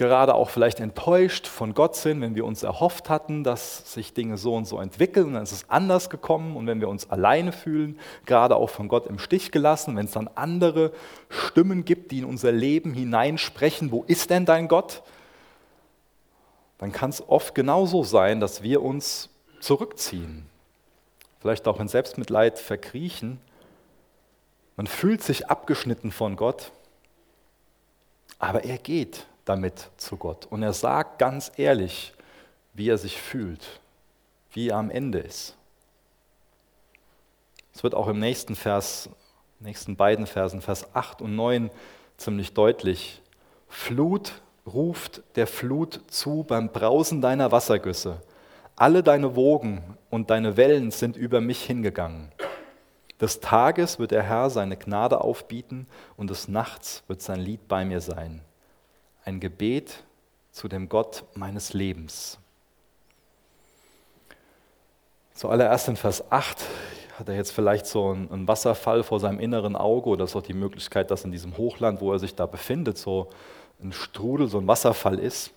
gerade 0.00 0.34
auch 0.34 0.48
vielleicht 0.48 0.80
enttäuscht 0.80 1.46
von 1.46 1.74
Gott 1.74 1.94
sind, 1.94 2.22
wenn 2.22 2.34
wir 2.34 2.46
uns 2.46 2.62
erhofft 2.62 3.10
hatten, 3.10 3.44
dass 3.44 3.92
sich 3.92 4.14
Dinge 4.14 4.38
so 4.38 4.54
und 4.54 4.66
so 4.66 4.80
entwickeln 4.80 5.26
und 5.26 5.34
dann 5.34 5.42
ist 5.42 5.52
es 5.52 5.68
anders 5.68 6.08
gekommen 6.08 6.56
und 6.56 6.66
wenn 6.66 6.80
wir 6.80 6.88
uns 6.88 7.10
alleine 7.10 7.52
fühlen, 7.52 7.98
gerade 8.24 8.56
auch 8.56 8.70
von 8.70 8.88
Gott 8.88 9.06
im 9.06 9.18
Stich 9.18 9.52
gelassen, 9.52 9.96
wenn 9.96 10.06
es 10.06 10.12
dann 10.12 10.30
andere 10.36 10.92
Stimmen 11.28 11.84
gibt, 11.84 12.12
die 12.12 12.20
in 12.20 12.24
unser 12.24 12.50
Leben 12.50 12.94
hineinsprechen, 12.94 13.92
wo 13.92 14.02
ist 14.04 14.30
denn 14.30 14.46
dein 14.46 14.68
Gott? 14.68 15.02
Dann 16.80 16.92
kann 16.92 17.10
es 17.10 17.28
oft 17.28 17.54
genauso 17.54 18.04
sein, 18.04 18.40
dass 18.40 18.62
wir 18.62 18.82
uns 18.82 19.28
zurückziehen, 19.60 20.46
vielleicht 21.38 21.68
auch 21.68 21.78
in 21.78 21.88
Selbstmitleid 21.88 22.58
verkriechen. 22.58 23.38
Man 24.76 24.86
fühlt 24.86 25.22
sich 25.22 25.50
abgeschnitten 25.50 26.10
von 26.10 26.36
Gott, 26.36 26.72
aber 28.38 28.64
er 28.64 28.78
geht 28.78 29.26
damit 29.44 29.90
zu 29.98 30.16
Gott. 30.16 30.46
Und 30.46 30.62
er 30.62 30.72
sagt 30.72 31.18
ganz 31.18 31.52
ehrlich, 31.58 32.14
wie 32.72 32.88
er 32.88 32.96
sich 32.96 33.20
fühlt, 33.20 33.78
wie 34.52 34.70
er 34.70 34.78
am 34.78 34.88
Ende 34.88 35.18
ist. 35.18 35.58
Es 37.74 37.82
wird 37.82 37.94
auch 37.94 38.08
im 38.08 38.18
nächsten 38.18 38.56
Vers, 38.56 39.10
nächsten 39.58 39.96
beiden 39.96 40.26
Versen, 40.26 40.62
Vers 40.62 40.94
8 40.94 41.20
und 41.20 41.36
9, 41.36 41.70
ziemlich 42.16 42.54
deutlich. 42.54 43.20
Flut 43.68 44.40
ruft 44.72 45.22
der 45.36 45.46
Flut 45.46 46.00
zu 46.08 46.44
beim 46.46 46.70
Brausen 46.70 47.20
deiner 47.20 47.52
Wassergüsse. 47.52 48.20
Alle 48.76 49.02
deine 49.02 49.36
Wogen 49.36 49.82
und 50.08 50.30
deine 50.30 50.56
Wellen 50.56 50.90
sind 50.90 51.16
über 51.16 51.40
mich 51.40 51.62
hingegangen. 51.62 52.32
Des 53.20 53.40
Tages 53.40 53.98
wird 53.98 54.12
der 54.12 54.22
Herr 54.22 54.48
seine 54.48 54.76
Gnade 54.76 55.20
aufbieten 55.20 55.86
und 56.16 56.30
des 56.30 56.48
Nachts 56.48 57.02
wird 57.06 57.20
sein 57.20 57.40
Lied 57.40 57.68
bei 57.68 57.84
mir 57.84 58.00
sein 58.00 58.42
ein 59.24 59.40
Gebet 59.40 60.02
zu 60.50 60.68
dem 60.68 60.88
Gott 60.88 61.24
meines 61.34 61.72
Lebens. 61.72 62.38
Zuallererst 65.34 65.88
in 65.88 65.96
Vers 65.96 66.30
8 66.30 66.64
hat 67.18 67.28
er 67.28 67.34
jetzt 67.34 67.52
vielleicht 67.52 67.86
so 67.86 68.10
einen 68.10 68.48
Wasserfall 68.48 69.02
vor 69.02 69.20
seinem 69.20 69.40
inneren 69.40 69.76
Auge 69.76 70.10
oder 70.10 70.24
ist 70.24 70.36
auch 70.36 70.42
die 70.42 70.54
Möglichkeit, 70.54 71.10
dass 71.10 71.24
in 71.24 71.32
diesem 71.32 71.56
Hochland, 71.56 72.00
wo 72.00 72.12
er 72.12 72.18
sich 72.18 72.34
da 72.34 72.46
befindet, 72.46 72.98
so 72.98 73.28
ein 73.82 73.92
Strudel, 73.92 74.48
so 74.48 74.58
ein 74.58 74.66
Wasserfall 74.66 75.18
ist. 75.18 75.52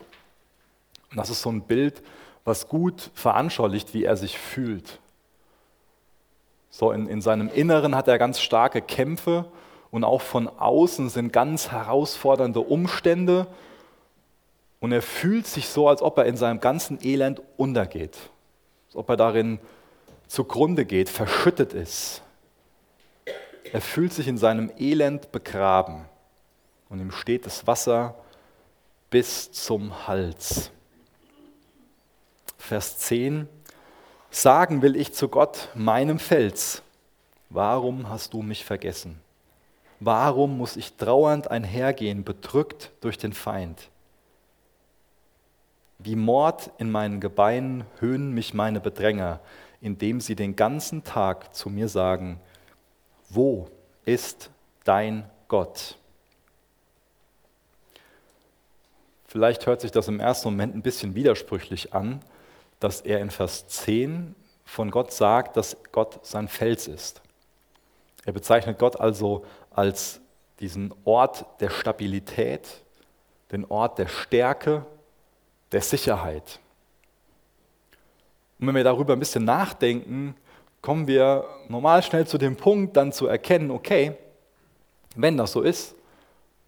Und 1.11 1.17
das 1.17 1.29
ist 1.29 1.41
so 1.41 1.51
ein 1.51 1.61
Bild, 1.61 2.01
was 2.43 2.67
gut 2.67 3.11
veranschaulicht, 3.13 3.93
wie 3.93 4.03
er 4.03 4.17
sich 4.17 4.37
fühlt. 4.37 4.99
So 6.69 6.91
in, 6.91 7.07
in 7.07 7.21
seinem 7.21 7.49
Inneren 7.49 7.95
hat 7.95 8.07
er 8.07 8.17
ganz 8.17 8.41
starke 8.41 8.81
Kämpfe 8.81 9.45
und 9.91 10.03
auch 10.03 10.21
von 10.21 10.47
außen 10.47 11.09
sind 11.09 11.31
ganz 11.31 11.71
herausfordernde 11.71 12.59
Umstände 12.59 13.47
und 14.79 14.91
er 14.91 15.03
fühlt 15.03 15.45
sich 15.45 15.69
so, 15.69 15.87
als 15.87 16.01
ob 16.01 16.17
er 16.17 16.25
in 16.25 16.35
seinem 16.35 16.59
ganzen 16.59 16.97
Elend 17.03 17.41
untergeht, 17.57 18.17
als 18.87 18.95
ob 18.95 19.07
er 19.09 19.17
darin 19.17 19.59
zugrunde 20.27 20.85
geht, 20.85 21.09
verschüttet 21.09 21.73
ist. 21.73 22.23
Er 23.71 23.81
fühlt 23.81 24.11
sich 24.11 24.27
in 24.27 24.37
seinem 24.37 24.71
Elend 24.77 25.31
begraben 25.31 26.05
und 26.93 26.99
ihm 26.99 27.11
steht 27.11 27.47
das 27.47 27.65
Wasser 27.65 28.13
bis 29.09 29.51
zum 29.51 30.07
Hals. 30.07 30.69
Vers 32.59 32.99
10. 32.99 33.49
Sagen 34.29 34.83
will 34.83 34.95
ich 34.95 35.11
zu 35.11 35.27
Gott, 35.27 35.69
meinem 35.73 36.19
Fels, 36.19 36.83
warum 37.49 38.09
hast 38.09 38.33
du 38.33 38.43
mich 38.43 38.63
vergessen? 38.63 39.19
Warum 39.99 40.55
muss 40.57 40.77
ich 40.77 40.93
trauernd 40.93 41.49
einhergehen, 41.49 42.23
bedrückt 42.23 42.91
durch 43.01 43.17
den 43.17 43.33
Feind? 43.33 43.89
Wie 45.97 46.15
Mord 46.15 46.69
in 46.77 46.91
meinen 46.91 47.19
Gebeinen 47.19 47.85
höhnen 47.99 48.33
mich 48.33 48.53
meine 48.53 48.79
Bedränger, 48.79 49.39
indem 49.81 50.21
sie 50.21 50.35
den 50.35 50.55
ganzen 50.55 51.03
Tag 51.03 51.55
zu 51.55 51.71
mir 51.71 51.87
sagen, 51.87 52.39
wo 53.29 53.67
ist 54.05 54.51
dein 54.83 55.27
Gott? 55.47 55.97
Vielleicht 59.33 59.65
hört 59.65 59.81
sich 59.81 59.89
das 59.89 60.07
im 60.09 60.19
ersten 60.19 60.49
Moment 60.49 60.75
ein 60.75 60.83
bisschen 60.83 61.15
widersprüchlich 61.15 61.91
an, 61.91 62.19
dass 62.79 63.01
er 63.01 63.19
in 63.19 63.31
Vers 63.31 63.65
10 63.65 64.35
von 64.63 64.91
Gott 64.91 65.11
sagt, 65.11 65.57
dass 65.57 65.75
Gott 65.91 66.23
sein 66.23 66.47
Fels 66.47 66.87
ist. 66.87 67.19
Er 68.25 68.33
bezeichnet 68.33 68.77
Gott 68.77 68.99
also 68.99 69.43
als 69.71 70.21
diesen 70.59 70.93
Ort 71.03 71.47
der 71.61 71.71
Stabilität, 71.71 72.83
den 73.51 73.65
Ort 73.65 73.97
der 73.97 74.07
Stärke, 74.07 74.85
der 75.71 75.81
Sicherheit. 75.81 76.59
Und 78.59 78.67
wenn 78.67 78.75
wir 78.75 78.83
darüber 78.83 79.13
ein 79.13 79.19
bisschen 79.19 79.45
nachdenken, 79.45 80.35
kommen 80.79 81.07
wir 81.07 81.43
normal 81.69 82.03
schnell 82.03 82.27
zu 82.27 82.37
dem 82.37 82.55
Punkt, 82.55 82.95
dann 82.95 83.11
zu 83.11 83.25
erkennen, 83.25 83.71
okay, 83.71 84.15
wenn 85.15 85.37
das 85.37 85.53
so 85.53 85.63
ist, 85.63 85.95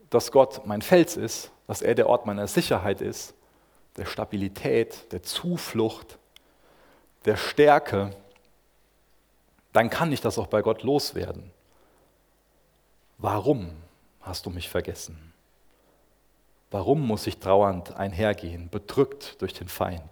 dass 0.09 0.31
Gott 0.31 0.65
mein 0.65 0.81
Fels 0.81 1.15
ist, 1.15 1.51
dass 1.67 1.81
er 1.81 1.95
der 1.95 2.07
Ort 2.07 2.25
meiner 2.25 2.47
Sicherheit 2.47 3.01
ist, 3.01 3.33
der 3.97 4.05
Stabilität, 4.05 5.11
der 5.11 5.23
Zuflucht, 5.23 6.17
der 7.25 7.37
Stärke, 7.37 8.11
dann 9.73 9.89
kann 9.89 10.11
ich 10.11 10.21
das 10.21 10.37
auch 10.37 10.47
bei 10.47 10.61
Gott 10.61 10.83
loswerden. 10.83 11.51
Warum 13.17 13.71
hast 14.21 14.45
du 14.45 14.49
mich 14.49 14.69
vergessen? 14.69 15.33
Warum 16.71 17.05
muss 17.07 17.27
ich 17.27 17.39
trauernd 17.39 17.95
einhergehen, 17.95 18.69
bedrückt 18.69 19.41
durch 19.41 19.53
den 19.53 19.67
Feind? 19.67 20.11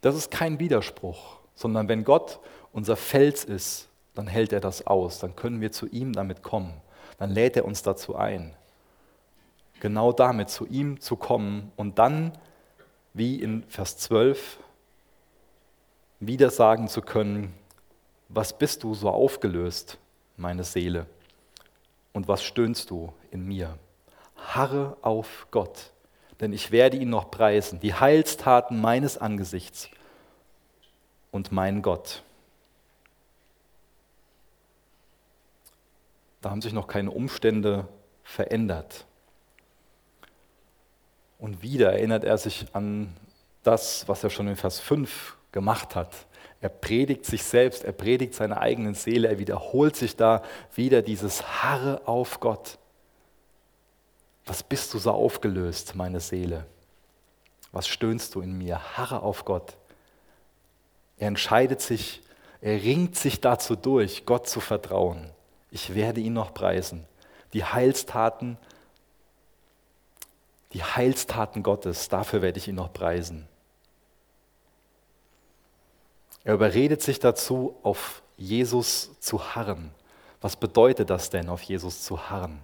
Das 0.00 0.14
ist 0.14 0.30
kein 0.30 0.58
Widerspruch, 0.58 1.38
sondern 1.54 1.88
wenn 1.88 2.04
Gott 2.04 2.40
unser 2.72 2.96
Fels 2.96 3.44
ist, 3.44 3.88
dann 4.14 4.26
hält 4.26 4.52
er 4.52 4.60
das 4.60 4.86
aus, 4.86 5.18
dann 5.18 5.34
können 5.34 5.60
wir 5.60 5.72
zu 5.72 5.86
ihm 5.86 6.12
damit 6.12 6.42
kommen, 6.42 6.80
dann 7.18 7.30
lädt 7.30 7.56
er 7.56 7.64
uns 7.64 7.82
dazu 7.82 8.14
ein, 8.16 8.54
genau 9.84 10.12
damit 10.12 10.48
zu 10.48 10.64
ihm 10.64 10.98
zu 10.98 11.14
kommen 11.14 11.70
und 11.76 11.98
dann, 11.98 12.32
wie 13.12 13.38
in 13.38 13.64
Vers 13.64 13.98
12, 13.98 14.58
wieder 16.20 16.48
sagen 16.48 16.88
zu 16.88 17.02
können, 17.02 17.52
was 18.30 18.56
bist 18.56 18.82
du 18.82 18.94
so 18.94 19.10
aufgelöst, 19.10 19.98
meine 20.38 20.64
Seele. 20.64 21.04
Und 22.14 22.28
was 22.28 22.42
stöhnst 22.42 22.88
du 22.88 23.12
in 23.30 23.44
mir? 23.44 23.78
Harre 24.38 24.96
auf 25.02 25.48
Gott, 25.50 25.92
denn 26.40 26.54
ich 26.54 26.70
werde 26.70 26.96
ihn 26.96 27.10
noch 27.10 27.30
preisen, 27.30 27.78
die 27.78 27.92
Heilstaten 27.92 28.80
meines 28.80 29.18
Angesichts 29.18 29.90
und 31.30 31.52
mein 31.52 31.82
Gott. 31.82 32.22
Da 36.40 36.48
haben 36.48 36.62
sich 36.62 36.72
noch 36.72 36.86
keine 36.86 37.10
Umstände 37.10 37.86
verändert. 38.22 39.04
Und 41.44 41.60
wieder 41.60 41.92
erinnert 41.92 42.24
er 42.24 42.38
sich 42.38 42.64
an 42.72 43.14
das, 43.64 44.08
was 44.08 44.24
er 44.24 44.30
schon 44.30 44.48
in 44.48 44.56
Vers 44.56 44.80
5 44.80 45.36
gemacht 45.52 45.94
hat. 45.94 46.08
Er 46.62 46.70
predigt 46.70 47.26
sich 47.26 47.44
selbst, 47.44 47.84
er 47.84 47.92
predigt 47.92 48.32
seine 48.32 48.62
eigene 48.62 48.94
Seele, 48.94 49.28
er 49.28 49.38
wiederholt 49.38 49.94
sich 49.94 50.16
da 50.16 50.42
wieder 50.74 51.02
dieses 51.02 51.62
Harre 51.62 52.00
auf 52.08 52.40
Gott. 52.40 52.78
Was 54.46 54.62
bist 54.62 54.94
du 54.94 54.98
so 54.98 55.10
aufgelöst, 55.10 55.94
meine 55.94 56.18
Seele? 56.20 56.64
Was 57.72 57.88
stöhnst 57.88 58.34
du 58.34 58.40
in 58.40 58.56
mir? 58.56 58.96
Harre 58.96 59.20
auf 59.20 59.44
Gott. 59.44 59.76
Er 61.18 61.28
entscheidet 61.28 61.82
sich, 61.82 62.22
er 62.62 62.82
ringt 62.82 63.16
sich 63.16 63.42
dazu 63.42 63.76
durch, 63.76 64.24
Gott 64.24 64.48
zu 64.48 64.60
vertrauen. 64.60 65.28
Ich 65.70 65.94
werde 65.94 66.22
ihn 66.22 66.32
noch 66.32 66.54
preisen. 66.54 67.04
Die 67.52 67.64
Heilstaten, 67.64 68.56
die 70.74 70.82
Heilstaten 70.82 71.62
Gottes, 71.62 72.08
dafür 72.08 72.42
werde 72.42 72.58
ich 72.58 72.68
ihn 72.68 72.74
noch 72.74 72.92
preisen. 72.92 73.46
Er 76.42 76.54
überredet 76.54 77.00
sich 77.00 77.20
dazu, 77.20 77.76
auf 77.82 78.22
Jesus 78.36 79.18
zu 79.20 79.54
harren. 79.54 79.92
Was 80.40 80.56
bedeutet 80.56 81.08
das 81.08 81.30
denn, 81.30 81.48
auf 81.48 81.62
Jesus 81.62 82.02
zu 82.02 82.28
harren? 82.28 82.58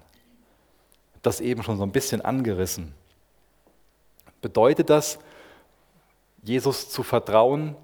Das 1.22 1.40
eben 1.40 1.62
schon 1.62 1.78
so 1.78 1.84
ein 1.84 1.92
bisschen 1.92 2.20
angerissen. 2.20 2.94
Bedeutet 4.42 4.90
das, 4.90 5.18
Jesus 6.42 6.90
zu 6.90 7.02
vertrauen, 7.02 7.76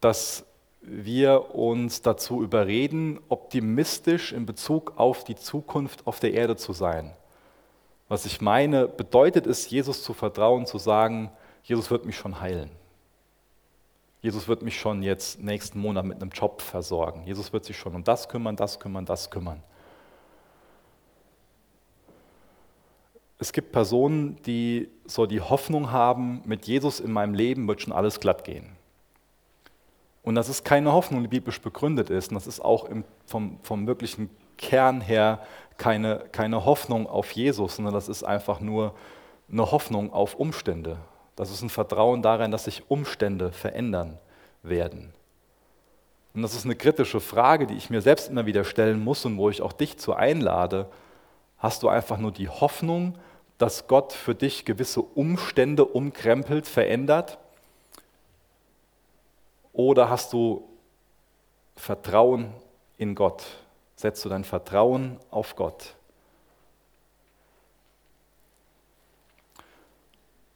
dass 0.00 0.44
wir 0.80 1.54
uns 1.54 2.02
dazu 2.02 2.42
überreden, 2.42 3.20
optimistisch 3.28 4.32
in 4.32 4.46
Bezug 4.46 4.94
auf 4.96 5.24
die 5.24 5.36
Zukunft 5.36 6.06
auf 6.06 6.20
der 6.20 6.32
Erde 6.32 6.56
zu 6.56 6.72
sein? 6.72 7.12
Was 8.08 8.24
ich 8.24 8.40
meine, 8.40 8.88
bedeutet 8.88 9.46
es, 9.46 9.68
Jesus 9.68 10.02
zu 10.02 10.14
vertrauen, 10.14 10.66
zu 10.66 10.78
sagen, 10.78 11.30
Jesus 11.62 11.90
wird 11.90 12.06
mich 12.06 12.16
schon 12.16 12.40
heilen. 12.40 12.70
Jesus 14.20 14.48
wird 14.48 14.62
mich 14.62 14.80
schon 14.80 15.02
jetzt 15.02 15.40
nächsten 15.40 15.78
Monat 15.78 16.04
mit 16.04 16.20
einem 16.20 16.30
Job 16.30 16.62
versorgen. 16.62 17.22
Jesus 17.24 17.52
wird 17.52 17.64
sich 17.64 17.76
schon 17.76 17.94
um 17.94 18.02
das 18.02 18.28
kümmern, 18.28 18.56
das 18.56 18.80
kümmern, 18.80 19.04
das 19.04 19.30
kümmern. 19.30 19.62
Es 23.38 23.52
gibt 23.52 23.70
Personen, 23.70 24.42
die 24.42 24.88
so 25.06 25.26
die 25.26 25.40
Hoffnung 25.40 25.92
haben, 25.92 26.42
mit 26.44 26.66
Jesus 26.66 26.98
in 26.98 27.12
meinem 27.12 27.34
Leben 27.34 27.68
wird 27.68 27.82
schon 27.82 27.92
alles 27.92 28.18
glatt 28.18 28.42
gehen. 28.42 28.76
Und 30.22 30.34
das 30.34 30.48
ist 30.48 30.64
keine 30.64 30.92
Hoffnung, 30.92 31.22
die 31.22 31.28
biblisch 31.28 31.60
begründet 31.60 32.10
ist. 32.10 32.30
Und 32.30 32.34
das 32.34 32.48
ist 32.48 32.60
auch 32.60 32.84
im, 32.86 33.04
vom, 33.26 33.60
vom 33.62 33.86
wirklichen 33.86 34.28
Kern 34.56 35.00
her 35.00 35.40
keine, 35.78 36.24
keine 36.32 36.64
Hoffnung 36.64 37.06
auf 37.06 37.30
Jesus, 37.32 37.76
sondern 37.76 37.94
das 37.94 38.08
ist 38.08 38.24
einfach 38.24 38.60
nur 38.60 38.94
eine 39.50 39.70
Hoffnung 39.70 40.12
auf 40.12 40.34
Umstände. 40.34 40.98
Das 41.36 41.50
ist 41.50 41.62
ein 41.62 41.70
Vertrauen 41.70 42.20
darin, 42.20 42.50
dass 42.50 42.64
sich 42.64 42.90
Umstände 42.90 43.52
verändern 43.52 44.18
werden. 44.62 45.12
Und 46.34 46.42
das 46.42 46.54
ist 46.54 46.64
eine 46.64 46.76
kritische 46.76 47.20
Frage, 47.20 47.66
die 47.66 47.74
ich 47.74 47.90
mir 47.90 48.02
selbst 48.02 48.28
immer 48.28 48.44
wieder 48.44 48.64
stellen 48.64 49.02
muss 49.02 49.24
und 49.24 49.38
wo 49.38 49.48
ich 49.48 49.62
auch 49.62 49.72
dich 49.72 49.98
zu 49.98 50.14
einlade. 50.14 50.86
Hast 51.58 51.82
du 51.82 51.88
einfach 51.88 52.18
nur 52.18 52.32
die 52.32 52.48
Hoffnung, 52.48 53.16
dass 53.56 53.86
Gott 53.86 54.12
für 54.12 54.34
dich 54.34 54.64
gewisse 54.64 55.00
Umstände 55.00 55.84
umkrempelt, 55.84 56.66
verändert? 56.66 57.38
Oder 59.72 60.10
hast 60.10 60.32
du 60.32 60.68
Vertrauen 61.76 62.52
in 62.98 63.14
Gott? 63.14 63.44
Setzt 63.98 64.24
du 64.24 64.28
dein 64.28 64.44
Vertrauen 64.44 65.18
auf 65.32 65.56
Gott? 65.56 65.96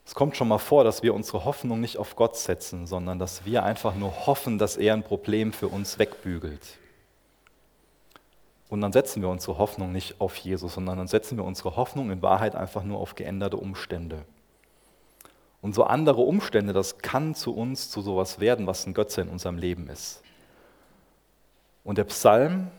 Es 0.06 0.14
kommt 0.14 0.36
schon 0.36 0.46
mal 0.46 0.58
vor, 0.58 0.84
dass 0.84 1.02
wir 1.02 1.12
unsere 1.12 1.44
Hoffnung 1.44 1.80
nicht 1.80 1.96
auf 1.96 2.14
Gott 2.14 2.36
setzen, 2.36 2.86
sondern 2.86 3.18
dass 3.18 3.44
wir 3.44 3.64
einfach 3.64 3.96
nur 3.96 4.26
hoffen, 4.26 4.58
dass 4.58 4.76
er 4.76 4.94
ein 4.94 5.02
Problem 5.02 5.52
für 5.52 5.66
uns 5.66 5.98
wegbügelt. 5.98 6.78
Und 8.68 8.80
dann 8.80 8.92
setzen 8.92 9.22
wir 9.22 9.28
unsere 9.28 9.58
Hoffnung 9.58 9.90
nicht 9.90 10.20
auf 10.20 10.36
Jesus, 10.36 10.74
sondern 10.74 10.98
dann 10.98 11.08
setzen 11.08 11.36
wir 11.36 11.42
unsere 11.44 11.74
Hoffnung 11.74 12.12
in 12.12 12.22
Wahrheit 12.22 12.54
einfach 12.54 12.84
nur 12.84 13.00
auf 13.00 13.16
geänderte 13.16 13.56
Umstände. 13.56 14.24
Und 15.60 15.74
so 15.74 15.82
andere 15.82 16.20
Umstände, 16.20 16.72
das 16.72 16.98
kann 16.98 17.34
zu 17.34 17.52
uns 17.56 17.90
zu 17.90 18.02
sowas 18.02 18.38
werden, 18.38 18.68
was 18.68 18.86
ein 18.86 18.94
Götze 18.94 19.20
in 19.20 19.28
unserem 19.28 19.58
Leben 19.58 19.88
ist. 19.88 20.22
Und 21.82 21.98
der 21.98 22.04
Psalm 22.04 22.70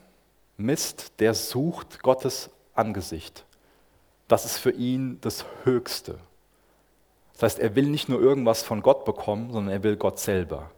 Mist, 0.64 1.14
der 1.20 1.34
sucht 1.34 2.02
Gottes 2.02 2.50
Angesicht. 2.74 3.46
Das 4.28 4.46
ist 4.46 4.58
für 4.58 4.72
ihn 4.72 5.20
das 5.22 5.46
Höchste. 5.64 6.18
Das 7.34 7.44
heißt, 7.44 7.60
er 7.60 7.76
will 7.76 7.88
nicht 7.88 8.10
nur 8.10 8.20
irgendwas 8.20 8.64
von 8.64 8.82
Gott 8.82 9.06
bekommen, 9.06 9.52
sondern 9.52 9.74
er 9.74 9.84
will 9.84 9.98
Gott 9.98 10.20
selber. 10.20 10.72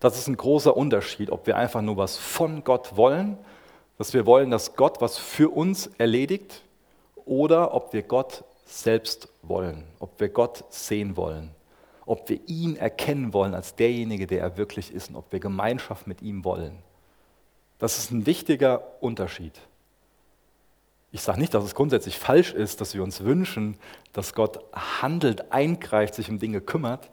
Das 0.00 0.18
ist 0.18 0.28
ein 0.28 0.36
großer 0.36 0.76
Unterschied, 0.76 1.30
ob 1.30 1.46
wir 1.46 1.56
einfach 1.56 1.82
nur 1.82 1.96
was 1.96 2.16
von 2.16 2.64
Gott 2.64 2.96
wollen, 2.96 3.38
dass 3.98 4.14
wir 4.14 4.26
wollen, 4.26 4.50
dass 4.50 4.74
Gott 4.74 5.00
was 5.00 5.18
für 5.18 5.50
uns 5.50 5.90
erledigt, 5.98 6.62
oder 7.24 7.74
ob 7.74 7.92
wir 7.92 8.02
Gott 8.02 8.44
selbst 8.64 9.28
wollen, 9.42 9.84
ob 9.98 10.18
wir 10.20 10.28
Gott 10.28 10.64
sehen 10.70 11.16
wollen, 11.16 11.50
ob 12.06 12.28
wir 12.28 12.40
ihn 12.46 12.76
erkennen 12.76 13.32
wollen 13.32 13.54
als 13.54 13.74
derjenige, 13.74 14.26
der 14.26 14.40
er 14.40 14.56
wirklich 14.56 14.92
ist 14.92 15.10
und 15.10 15.16
ob 15.16 15.30
wir 15.30 15.40
Gemeinschaft 15.40 16.06
mit 16.06 16.22
ihm 16.22 16.44
wollen. 16.44 16.78
Das 17.82 17.98
ist 17.98 18.12
ein 18.12 18.26
wichtiger 18.26 18.80
Unterschied. 19.00 19.60
Ich 21.10 21.20
sage 21.20 21.40
nicht, 21.40 21.52
dass 21.52 21.64
es 21.64 21.74
grundsätzlich 21.74 22.16
falsch 22.16 22.52
ist, 22.52 22.80
dass 22.80 22.94
wir 22.94 23.02
uns 23.02 23.24
wünschen, 23.24 23.76
dass 24.12 24.34
Gott 24.34 24.60
handelt, 25.02 25.50
eingreift, 25.50 26.14
sich 26.14 26.30
um 26.30 26.38
Dinge 26.38 26.60
kümmert. 26.60 27.10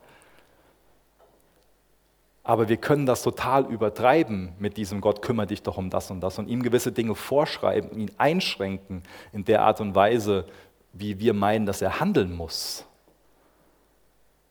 Aber 2.43 2.69
wir 2.69 2.77
können 2.77 3.07
das 3.07 3.23
total 3.23 3.65
übertreiben 3.65 4.53
mit 4.59 4.77
diesem 4.77 5.01
Gott, 5.01 5.23
kümmere 5.23 5.47
dich 5.47 5.63
doch 5.63 5.79
um 5.79 5.89
das 5.89 6.11
und 6.11 6.21
das 6.21 6.37
und 6.37 6.47
ihm 6.47 6.61
gewisse 6.61 6.91
Dinge 6.91 7.15
vorschreiben, 7.15 7.91
ihn 7.99 8.11
einschränken 8.19 9.01
in 9.33 9.45
der 9.45 9.63
Art 9.63 9.81
und 9.81 9.95
Weise, 9.95 10.45
wie 10.93 11.17
wir 11.17 11.33
meinen, 11.33 11.65
dass 11.65 11.81
er 11.81 11.99
handeln 11.99 12.31
muss. 12.31 12.85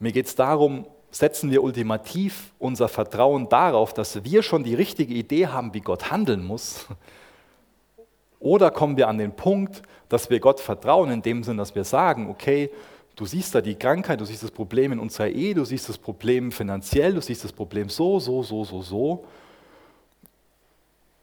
Mir 0.00 0.10
geht 0.10 0.26
es 0.26 0.34
darum, 0.34 0.84
setzen 1.10 1.50
wir 1.50 1.62
ultimativ 1.62 2.52
unser 2.58 2.88
Vertrauen 2.88 3.48
darauf, 3.48 3.94
dass 3.94 4.24
wir 4.24 4.42
schon 4.42 4.64
die 4.64 4.74
richtige 4.74 5.14
Idee 5.14 5.46
haben, 5.46 5.72
wie 5.74 5.80
Gott 5.80 6.10
handeln 6.10 6.44
muss, 6.44 6.86
oder 8.40 8.70
kommen 8.70 8.96
wir 8.96 9.08
an 9.08 9.18
den 9.18 9.32
Punkt, 9.32 9.82
dass 10.08 10.30
wir 10.30 10.40
Gott 10.40 10.60
vertrauen, 10.60 11.10
in 11.10 11.22
dem 11.22 11.42
Sinn, 11.42 11.56
dass 11.56 11.74
wir 11.74 11.84
sagen, 11.84 12.30
okay, 12.30 12.70
du 13.16 13.26
siehst 13.26 13.54
da 13.54 13.60
die 13.60 13.74
Krankheit, 13.74 14.20
du 14.20 14.24
siehst 14.24 14.42
das 14.42 14.50
Problem 14.50 14.92
in 14.92 15.00
unserer 15.00 15.28
Ehe, 15.28 15.54
du 15.54 15.64
siehst 15.64 15.88
das 15.88 15.98
Problem 15.98 16.52
finanziell, 16.52 17.14
du 17.14 17.20
siehst 17.20 17.44
das 17.44 17.52
Problem 17.52 17.88
so, 17.88 18.20
so, 18.20 18.42
so, 18.42 18.64
so, 18.64 18.82
so. 18.82 19.24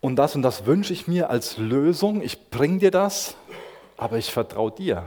Und 0.01 0.17
das 0.17 0.35
und 0.35 0.41
das 0.41 0.65
wünsche 0.65 0.93
ich 0.93 1.07
mir 1.07 1.29
als 1.29 1.57
Lösung. 1.57 2.21
Ich 2.21 2.49
bringe 2.49 2.79
dir 2.79 2.91
das, 2.91 3.35
aber 3.97 4.17
ich 4.17 4.31
vertraue 4.31 4.71
dir, 4.71 5.03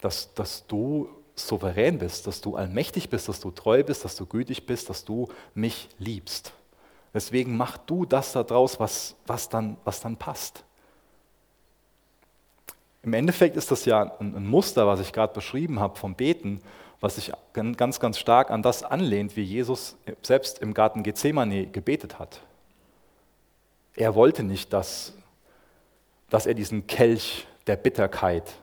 dass, 0.00 0.34
dass 0.34 0.66
du 0.66 1.08
souverän 1.38 1.98
bist, 1.98 2.26
dass 2.26 2.40
du 2.40 2.56
allmächtig 2.56 3.08
bist, 3.08 3.28
dass 3.28 3.40
du 3.40 3.50
treu 3.50 3.82
bist, 3.82 4.04
dass 4.04 4.16
du 4.16 4.26
gütig 4.26 4.66
bist, 4.66 4.88
dass 4.90 5.04
du 5.04 5.28
mich 5.54 5.88
liebst. 5.98 6.52
Deswegen 7.14 7.56
mach 7.56 7.78
du 7.78 8.04
das 8.04 8.32
daraus, 8.32 8.78
was, 8.78 9.16
was, 9.26 9.48
dann, 9.48 9.76
was 9.84 10.00
dann 10.00 10.16
passt. 10.16 10.64
Im 13.02 13.14
Endeffekt 13.14 13.56
ist 13.56 13.70
das 13.70 13.84
ja 13.84 14.18
ein 14.20 14.46
Muster, 14.46 14.86
was 14.86 15.00
ich 15.00 15.12
gerade 15.12 15.32
beschrieben 15.32 15.80
habe 15.80 15.96
vom 15.96 16.14
Beten, 16.14 16.60
was 17.00 17.14
sich 17.14 17.32
ganz, 17.52 18.00
ganz 18.00 18.18
stark 18.18 18.50
an 18.50 18.62
das 18.62 18.82
anlehnt, 18.82 19.36
wie 19.36 19.42
Jesus 19.42 19.96
selbst 20.22 20.58
im 20.58 20.74
Garten 20.74 21.02
Gethsemane 21.02 21.66
gebetet 21.66 22.18
hat. 22.18 22.40
Er 23.94 24.14
wollte 24.14 24.42
nicht, 24.42 24.72
dass, 24.72 25.14
dass 26.28 26.46
er 26.46 26.54
diesen 26.54 26.86
Kelch 26.86 27.46
der 27.66 27.76
Bitterkeit, 27.76 28.54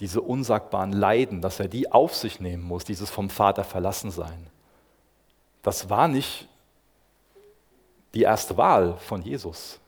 diese 0.00 0.22
unsagbaren 0.22 0.92
Leiden, 0.92 1.42
dass 1.42 1.60
er 1.60 1.68
die 1.68 1.92
auf 1.92 2.14
sich 2.14 2.40
nehmen 2.40 2.62
muss, 2.62 2.84
dieses 2.84 3.10
vom 3.10 3.28
Vater 3.30 3.64
verlassen 3.64 4.10
sein. 4.10 4.46
Das 5.62 5.90
war 5.90 6.08
nicht 6.08 6.48
die 8.14 8.22
erste 8.22 8.56
Wahl 8.56 8.96
von 8.96 9.22
Jesus. 9.22 9.78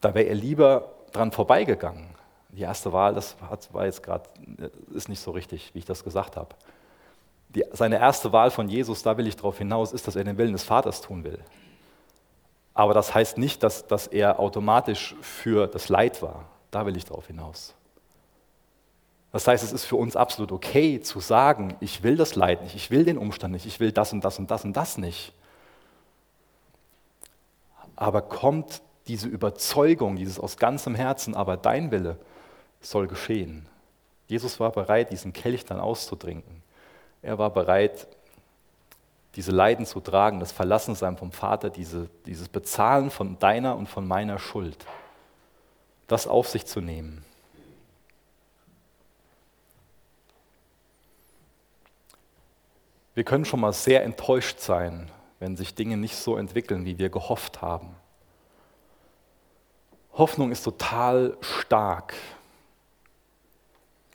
Da 0.00 0.14
wäre 0.14 0.26
er 0.26 0.34
lieber 0.34 0.92
dran 1.12 1.30
vorbeigegangen. 1.30 2.08
Die 2.50 2.62
erste 2.62 2.92
Wahl, 2.92 3.14
das 3.14 3.36
war 3.72 3.84
jetzt 3.84 4.02
gerade, 4.02 4.28
ist 4.92 5.08
nicht 5.08 5.20
so 5.20 5.30
richtig, 5.30 5.70
wie 5.74 5.78
ich 5.78 5.84
das 5.84 6.02
gesagt 6.02 6.36
habe. 6.36 6.48
Seine 7.72 7.98
erste 7.98 8.32
Wahl 8.32 8.50
von 8.50 8.68
Jesus, 8.68 9.02
da 9.02 9.16
will 9.16 9.26
ich 9.26 9.36
darauf 9.36 9.58
hinaus, 9.58 9.92
ist, 9.92 10.06
dass 10.06 10.16
er 10.16 10.24
den 10.24 10.36
Willen 10.36 10.52
des 10.52 10.64
Vaters 10.64 11.00
tun 11.00 11.22
will. 11.22 11.38
Aber 12.74 12.92
das 12.92 13.14
heißt 13.14 13.38
nicht, 13.38 13.62
dass, 13.62 13.86
dass 13.86 14.06
er 14.06 14.40
automatisch 14.40 15.14
für 15.20 15.66
das 15.66 15.88
Leid 15.88 16.20
war. 16.20 16.44
Da 16.70 16.84
will 16.84 16.96
ich 16.96 17.04
darauf 17.04 17.26
hinaus. 17.26 17.75
Das 19.36 19.46
heißt, 19.46 19.62
es 19.62 19.74
ist 19.74 19.84
für 19.84 19.96
uns 19.96 20.16
absolut 20.16 20.50
okay 20.50 20.98
zu 21.02 21.20
sagen, 21.20 21.76
ich 21.80 22.02
will 22.02 22.16
das 22.16 22.36
Leid 22.36 22.62
nicht, 22.62 22.74
ich 22.74 22.90
will 22.90 23.04
den 23.04 23.18
Umstand 23.18 23.52
nicht, 23.52 23.66
ich 23.66 23.80
will 23.80 23.92
das 23.92 24.14
und 24.14 24.24
das 24.24 24.38
und 24.38 24.50
das 24.50 24.64
und 24.64 24.74
das 24.74 24.96
nicht. 24.96 25.34
Aber 27.96 28.22
kommt 28.22 28.80
diese 29.08 29.28
Überzeugung, 29.28 30.16
dieses 30.16 30.40
aus 30.40 30.56
ganzem 30.56 30.94
Herzen, 30.94 31.34
aber 31.34 31.58
dein 31.58 31.90
Wille 31.90 32.16
soll 32.80 33.08
geschehen. 33.08 33.68
Jesus 34.26 34.58
war 34.58 34.72
bereit, 34.72 35.10
diesen 35.10 35.34
Kelch 35.34 35.66
dann 35.66 35.80
auszutrinken. 35.80 36.62
Er 37.20 37.36
war 37.36 37.50
bereit, 37.50 38.08
diese 39.34 39.50
Leiden 39.50 39.84
zu 39.84 40.00
tragen, 40.00 40.40
das 40.40 40.52
Verlassensein 40.52 41.18
vom 41.18 41.30
Vater, 41.30 41.68
diese, 41.68 42.08
dieses 42.24 42.48
Bezahlen 42.48 43.10
von 43.10 43.38
deiner 43.38 43.76
und 43.76 43.86
von 43.86 44.08
meiner 44.08 44.38
Schuld, 44.38 44.86
das 46.06 46.26
auf 46.26 46.48
sich 46.48 46.64
zu 46.64 46.80
nehmen. 46.80 47.25
Wir 53.16 53.24
können 53.24 53.46
schon 53.46 53.60
mal 53.60 53.72
sehr 53.72 54.04
enttäuscht 54.04 54.60
sein, 54.60 55.10
wenn 55.38 55.56
sich 55.56 55.74
Dinge 55.74 55.96
nicht 55.96 56.16
so 56.16 56.36
entwickeln, 56.36 56.84
wie 56.84 56.98
wir 56.98 57.08
gehofft 57.08 57.62
haben. 57.62 57.96
Hoffnung 60.12 60.52
ist 60.52 60.64
total 60.64 61.38
stark. 61.40 62.12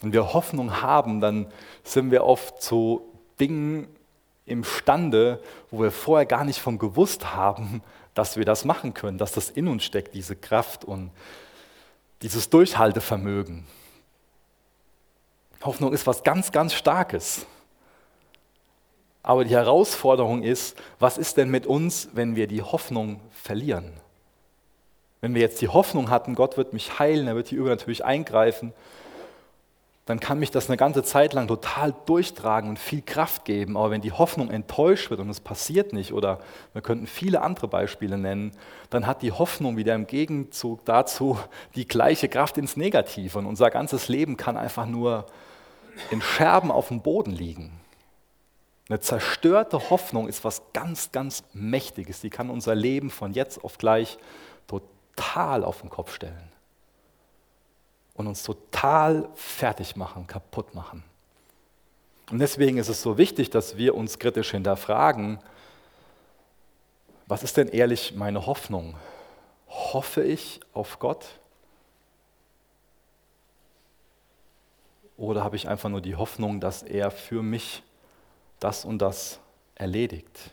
Wenn 0.01 0.13
wir 0.13 0.33
Hoffnung 0.33 0.83
haben, 0.83 1.19
dann 1.19 1.51
sind 1.83 2.11
wir 2.11 2.23
oft 2.23 2.61
zu 2.61 3.01
Dingen 3.39 3.87
imstande, 4.45 5.41
wo 5.71 5.81
wir 5.81 5.89
vorher 5.89 6.27
gar 6.27 6.45
nicht 6.45 6.59
von 6.59 6.77
gewusst 6.77 7.33
haben, 7.33 7.81
dass 8.13 8.37
wir 8.37 8.45
das 8.45 8.65
machen 8.65 8.93
können, 8.93 9.17
dass 9.17 9.31
das 9.31 9.49
in 9.49 9.67
uns 9.67 9.83
steckt, 9.83 10.13
diese 10.13 10.35
Kraft 10.35 10.85
und 10.85 11.09
dieses 12.21 12.51
Durchhaltevermögen. 12.51 13.65
Hoffnung 15.63 15.91
ist 15.91 16.05
was 16.05 16.21
ganz, 16.21 16.51
ganz 16.51 16.75
Starkes. 16.75 17.47
Aber 19.23 19.45
die 19.45 19.55
Herausforderung 19.55 20.41
ist, 20.43 20.77
was 20.99 21.17
ist 21.17 21.37
denn 21.37 21.49
mit 21.49 21.67
uns, 21.67 22.09
wenn 22.13 22.35
wir 22.35 22.47
die 22.47 22.61
Hoffnung 22.61 23.19
verlieren? 23.31 23.93
Wenn 25.21 25.35
wir 25.35 25.41
jetzt 25.41 25.61
die 25.61 25.67
Hoffnung 25.67 26.09
hatten, 26.09 26.33
Gott 26.33 26.57
wird 26.57 26.73
mich 26.73 26.97
heilen, 26.97 27.27
er 27.27 27.35
wird 27.35 27.49
hier 27.49 27.59
übernatürlich 27.59 28.03
eingreifen, 28.03 28.73
dann 30.07 30.19
kann 30.19 30.39
mich 30.39 30.49
das 30.49 30.67
eine 30.67 30.77
ganze 30.77 31.03
Zeit 31.03 31.33
lang 31.33 31.47
total 31.47 31.93
durchtragen 32.07 32.71
und 32.71 32.79
viel 32.79 33.03
Kraft 33.03 33.45
geben. 33.45 33.77
Aber 33.77 33.91
wenn 33.91 34.01
die 34.01 34.11
Hoffnung 34.11 34.49
enttäuscht 34.49 35.11
wird 35.11 35.19
und 35.19 35.29
es 35.29 35.39
passiert 35.39 35.93
nicht, 35.93 36.11
oder 36.11 36.39
wir 36.73 36.81
könnten 36.81 37.05
viele 37.05 37.41
andere 37.41 37.67
Beispiele 37.67 38.17
nennen, 38.17 38.51
dann 38.89 39.05
hat 39.05 39.21
die 39.21 39.31
Hoffnung 39.31 39.77
wieder 39.77 39.93
im 39.93 40.07
Gegenzug 40.07 40.83
dazu 40.85 41.37
die 41.75 41.87
gleiche 41.87 42.29
Kraft 42.29 42.57
ins 42.57 42.75
Negative. 42.75 43.37
Und 43.37 43.45
unser 43.45 43.69
ganzes 43.69 44.07
Leben 44.07 44.37
kann 44.37 44.57
einfach 44.57 44.87
nur 44.87 45.27
in 46.09 46.21
Scherben 46.21 46.71
auf 46.71 46.87
dem 46.87 47.01
Boden 47.01 47.31
liegen. 47.31 47.80
Eine 48.91 48.99
zerstörte 48.99 49.89
Hoffnung 49.89 50.27
ist 50.27 50.43
was 50.43 50.63
ganz, 50.73 51.13
ganz 51.13 51.45
Mächtiges. 51.53 52.19
Die 52.19 52.29
kann 52.29 52.49
unser 52.49 52.75
Leben 52.75 53.09
von 53.09 53.31
jetzt 53.31 53.63
auf 53.63 53.77
gleich 53.77 54.17
total 54.67 55.63
auf 55.63 55.79
den 55.79 55.89
Kopf 55.89 56.13
stellen 56.13 56.51
und 58.15 58.27
uns 58.27 58.43
total 58.43 59.29
fertig 59.33 59.95
machen, 59.95 60.27
kaputt 60.27 60.75
machen. 60.75 61.05
Und 62.31 62.39
deswegen 62.39 62.77
ist 62.77 62.89
es 62.89 63.01
so 63.01 63.17
wichtig, 63.17 63.49
dass 63.49 63.77
wir 63.77 63.95
uns 63.95 64.19
kritisch 64.19 64.51
hinterfragen, 64.51 65.39
was 67.27 67.43
ist 67.43 67.55
denn 67.55 67.69
ehrlich 67.69 68.15
meine 68.15 68.45
Hoffnung? 68.45 68.97
Hoffe 69.69 70.21
ich 70.21 70.59
auf 70.73 70.99
Gott? 70.99 71.39
Oder 75.15 75.45
habe 75.45 75.55
ich 75.55 75.69
einfach 75.69 75.87
nur 75.87 76.01
die 76.01 76.17
Hoffnung, 76.17 76.59
dass 76.59 76.83
er 76.83 77.09
für 77.09 77.41
mich 77.41 77.83
das 78.61 78.85
und 78.85 78.99
das 78.99 79.41
erledigt? 79.75 80.51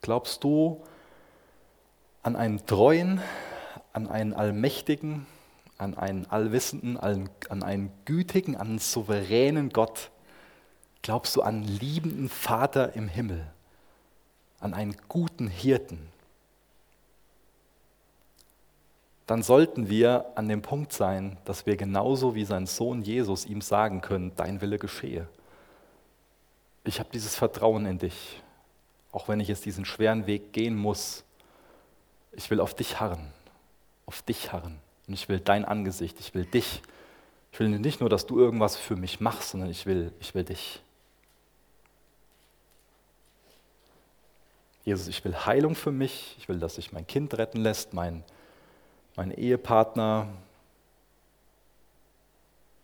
Glaubst 0.00 0.44
du 0.44 0.84
an 2.22 2.36
einen 2.36 2.64
treuen, 2.66 3.20
an 3.92 4.06
einen 4.06 4.34
allmächtigen, 4.34 5.26
an 5.78 5.96
einen 5.96 6.26
allwissenden, 6.26 6.96
an 6.98 7.62
einen 7.62 7.90
gütigen, 8.04 8.54
an 8.54 8.68
einen 8.68 8.78
souveränen 8.78 9.70
Gott? 9.70 10.10
Glaubst 11.02 11.34
du 11.36 11.42
an 11.42 11.56
einen 11.56 11.64
liebenden 11.64 12.28
Vater 12.28 12.94
im 12.94 13.08
Himmel, 13.08 13.46
an 14.60 14.74
einen 14.74 14.96
guten 15.08 15.48
Hirten? 15.48 16.13
Dann 19.26 19.42
sollten 19.42 19.88
wir 19.88 20.26
an 20.34 20.48
dem 20.48 20.62
Punkt 20.62 20.92
sein, 20.92 21.38
dass 21.44 21.66
wir 21.66 21.76
genauso 21.76 22.34
wie 22.34 22.44
sein 22.44 22.66
Sohn 22.66 23.02
Jesus 23.02 23.46
ihm 23.46 23.60
sagen 23.60 24.00
können, 24.00 24.32
dein 24.36 24.60
Wille 24.60 24.78
geschehe. 24.78 25.26
Ich 26.84 27.00
habe 27.00 27.08
dieses 27.12 27.34
Vertrauen 27.34 27.86
in 27.86 27.98
dich 27.98 28.42
auch 29.14 29.28
wenn 29.28 29.38
ich 29.38 29.46
jetzt 29.46 29.64
diesen 29.64 29.84
schweren 29.84 30.26
Weg 30.26 30.52
gehen 30.52 30.76
muss. 30.76 31.22
Ich 32.32 32.50
will 32.50 32.58
auf 32.58 32.74
dich 32.74 32.98
harren, 32.98 33.32
auf 34.06 34.22
dich 34.22 34.52
harren. 34.52 34.80
Und 35.06 35.14
ich 35.14 35.28
will 35.28 35.38
dein 35.38 35.64
Angesicht, 35.64 36.18
ich 36.18 36.34
will 36.34 36.44
dich. 36.44 36.82
Ich 37.52 37.60
will 37.60 37.68
nicht 37.68 38.00
nur, 38.00 38.10
dass 38.10 38.26
du 38.26 38.40
irgendwas 38.40 38.76
für 38.76 38.96
mich 38.96 39.20
machst, 39.20 39.50
sondern 39.50 39.70
ich 39.70 39.86
will, 39.86 40.12
ich 40.18 40.34
will 40.34 40.42
dich. 40.42 40.82
Jesus, 44.84 45.06
ich 45.06 45.24
will 45.24 45.36
Heilung 45.46 45.76
für 45.76 45.92
mich, 45.92 46.34
ich 46.38 46.48
will, 46.48 46.58
dass 46.58 46.74
sich 46.74 46.90
mein 46.90 47.06
Kind 47.06 47.38
retten 47.38 47.60
lässt, 47.60 47.94
mein, 47.94 48.24
mein 49.16 49.30
Ehepartner. 49.30 50.28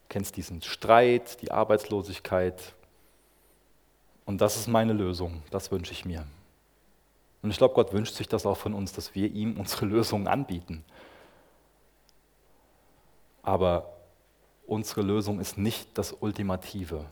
Kennst 0.08 0.36
diesen 0.36 0.62
Streit, 0.62 1.40
die 1.42 1.52
Arbeitslosigkeit, 1.52 2.74
und 4.30 4.40
das 4.40 4.56
ist 4.56 4.68
meine 4.68 4.92
Lösung, 4.92 5.42
das 5.50 5.72
wünsche 5.72 5.92
ich 5.92 6.04
mir. 6.04 6.24
Und 7.42 7.50
ich 7.50 7.56
glaube, 7.56 7.74
Gott 7.74 7.92
wünscht 7.92 8.14
sich 8.14 8.28
das 8.28 8.46
auch 8.46 8.56
von 8.56 8.74
uns, 8.74 8.92
dass 8.92 9.14
wir 9.14 9.28
ihm 9.28 9.58
unsere 9.58 9.86
Lösungen 9.94 10.28
anbieten. 10.28 10.84
Aber 13.42 13.92
unsere 14.66 15.02
Lösung 15.02 15.40
ist 15.40 15.58
nicht 15.58 15.98
das 15.98 16.12
Ultimative. 16.12 17.06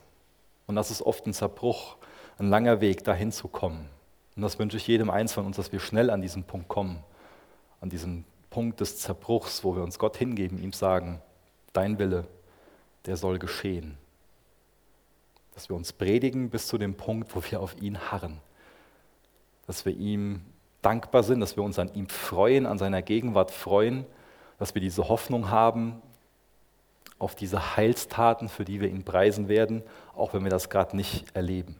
Und 0.68 0.76
das 0.76 0.92
ist 0.92 1.02
oft 1.02 1.26
ein 1.26 1.33
Zerbruch, 1.33 1.96
ein 2.38 2.50
langer 2.50 2.81
Weg, 2.81 3.02
dahin 3.02 3.33
zu 3.33 3.48
kommen. 3.48 3.88
Und 4.37 4.42
das 4.42 4.59
wünsche 4.61 4.76
ich 4.76 4.87
jedem 4.87 5.11
eins 5.11 5.33
von 5.33 5.44
uns, 5.44 5.57
dass 5.57 5.72
wir 5.72 5.81
schnell 5.81 6.11
an 6.11 6.22
diesen 6.22 6.44
Punkt 6.44 6.68
kommen, 6.68 7.02
an 7.81 7.88
diesen 7.88 8.24
Punkt 8.59 8.81
des 8.81 8.99
Zerbruchs, 8.99 9.62
wo 9.62 9.77
wir 9.77 9.85
uns 9.85 10.01
Gott 10.01 10.16
hingeben, 10.16 10.61
ihm 10.61 10.73
sagen, 10.73 11.23
dein 11.73 12.01
Wille, 12.01 12.27
der 13.07 13.16
soll 13.16 13.38
geschehen. 13.38 13.97
Dass 15.55 15.68
wir 15.68 15.77
uns 15.77 15.92
predigen 15.92 16.51
bis 16.51 16.66
zu 16.66 16.77
dem 16.77 16.97
Punkt, 16.97 17.37
wo 17.37 17.42
wir 17.49 17.61
auf 17.61 17.81
ihn 17.81 18.11
harren, 18.11 18.40
dass 19.68 19.87
wir 19.87 19.94
ihm 19.94 20.40
dankbar 20.83 21.23
sind, 21.23 21.38
dass 21.38 21.55
wir 21.55 21.62
uns 21.62 21.79
an 21.79 21.94
ihm 21.94 22.09
freuen, 22.09 22.66
an 22.66 22.79
seiner 22.79 23.01
Gegenwart 23.01 23.53
freuen, 23.53 24.05
dass 24.59 24.75
wir 24.75 24.83
diese 24.83 25.09
Hoffnung 25.09 25.51
haben 25.51 26.03
auf 27.21 27.37
diese 27.37 27.77
Heilstaten, 27.77 28.49
für 28.49 28.64
die 28.64 28.81
wir 28.81 28.88
ihn 28.88 29.05
preisen 29.05 29.47
werden, 29.47 29.85
auch 30.16 30.35
wenn 30.35 30.42
wir 30.42 30.51
das 30.51 30.68
gerade 30.68 30.97
nicht 30.97 31.27
erleben. 31.33 31.77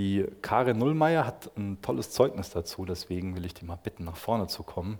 Die 0.00 0.24
Karin 0.40 0.78
Nullmeier 0.78 1.26
hat 1.26 1.54
ein 1.58 1.76
tolles 1.82 2.10
Zeugnis 2.10 2.48
dazu, 2.48 2.86
deswegen 2.86 3.36
will 3.36 3.44
ich 3.44 3.52
die 3.52 3.66
mal 3.66 3.76
bitten, 3.76 4.04
nach 4.04 4.16
vorne 4.16 4.46
zu 4.46 4.62
kommen 4.62 4.98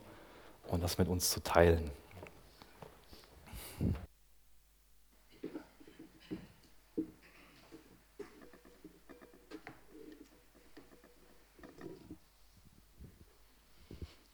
und 0.68 0.82
das 0.82 0.98
mit 0.98 1.08
uns 1.08 1.30
zu 1.30 1.42
teilen. 1.42 1.90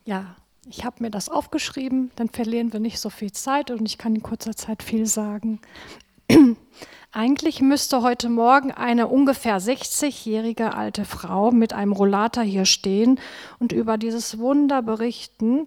Ja, 0.04 0.34
ich 0.68 0.84
habe 0.84 1.00
mir 1.00 1.12
das 1.12 1.28
aufgeschrieben, 1.28 2.10
dann 2.16 2.28
verlieren 2.28 2.72
wir 2.72 2.80
nicht 2.80 2.98
so 2.98 3.08
viel 3.08 3.30
Zeit 3.30 3.70
und 3.70 3.86
ich 3.86 3.98
kann 3.98 4.16
in 4.16 4.22
kurzer 4.24 4.56
Zeit 4.56 4.82
viel 4.82 5.06
sagen. 5.06 5.60
Eigentlich 7.12 7.62
müsste 7.62 8.02
heute 8.02 8.28
Morgen 8.28 8.72
eine 8.72 9.06
ungefähr 9.08 9.58
60-jährige 9.58 10.74
alte 10.74 11.04
Frau 11.04 11.50
mit 11.50 11.72
einem 11.72 11.92
Rollator 11.92 12.42
hier 12.42 12.66
stehen 12.66 13.18
und 13.58 13.72
über 13.72 13.96
dieses 13.96 14.38
Wunder 14.38 14.82
berichten. 14.82 15.66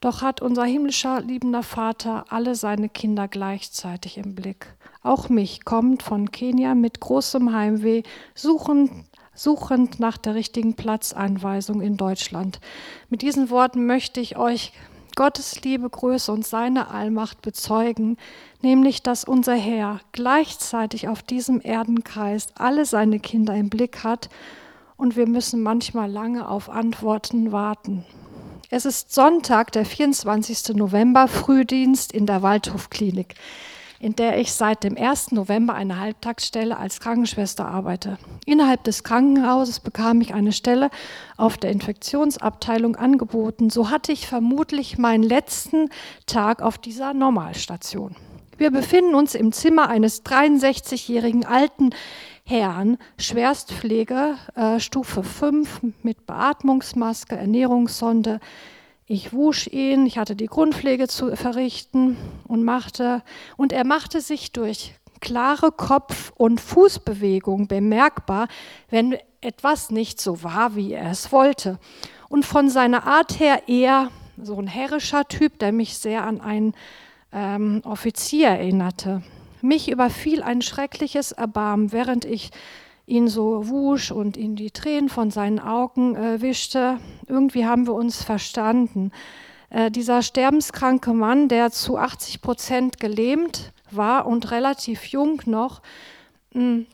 Doch 0.00 0.22
hat 0.22 0.42
unser 0.42 0.64
himmlischer 0.64 1.20
liebender 1.20 1.62
Vater 1.62 2.24
alle 2.30 2.54
seine 2.54 2.88
Kinder 2.88 3.28
gleichzeitig 3.28 4.18
im 4.18 4.34
Blick. 4.34 4.74
Auch 5.02 5.28
mich 5.28 5.64
kommt 5.64 6.02
von 6.02 6.30
Kenia 6.32 6.74
mit 6.74 7.00
großem 7.00 7.52
Heimweh, 7.52 8.02
suchen 8.34 9.06
suchend 9.38 10.00
nach 10.00 10.18
der 10.18 10.34
richtigen 10.34 10.74
Platzanweisung 10.74 11.80
in 11.80 11.96
Deutschland. 11.96 12.60
Mit 13.08 13.22
diesen 13.22 13.50
Worten 13.50 13.86
möchte 13.86 14.20
ich 14.20 14.36
euch 14.36 14.72
Gottes 15.18 15.62
Liebe, 15.62 15.90
Größe 15.90 16.30
und 16.30 16.46
seine 16.46 16.92
Allmacht 16.92 17.42
bezeugen, 17.42 18.18
nämlich 18.62 19.02
dass 19.02 19.24
unser 19.24 19.56
Herr 19.56 19.98
gleichzeitig 20.12 21.08
auf 21.08 21.24
diesem 21.24 21.60
Erdenkreis 21.60 22.46
alle 22.54 22.84
seine 22.84 23.18
Kinder 23.18 23.52
im 23.56 23.68
Blick 23.68 24.04
hat 24.04 24.28
und 24.96 25.16
wir 25.16 25.26
müssen 25.26 25.60
manchmal 25.60 26.08
lange 26.08 26.48
auf 26.48 26.70
Antworten 26.70 27.50
warten. 27.50 28.06
Es 28.70 28.84
ist 28.84 29.12
Sonntag, 29.12 29.72
der 29.72 29.84
24. 29.84 30.76
November, 30.76 31.26
Frühdienst 31.26 32.12
in 32.12 32.24
der 32.24 32.42
Waldhofklinik. 32.42 33.34
In 34.00 34.14
der 34.14 34.38
ich 34.38 34.52
seit 34.52 34.84
dem 34.84 34.96
1. 34.96 35.32
November 35.32 35.74
eine 35.74 35.98
Halbtagsstelle 35.98 36.76
als 36.76 37.00
Krankenschwester 37.00 37.66
arbeite. 37.66 38.18
Innerhalb 38.46 38.84
des 38.84 39.02
Krankenhauses 39.02 39.80
bekam 39.80 40.20
ich 40.20 40.34
eine 40.34 40.52
Stelle 40.52 40.90
auf 41.36 41.56
der 41.56 41.70
Infektionsabteilung 41.70 42.96
angeboten. 42.96 43.70
So 43.70 43.90
hatte 43.90 44.12
ich 44.12 44.26
vermutlich 44.26 44.98
meinen 44.98 45.22
letzten 45.22 45.88
Tag 46.26 46.62
auf 46.62 46.78
dieser 46.78 47.12
Normalstation. 47.14 48.14
Wir 48.56 48.70
befinden 48.70 49.14
uns 49.14 49.34
im 49.34 49.52
Zimmer 49.52 49.88
eines 49.88 50.24
63-jährigen 50.24 51.44
alten 51.44 51.90
Herrn, 52.44 52.98
Schwerstpflege, 53.18 54.36
äh, 54.54 54.80
Stufe 54.80 55.22
5 55.22 55.80
mit 56.02 56.26
Beatmungsmaske, 56.26 57.36
Ernährungssonde, 57.36 58.40
ich 59.08 59.32
wusch 59.32 59.66
ihn, 59.68 60.04
ich 60.04 60.18
hatte 60.18 60.36
die 60.36 60.46
Grundpflege 60.46 61.08
zu 61.08 61.34
verrichten 61.34 62.18
und 62.46 62.62
machte, 62.62 63.22
und 63.56 63.72
er 63.72 63.84
machte 63.84 64.20
sich 64.20 64.52
durch 64.52 64.94
klare 65.20 65.72
Kopf- 65.72 66.32
und 66.36 66.60
Fußbewegung 66.60 67.68
bemerkbar, 67.68 68.48
wenn 68.90 69.16
etwas 69.40 69.90
nicht 69.90 70.20
so 70.20 70.42
war, 70.42 70.76
wie 70.76 70.92
er 70.92 71.10
es 71.10 71.32
wollte. 71.32 71.78
Und 72.28 72.44
von 72.44 72.68
seiner 72.68 73.06
Art 73.06 73.40
her 73.40 73.62
eher 73.66 74.10
so 74.40 74.60
ein 74.60 74.66
herrischer 74.66 75.26
Typ, 75.26 75.58
der 75.58 75.72
mich 75.72 75.96
sehr 75.96 76.24
an 76.24 76.42
einen 76.42 76.74
ähm, 77.32 77.80
Offizier 77.84 78.48
erinnerte. 78.48 79.22
Mich 79.62 79.90
überfiel 79.90 80.42
ein 80.42 80.60
schreckliches 80.60 81.32
Erbarmen, 81.32 81.92
während 81.92 82.26
ich 82.26 82.50
ihn 83.08 83.28
so 83.28 83.68
wusch 83.68 84.10
und 84.10 84.36
ihn 84.36 84.54
die 84.54 84.70
Tränen 84.70 85.08
von 85.08 85.30
seinen 85.30 85.58
Augen 85.58 86.14
äh, 86.14 86.40
wischte. 86.40 86.98
Irgendwie 87.26 87.64
haben 87.64 87.86
wir 87.86 87.94
uns 87.94 88.22
verstanden. 88.22 89.12
Äh, 89.70 89.90
dieser 89.90 90.22
sterbenskranke 90.22 91.12
Mann, 91.12 91.48
der 91.48 91.70
zu 91.70 91.96
80 91.96 92.42
Prozent 92.42 93.00
gelähmt 93.00 93.72
war 93.90 94.26
und 94.26 94.50
relativ 94.50 95.06
jung 95.06 95.40
noch, 95.46 95.80
hm, 96.52 96.86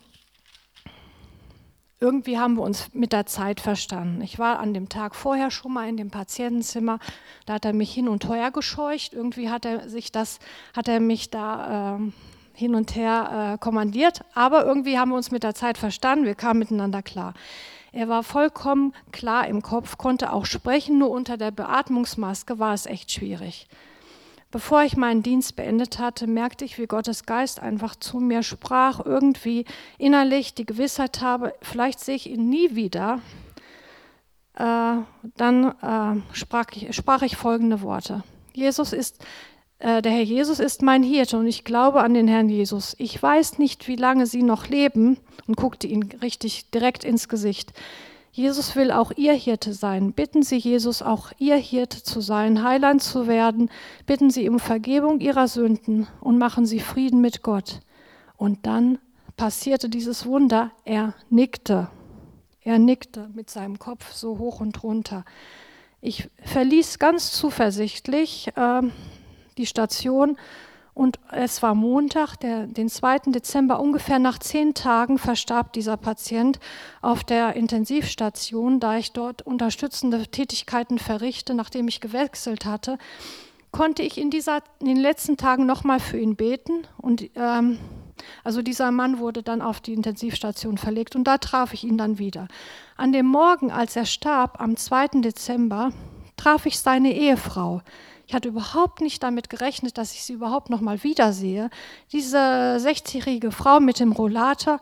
irgendwie 2.01 2.39
haben 2.39 2.57
wir 2.57 2.63
uns 2.63 2.93
mit 2.93 3.13
der 3.13 3.25
Zeit 3.27 3.61
verstanden. 3.61 4.21
Ich 4.21 4.39
war 4.39 4.59
an 4.59 4.75
dem 4.75 4.89
Tag 4.89 5.15
vorher 5.15 5.51
schon 5.51 5.73
mal 5.73 5.89
in 5.89 5.97
dem 5.97 6.11
Patientenzimmer, 6.11 6.99
da 7.47 7.55
hat 7.55 7.65
er 7.65 7.73
mich 7.73 7.93
hin 7.93 8.09
und 8.09 8.29
her 8.29 8.51
gescheucht. 8.51 9.15
Irgendwie 9.15 9.49
hat 9.49 9.65
er 9.65 9.89
sich 9.89 10.13
das, 10.13 10.39
hat 10.77 10.87
er 10.87 11.01
mich 11.01 11.31
da 11.31 11.97
äh, 11.97 12.11
hin 12.55 12.75
und 12.75 12.95
her 12.95 13.55
äh, 13.55 13.59
kommandiert, 13.59 14.23
aber 14.35 14.65
irgendwie 14.65 14.99
haben 14.99 15.11
wir 15.11 15.17
uns 15.17 15.31
mit 15.31 15.43
der 15.43 15.55
Zeit 15.55 15.79
verstanden, 15.79 16.25
wir 16.25 16.35
kamen 16.35 16.61
miteinander 16.61 17.03
klar. 17.03 17.35
Er 17.93 18.09
war 18.09 18.25
vollkommen 18.25 18.93
klar 19.13 19.47
im 19.47 19.63
Kopf, 19.63 19.99
konnte 19.99 20.33
auch 20.33 20.47
sprechen, 20.47 20.99
nur 20.99 21.11
unter 21.11 21.37
der 21.37 21.53
Beatmungsmaske 21.53 22.59
war 22.59 22.75
es 22.75 22.87
echt 22.87 23.13
schwierig. 23.13 23.69
Bevor 24.51 24.83
ich 24.83 24.97
meinen 24.97 25.25
Dienst 25.25 25.57
beendet 25.57 25.99
hatte, 25.99 26.29
merkte 26.29 26.65
ich, 26.65 26.79
wie 26.79 26.87
Gottes 26.87 27.27
Geist 27.27 27.61
einfach 27.61 27.97
zu 27.97 28.19
mir 28.19 28.45
sprach, 28.45 29.05
irgendwie 29.05 29.65
innerlich 29.99 30.55
die 30.55 30.65
Gewissheit 30.65 31.21
habe, 31.21 31.55
vielleicht 31.61 31.99
sehe 31.99 32.15
ich 32.15 32.31
ihn 32.31 32.49
nie 32.49 32.77
wieder. 32.77 33.21
Äh, 34.55 34.97
dann 35.37 35.65
äh, 35.83 36.35
sprach, 36.35 36.67
ich, 36.73 36.95
sprach 36.95 37.23
ich 37.23 37.37
folgende 37.37 37.83
Worte. 37.83 38.23
Jesus 38.53 38.93
ist 38.93 39.25
äh, 39.79 40.03
der 40.03 40.13
Herr 40.13 40.23
Jesus 40.23 40.61
ist 40.61 40.83
mein 40.83 41.03
Hirte 41.03 41.39
und 41.39 41.47
ich 41.47 41.65
glaube 41.65 42.03
an 42.03 42.15
den 42.15 42.29
Herrn 42.29 42.49
Jesus. 42.49 42.95
Ich 42.99 43.21
weiß 43.23 43.59
nicht, 43.59 43.89
wie 43.89 43.97
lange 43.97 44.27
Sie 44.27 44.43
noch 44.43 44.69
leben 44.69 45.19
und 45.47 45.57
guckte 45.57 45.87
ihn 45.87 46.03
richtig 46.23 46.71
direkt 46.71 47.05
ins 47.05 47.29
Gesicht. 47.29 47.73
Jesus 48.33 48.75
will 48.75 48.91
auch 48.91 49.13
Ihr 49.15 49.33
Hirte 49.33 49.73
sein. 49.73 50.13
Bitten 50.13 50.43
Sie 50.43 50.57
Jesus, 50.57 51.03
auch 51.03 51.31
Ihr 51.39 51.57
Hirte 51.57 52.03
zu 52.03 52.21
sein, 52.21 52.65
Heiland 52.65 53.01
zu 53.01 53.29
werden. 53.29 53.71
Bitten 54.07 54.31
Sie 54.31 54.49
um 54.49 54.59
Vergebung 54.59 55.21
Ihrer 55.21 55.47
Sünden 55.47 56.09
und 56.21 56.39
machen 56.39 56.67
Sie 56.67 56.81
Frieden 56.81 57.21
mit 57.21 57.43
Gott. 57.43 57.81
Und 58.37 58.67
dann 58.67 58.99
passierte 59.37 59.89
dieses 59.89 60.27
Wunder. 60.27 60.73
Er 60.85 61.15
nickte. 61.31 61.89
Er 62.61 62.81
nickte 62.81 63.31
mit 63.35 63.51
seinem 63.51 63.79
Kopf 63.79 64.13
so 64.13 64.39
hoch 64.39 64.61
und 64.61 64.83
runter. 64.83 65.25
Ich 66.01 66.29
verließ 66.43 66.99
ganz 66.99 67.31
zuversichtlich 67.33 68.49
äh, 68.57 68.83
die 69.59 69.67
Station. 69.67 70.37
Und 70.95 71.19
es 71.33 71.61
war 71.61 71.75
Montag, 71.75 72.37
der, 72.37 72.69
den 72.69 72.89
2. 72.89 73.19
Dezember, 73.27 73.81
ungefähr 73.81 74.21
nach 74.21 74.39
zehn 74.39 74.75
Tagen 74.75 75.19
verstarb 75.19 75.73
dieser 75.73 75.97
Patient 75.97 76.61
auf 77.03 77.25
der 77.25 77.57
Intensivstation, 77.57 78.79
da 78.79 78.97
ich 78.97 79.11
dort 79.11 79.43
unterstützende 79.43 80.29
Tätigkeiten 80.29 81.01
verrichte, 81.01 81.55
nachdem 81.55 81.89
ich 81.89 82.01
gewechselt 82.01 82.65
hatte, 82.65 82.99
konnte 83.73 84.03
ich 84.05 84.19
in, 84.19 84.31
dieser, 84.31 84.63
in 84.79 84.87
den 84.87 84.97
letzten 84.97 85.37
Tagen 85.37 85.67
nochmal 85.67 85.99
für 85.99 86.17
ihn 86.17 86.37
beten. 86.37 86.87
Und 86.97 87.29
ähm, 87.35 87.79
also 88.45 88.63
dieser 88.63 88.93
Mann 88.93 89.19
wurde 89.19 89.43
dann 89.43 89.63
auf 89.63 89.81
die 89.81 89.95
Intensivstation 89.95 90.79
verlegt 90.79 91.17
und 91.17 91.25
da 91.25 91.39
traf 91.39 91.75
ich 91.75 91.83
ihn 91.83 91.99
dann 91.99 92.19
wieder. 92.21 92.47
An 92.97 93.13
dem 93.13 93.27
Morgen, 93.27 93.73
als 93.73 93.97
er 93.97 94.07
starb, 94.07 94.61
am 94.61 94.77
2. 94.77 95.21
Dezember, 95.23 95.91
traf 96.37 96.67
ich 96.67 96.79
seine 96.79 97.13
Ehefrau. 97.13 97.83
Ich 98.27 98.35
hatte 98.35 98.49
überhaupt 98.49 99.01
nicht 99.01 99.23
damit 99.23 99.51
gerechnet, 99.51 99.99
dass 99.99 100.13
ich 100.15 100.25
sie 100.25 100.33
überhaupt 100.33 100.71
noch 100.71 100.81
mal 100.81 101.03
wiedersehe. 101.03 101.71
Diese 102.13 102.39
60-jährige 102.39 103.53
Frau 103.53 103.81
mit 103.81 104.01
dem 104.01 104.13
Rollator. 104.13 104.81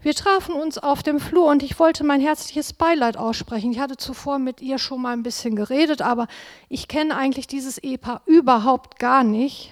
Wir 0.00 0.14
trafen 0.14 0.56
uns 0.56 0.78
auf 0.78 1.04
dem 1.04 1.20
Flur 1.20 1.46
und 1.46 1.62
ich 1.62 1.78
wollte 1.78 2.02
mein 2.02 2.20
herzliches 2.20 2.72
Beileid 2.72 3.16
aussprechen. 3.16 3.70
Ich 3.70 3.78
hatte 3.78 3.96
zuvor 3.96 4.40
mit 4.40 4.60
ihr 4.60 4.78
schon 4.78 5.00
mal 5.00 5.12
ein 5.12 5.22
bisschen 5.22 5.54
geredet, 5.54 6.02
aber 6.02 6.26
ich 6.68 6.88
kenne 6.88 7.16
eigentlich 7.16 7.46
dieses 7.46 7.78
Ehepaar 7.78 8.22
überhaupt 8.26 8.98
gar 8.98 9.22
nicht 9.22 9.70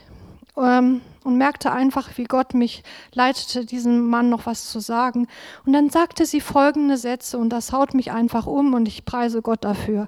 ähm, 0.57 1.01
und 1.25 1.37
merkte 1.37 1.73
einfach, 1.73 2.17
wie 2.17 2.25
Gott 2.25 2.55
mich 2.55 2.85
leitete, 3.13 3.65
diesem 3.65 4.07
Mann 4.09 4.31
noch 4.31 4.47
was 4.47 4.71
zu 4.71 4.79
sagen. 4.79 5.27
Und 5.67 5.73
dann 5.73 5.91
sagte 5.91 6.25
sie 6.27 6.41
folgende 6.41 6.97
Sätze 6.97 7.37
und 7.37 7.51
das 7.51 7.73
haut 7.73 7.95
mich 7.95 8.13
einfach 8.13 8.47
um 8.47 8.75
und 8.75 8.87
ich 8.87 9.05
preise 9.05 9.43
Gott 9.43 9.65
dafür. 9.65 10.07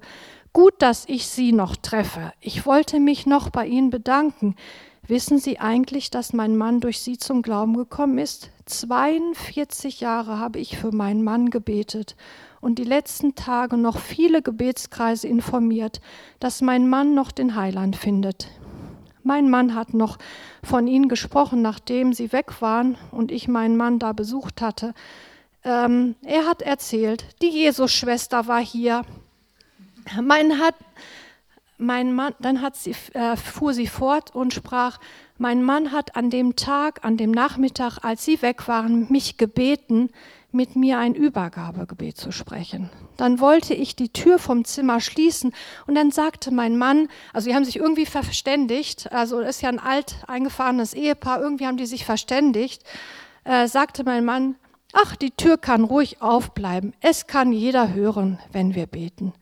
Gut, 0.53 0.74
dass 0.80 1.09
ich 1.09 1.28
Sie 1.28 1.53
noch 1.53 1.76
treffe. 1.76 2.32
Ich 2.40 2.66
wollte 2.66 3.00
mich 3.00 3.24
noch 3.24 3.48
bei 3.48 3.66
Ihnen 3.66 3.88
bedanken. 3.88 4.55
Wissen 5.07 5.38
Sie 5.38 5.59
eigentlich, 5.59 6.11
dass 6.11 6.34
mein 6.34 6.59
Mann 6.59 6.80
durch 6.80 7.00
Sie 7.00 7.16
zum 7.16 7.40
Glauben 7.40 7.74
gekommen 7.74 8.18
ist? 8.18 8.50
42 8.66 10.00
Jahre 10.00 10.38
habe 10.38 10.59
ich 10.59 10.76
für 10.76 10.92
meinen 10.92 11.24
Mann 11.24 11.48
gebetet 11.48 12.16
und 12.61 12.78
die 12.78 12.84
letzten 12.84 13.34
Tage 13.34 13.78
noch 13.78 13.98
viele 13.98 14.42
Gebetskreise 14.42 15.26
informiert, 15.26 16.03
dass 16.38 16.61
mein 16.61 16.86
Mann 16.86 17.14
noch 17.14 17.32
den 17.32 17.57
Heiland 17.57 17.96
findet. 17.96 18.48
Mein 19.22 19.48
Mann 19.48 19.74
hat 19.74 19.94
noch 19.94 20.18
von 20.62 20.86
Ihnen 20.86 21.09
gesprochen, 21.09 21.62
nachdem 21.62 22.12
Sie 22.12 22.30
weg 22.30 22.61
waren 22.61 22.98
und 23.11 23.32
ich 23.32 23.48
meinen 23.48 23.78
Mann 23.78 23.98
da 23.98 24.12
besucht 24.12 24.61
hatte. 24.61 24.92
Ähm, 25.64 26.14
er 26.22 26.46
hat 26.46 26.61
erzählt, 26.61 27.24
die 27.40 27.48
Jesus-Schwester 27.48 28.46
war 28.48 28.61
hier, 28.61 29.03
mein, 30.20 30.59
hat, 30.59 30.74
mein 31.78 32.14
Mann, 32.14 32.34
dann 32.40 32.62
hat 32.62 32.76
sie, 32.76 32.94
äh, 33.14 33.36
fuhr 33.36 33.74
sie 33.74 33.86
fort 33.86 34.34
und 34.34 34.55
sprach, 34.55 34.98
mein 35.38 35.62
Mann 35.62 35.92
hat 35.92 36.14
an 36.14 36.30
dem 36.30 36.57
Tag, 36.57 37.05
an 37.05 37.16
dem 37.16 37.32
Nachmittag, 37.32 37.98
als 38.03 38.24
Sie 38.24 38.42
weg 38.42 38.68
waren, 38.68 39.11
mich 39.11 39.38
gebeten, 39.38 40.11
mit 40.53 40.76
mir 40.76 40.98
ein 40.98 41.14
Übergabegebet 41.14 42.16
zu 42.16 42.30
sprechen. 42.30 42.90
Dann 43.16 43.40
wollte 43.40 43.74
ich 43.74 43.96
die 43.96 44.11
Tür 44.11 44.38
vom 44.38 44.64
Zimmer 44.64 45.00
schließen 45.00 45.53
und 45.86 45.94
dann 45.94 46.11
sagte 46.11 46.53
mein 46.53 46.76
Mann, 46.76 47.09
also 47.32 47.48
die 47.48 47.55
haben 47.55 47.64
sich 47.64 47.76
irgendwie 47.76 48.07
verständigt, 48.07 49.11
also 49.12 49.40
ist 49.40 49.62
ja 49.62 49.70
ein 49.70 49.78
alt 49.78 50.16
eingefahrenes 50.26 50.94
Ehepaar, 50.94 51.40
irgendwie 51.40 51.66
haben 51.66 51.78
die 51.78 51.86
sich 51.86 52.05
verständigt, 52.05 52.84
äh, 53.44 53.66
sagte 53.66 54.05
mein 54.05 54.24
Mann, 54.24 54.57
ach, 54.92 55.16
die 55.16 55.30
Tür 55.30 55.57
kann 55.57 55.84
ruhig 55.84 56.20
aufbleiben, 56.20 56.92
es 57.00 57.26
kann 57.26 57.53
jeder 57.53 57.94
hören, 57.94 58.38
wenn 58.53 58.74
wir 58.74 58.86
beten. 58.86 59.32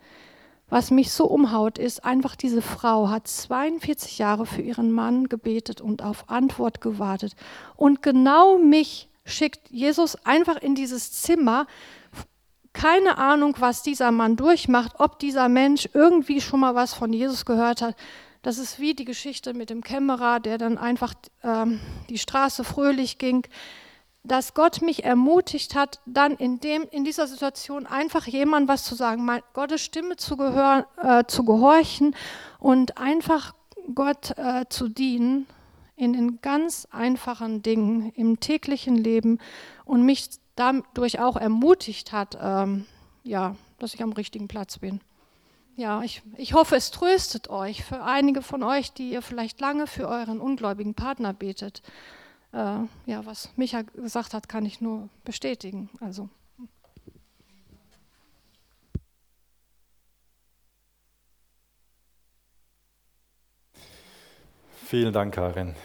Was 0.70 0.92
mich 0.92 1.10
so 1.10 1.26
umhaut, 1.26 1.78
ist 1.78 2.04
einfach 2.04 2.36
diese 2.36 2.62
Frau 2.62 3.08
hat 3.08 3.26
42 3.26 4.18
Jahre 4.18 4.46
für 4.46 4.62
ihren 4.62 4.92
Mann 4.92 5.28
gebetet 5.28 5.80
und 5.80 6.02
auf 6.02 6.30
Antwort 6.30 6.80
gewartet. 6.80 7.34
Und 7.76 8.02
genau 8.02 8.56
mich 8.56 9.08
schickt 9.24 9.68
Jesus 9.70 10.16
einfach 10.24 10.56
in 10.56 10.76
dieses 10.76 11.10
Zimmer. 11.10 11.66
Keine 12.72 13.18
Ahnung, 13.18 13.56
was 13.58 13.82
dieser 13.82 14.12
Mann 14.12 14.36
durchmacht, 14.36 14.92
ob 14.98 15.18
dieser 15.18 15.48
Mensch 15.48 15.88
irgendwie 15.92 16.40
schon 16.40 16.60
mal 16.60 16.76
was 16.76 16.94
von 16.94 17.12
Jesus 17.12 17.44
gehört 17.44 17.82
hat. 17.82 17.96
Das 18.42 18.56
ist 18.56 18.78
wie 18.78 18.94
die 18.94 19.04
Geschichte 19.04 19.54
mit 19.54 19.70
dem 19.70 19.82
Kämmerer, 19.82 20.38
der 20.38 20.56
dann 20.56 20.78
einfach 20.78 21.14
ähm, 21.42 21.80
die 22.08 22.16
Straße 22.16 22.62
fröhlich 22.62 23.18
ging 23.18 23.44
dass 24.22 24.54
Gott 24.54 24.82
mich 24.82 25.04
ermutigt 25.04 25.74
hat, 25.74 26.00
dann 26.04 26.34
in, 26.36 26.60
dem, 26.60 26.86
in 26.90 27.04
dieser 27.04 27.26
Situation 27.26 27.86
einfach 27.86 28.26
jemandem 28.26 28.68
was 28.68 28.84
zu 28.84 28.94
sagen, 28.94 29.24
mein, 29.24 29.42
Gottes 29.54 29.80
Stimme 29.80 30.16
zu, 30.16 30.36
gehören, 30.36 30.84
äh, 31.02 31.24
zu 31.26 31.44
gehorchen 31.44 32.14
und 32.58 32.98
einfach 32.98 33.54
Gott 33.94 34.36
äh, 34.36 34.66
zu 34.68 34.88
dienen 34.88 35.46
in 35.96 36.12
den 36.12 36.40
ganz 36.40 36.86
einfachen 36.90 37.62
Dingen 37.62 38.10
im 38.14 38.40
täglichen 38.40 38.96
Leben 38.96 39.38
und 39.84 40.04
mich 40.04 40.30
dadurch 40.54 41.20
auch 41.20 41.36
ermutigt 41.36 42.12
hat, 42.12 42.38
ähm, 42.40 42.86
ja, 43.24 43.56
dass 43.78 43.94
ich 43.94 44.02
am 44.02 44.12
richtigen 44.12 44.48
Platz 44.48 44.78
bin. 44.78 45.00
Ja, 45.76 46.02
ich, 46.02 46.22
ich 46.36 46.52
hoffe, 46.52 46.76
es 46.76 46.90
tröstet 46.90 47.48
euch, 47.48 47.84
für 47.84 48.02
einige 48.02 48.42
von 48.42 48.62
euch, 48.62 48.92
die 48.92 49.10
ihr 49.10 49.22
vielleicht 49.22 49.60
lange 49.60 49.86
für 49.86 50.08
euren 50.08 50.40
ungläubigen 50.40 50.94
Partner 50.94 51.32
betet 51.32 51.82
äh, 52.52 52.56
ja, 53.06 53.24
was 53.24 53.50
Micha 53.56 53.82
gesagt 53.82 54.34
hat, 54.34 54.48
kann 54.48 54.66
ich 54.66 54.80
nur 54.80 55.08
bestätigen. 55.24 55.88
Also. 56.00 56.28
Vielen 64.84 65.12
Dank, 65.12 65.34
Karin. 65.34 65.76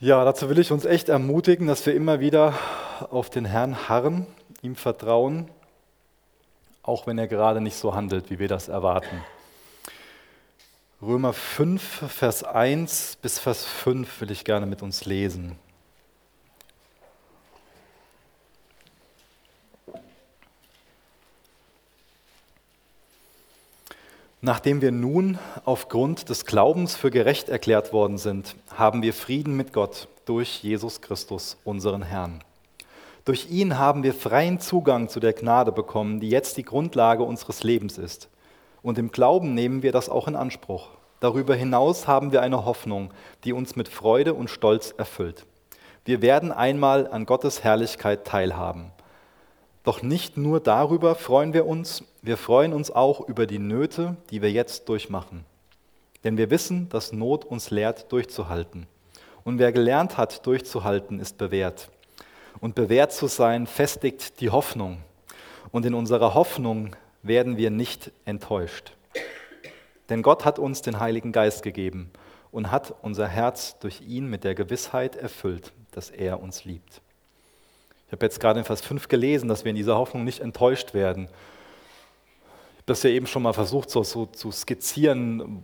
Ja, 0.00 0.24
dazu 0.24 0.50
will 0.50 0.58
ich 0.58 0.72
uns 0.72 0.84
echt 0.84 1.08
ermutigen, 1.08 1.68
dass 1.68 1.86
wir 1.86 1.94
immer 1.94 2.18
wieder 2.18 2.54
auf 3.10 3.30
den 3.30 3.44
Herrn 3.44 3.88
harren, 3.88 4.26
ihm 4.60 4.74
vertrauen, 4.74 5.48
auch 6.82 7.06
wenn 7.06 7.18
er 7.18 7.28
gerade 7.28 7.60
nicht 7.60 7.76
so 7.76 7.94
handelt, 7.94 8.30
wie 8.30 8.40
wir 8.40 8.48
das 8.48 8.68
erwarten. 8.68 9.22
Römer 11.06 11.34
5, 11.34 12.10
Vers 12.10 12.44
1 12.44 13.18
bis 13.20 13.38
Vers 13.38 13.66
5 13.66 14.22
will 14.22 14.30
ich 14.30 14.42
gerne 14.42 14.64
mit 14.64 14.80
uns 14.80 15.04
lesen. 15.04 15.58
Nachdem 24.40 24.80
wir 24.80 24.92
nun 24.92 25.38
aufgrund 25.66 26.30
des 26.30 26.46
Glaubens 26.46 26.96
für 26.96 27.10
gerecht 27.10 27.50
erklärt 27.50 27.92
worden 27.92 28.16
sind, 28.16 28.56
haben 28.74 29.02
wir 29.02 29.12
Frieden 29.12 29.58
mit 29.58 29.74
Gott 29.74 30.08
durch 30.24 30.62
Jesus 30.62 31.02
Christus, 31.02 31.58
unseren 31.64 32.00
Herrn. 32.00 32.42
Durch 33.26 33.50
ihn 33.50 33.78
haben 33.78 34.04
wir 34.04 34.14
freien 34.14 34.58
Zugang 34.58 35.10
zu 35.10 35.20
der 35.20 35.34
Gnade 35.34 35.70
bekommen, 35.70 36.20
die 36.20 36.30
jetzt 36.30 36.56
die 36.56 36.64
Grundlage 36.64 37.24
unseres 37.24 37.62
Lebens 37.62 37.98
ist. 37.98 38.30
Und 38.84 38.98
im 38.98 39.10
Glauben 39.10 39.54
nehmen 39.54 39.82
wir 39.82 39.92
das 39.92 40.10
auch 40.10 40.28
in 40.28 40.36
Anspruch. 40.36 40.90
Darüber 41.18 41.54
hinaus 41.54 42.06
haben 42.06 42.32
wir 42.32 42.42
eine 42.42 42.66
Hoffnung, 42.66 43.14
die 43.42 43.54
uns 43.54 43.76
mit 43.76 43.88
Freude 43.88 44.34
und 44.34 44.50
Stolz 44.50 44.92
erfüllt. 44.98 45.46
Wir 46.04 46.20
werden 46.20 46.52
einmal 46.52 47.08
an 47.08 47.24
Gottes 47.24 47.64
Herrlichkeit 47.64 48.26
teilhaben. 48.26 48.92
Doch 49.84 50.02
nicht 50.02 50.36
nur 50.36 50.60
darüber 50.60 51.14
freuen 51.14 51.54
wir 51.54 51.64
uns, 51.64 52.04
wir 52.20 52.36
freuen 52.36 52.74
uns 52.74 52.90
auch 52.90 53.26
über 53.26 53.46
die 53.46 53.58
Nöte, 53.58 54.18
die 54.28 54.42
wir 54.42 54.52
jetzt 54.52 54.86
durchmachen. 54.90 55.46
Denn 56.22 56.36
wir 56.36 56.50
wissen, 56.50 56.90
dass 56.90 57.10
Not 57.10 57.46
uns 57.46 57.70
lehrt, 57.70 58.12
durchzuhalten. 58.12 58.86
Und 59.44 59.58
wer 59.58 59.72
gelernt 59.72 60.18
hat, 60.18 60.44
durchzuhalten, 60.44 61.20
ist 61.20 61.38
bewährt. 61.38 61.88
Und 62.60 62.74
bewährt 62.74 63.12
zu 63.12 63.28
sein, 63.28 63.66
festigt 63.66 64.42
die 64.42 64.50
Hoffnung. 64.50 64.98
Und 65.72 65.86
in 65.86 65.94
unserer 65.94 66.34
Hoffnung 66.34 66.94
werden 67.24 67.56
wir 67.56 67.70
nicht 67.70 68.12
enttäuscht. 68.24 68.92
Denn 70.08 70.22
Gott 70.22 70.44
hat 70.44 70.58
uns 70.58 70.82
den 70.82 71.00
Heiligen 71.00 71.32
Geist 71.32 71.62
gegeben 71.62 72.10
und 72.52 72.70
hat 72.70 72.94
unser 73.02 73.26
Herz 73.26 73.78
durch 73.80 74.02
ihn 74.02 74.28
mit 74.28 74.44
der 74.44 74.54
Gewissheit 74.54 75.16
erfüllt, 75.16 75.72
dass 75.92 76.10
er 76.10 76.40
uns 76.40 76.64
liebt. 76.64 77.00
Ich 78.06 78.12
habe 78.12 78.26
jetzt 78.26 78.38
gerade 78.38 78.60
in 78.60 78.64
Vers 78.64 78.82
5 78.82 79.08
gelesen, 79.08 79.48
dass 79.48 79.64
wir 79.64 79.70
in 79.70 79.76
dieser 79.76 79.96
Hoffnung 79.96 80.24
nicht 80.24 80.40
enttäuscht 80.40 80.94
werden. 80.94 81.24
Ich 81.24 82.76
habe 82.76 82.86
das 82.86 83.02
ja 83.02 83.10
eben 83.10 83.26
schon 83.26 83.42
mal 83.42 83.54
versucht 83.54 83.90
so, 83.90 84.04
so 84.04 84.26
zu 84.26 84.52
skizzieren. 84.52 85.62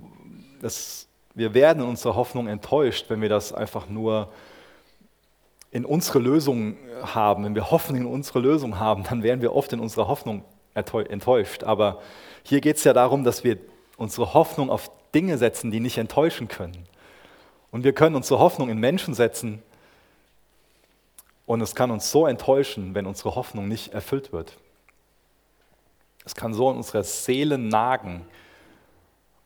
Dass 0.63 1.07
wir 1.35 1.55
werden 1.55 1.83
in 1.83 1.89
unserer 1.89 2.17
Hoffnung 2.17 2.49
enttäuscht, 2.49 3.07
wenn 3.09 3.21
wir 3.21 3.29
das 3.29 3.53
einfach 3.53 3.89
nur 3.89 4.33
in 5.71 5.85
unsere 5.85 6.19
Lösung 6.19 6.77
haben. 7.03 7.45
Wenn 7.45 7.55
wir 7.55 7.71
Hoffnung 7.71 8.01
in 8.01 8.07
unsere 8.07 8.41
Lösung 8.41 8.81
haben, 8.81 9.05
dann 9.05 9.23
werden 9.23 9.43
wir 9.43 9.55
oft 9.55 9.73
in 9.73 9.81
unserer 9.81 10.09
Hoffnung 10.09 10.43
enttäuscht. 10.75 11.65
Aber 11.65 12.01
hier 12.43 12.61
geht 12.61 12.77
es 12.77 12.85
ja 12.85 12.93
darum, 12.93 13.25
dass 13.25 13.45
wir 13.45 13.59
unsere 13.97 14.35
Hoffnung 14.35 14.71
auf 14.71 14.91
Dinge 15.15 15.39
setzen, 15.39 15.71
die 15.71 15.81
nicht 15.81 15.99
enttäuschen 15.99 16.49
können. 16.49 16.87
Und 17.71 17.85
wir 17.85 17.93
können 17.93 18.17
unsere 18.17 18.41
Hoffnung 18.41 18.71
in 18.71 18.79
Menschen 18.79 19.15
setzen, 19.15 19.63
und 21.51 21.61
es 21.63 21.75
kann 21.75 21.91
uns 21.91 22.13
so 22.13 22.29
enttäuschen, 22.29 22.95
wenn 22.95 23.07
unsere 23.07 23.35
Hoffnung 23.35 23.67
nicht 23.67 23.93
erfüllt 23.93 24.33
wird. 24.33 24.57
Es 26.25 26.37
kann 26.37 26.55
so 26.55 26.71
in 26.71 26.77
unserer 26.77 27.03
Seele 27.03 27.59
nagen. 27.59 28.25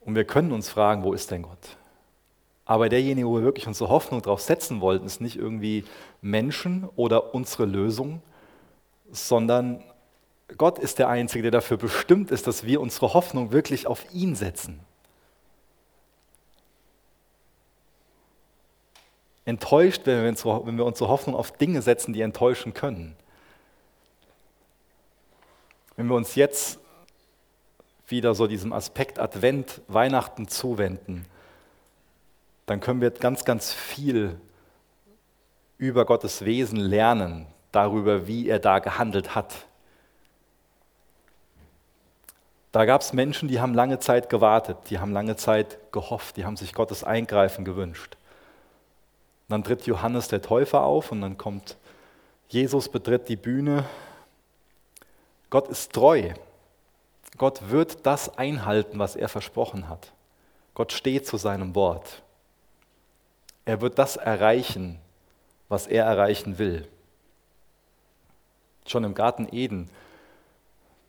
Und 0.01 0.15
wir 0.15 0.27
können 0.27 0.53
uns 0.53 0.69
fragen, 0.69 1.03
wo 1.03 1.15
ist 1.15 1.31
denn 1.31 1.41
Gott? 1.41 1.79
Aber 2.67 2.91
derjenige, 2.91 3.27
wo 3.27 3.37
wir 3.37 3.43
wirklich 3.43 3.67
unsere 3.67 3.89
Hoffnung 3.89 4.21
darauf 4.21 4.43
setzen 4.43 4.83
wollten, 4.83 5.07
ist 5.07 5.23
nicht 5.23 5.37
irgendwie 5.37 5.87
Menschen 6.21 6.87
oder 6.95 7.35
unsere 7.35 7.65
Lösung, 7.65 8.21
sondern 9.11 9.83
Gott 10.57 10.79
ist 10.79 10.99
der 10.99 11.09
Einzige, 11.09 11.43
der 11.43 11.51
dafür 11.51 11.77
bestimmt 11.77 12.31
ist, 12.31 12.47
dass 12.47 12.65
wir 12.65 12.81
unsere 12.81 13.15
Hoffnung 13.15 13.53
wirklich 13.53 13.87
auf 13.87 14.13
ihn 14.13 14.35
setzen. 14.35 14.81
enttäuscht, 19.45 20.03
wenn 20.05 20.23
wir, 20.23 20.29
unsere, 20.29 20.67
wenn 20.67 20.77
wir 20.77 20.85
unsere 20.85 21.09
Hoffnung 21.11 21.37
auf 21.37 21.53
Dinge 21.53 21.83
setzen, 21.83 22.13
die 22.13 22.23
enttäuschen 22.23 22.75
können. 22.75 23.17
Wenn 25.97 26.07
wir 26.07 26.17
uns 26.17 26.35
jetzt 26.35 26.81
wieder 28.09 28.35
so 28.35 28.47
diesem 28.47 28.73
Aspekt 28.73 29.19
Advent, 29.19 29.81
Weihnachten 29.89 30.49
zuwenden, 30.49 31.27
dann 32.67 32.81
können 32.81 33.01
wir 33.01 33.11
ganz, 33.11 33.45
ganz 33.45 33.73
viel 33.73 34.41
über 35.77 36.05
Gottes 36.05 36.45
Wesen 36.45 36.79
lernen, 36.79 37.47
darüber, 37.73 38.27
wie 38.27 38.49
er 38.49 38.59
da 38.59 38.79
gehandelt 38.79 39.35
hat. 39.35 39.67
Da 42.75 42.87
gab 42.87 43.03
es 43.03 43.13
Menschen, 43.13 43.47
die 43.47 43.61
haben 43.61 43.73
lange 43.73 44.01
Zeit 44.01 44.29
gewartet, 44.29 44.79
die 44.91 44.99
haben 44.99 45.13
lange 45.13 45.37
Zeit 45.37 45.79
gehofft, 45.93 46.37
die 46.37 46.45
haben 46.45 46.57
sich 46.57 46.75
Gottes 46.75 47.05
Eingreifen 47.05 47.65
gewünscht. 47.65 48.17
Und 49.47 49.53
dann 49.53 49.63
tritt 49.63 49.87
Johannes 49.87 50.27
der 50.27 50.43
Täufer 50.43 50.83
auf 50.83 51.13
und 51.13 51.21
dann 51.21 51.39
kommt 51.39 51.77
Jesus, 52.49 52.89
betritt 52.89 53.29
die 53.29 53.37
Bühne. 53.37 53.85
Gott 55.51 55.69
ist 55.69 55.93
treu. 55.93 56.31
Gott 57.39 57.71
wird 57.71 58.05
das 58.07 58.39
einhalten, 58.39 58.99
was 58.99 59.15
er 59.15 59.29
versprochen 59.29 59.89
hat. 59.89 60.13
Gott 60.75 60.91
steht 60.91 61.29
zu 61.29 61.37
seinem 61.37 61.77
Wort. 61.77 62.23
Er 63.67 63.83
wird 63.83 64.01
das 64.01 64.17
erreichen, 64.17 64.99
was 65.69 65.87
er 65.87 66.07
erreichen 66.07 66.59
will. 66.59 66.89
Schon 68.85 69.05
im 69.05 69.15
Garten 69.15 69.47
Eden, 69.53 69.89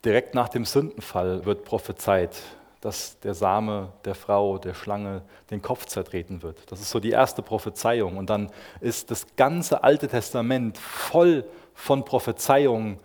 direkt 0.06 0.34
nach 0.34 0.48
dem 0.48 0.64
Sündenfall, 0.64 1.44
wird 1.44 1.64
prophezeit, 1.64 2.36
dass 2.80 3.18
der 3.20 3.34
Same 3.34 3.92
der 4.04 4.14
Frau, 4.14 4.58
der 4.58 4.72
Schlange, 4.72 5.22
den 5.50 5.60
Kopf 5.60 5.86
zertreten 5.86 6.42
wird. 6.42 6.70
Das 6.70 6.80
ist 6.80 6.90
so 6.90 7.00
die 7.00 7.10
erste 7.10 7.42
Prophezeiung. 7.42 8.16
Und 8.16 8.30
dann 8.30 8.50
ist 8.80 9.10
das 9.10 9.26
ganze 9.36 9.82
Alte 9.82 10.06
Testament 10.06 10.78
voll 10.78 11.44
von 11.74 12.04
Prophezeiungen 12.04 13.00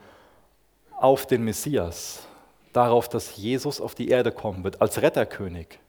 auf 0.96 1.26
den 1.26 1.44
Messias, 1.44 2.28
darauf, 2.74 3.10
dass 3.10 3.36
Jesus 3.36 3.82
auf 3.82 3.96
die 3.96 4.10
Erde 4.10 4.32
kommen 4.32 4.64
wird 4.64 4.80
als 4.80 5.02
Retterkönig. 5.02 5.80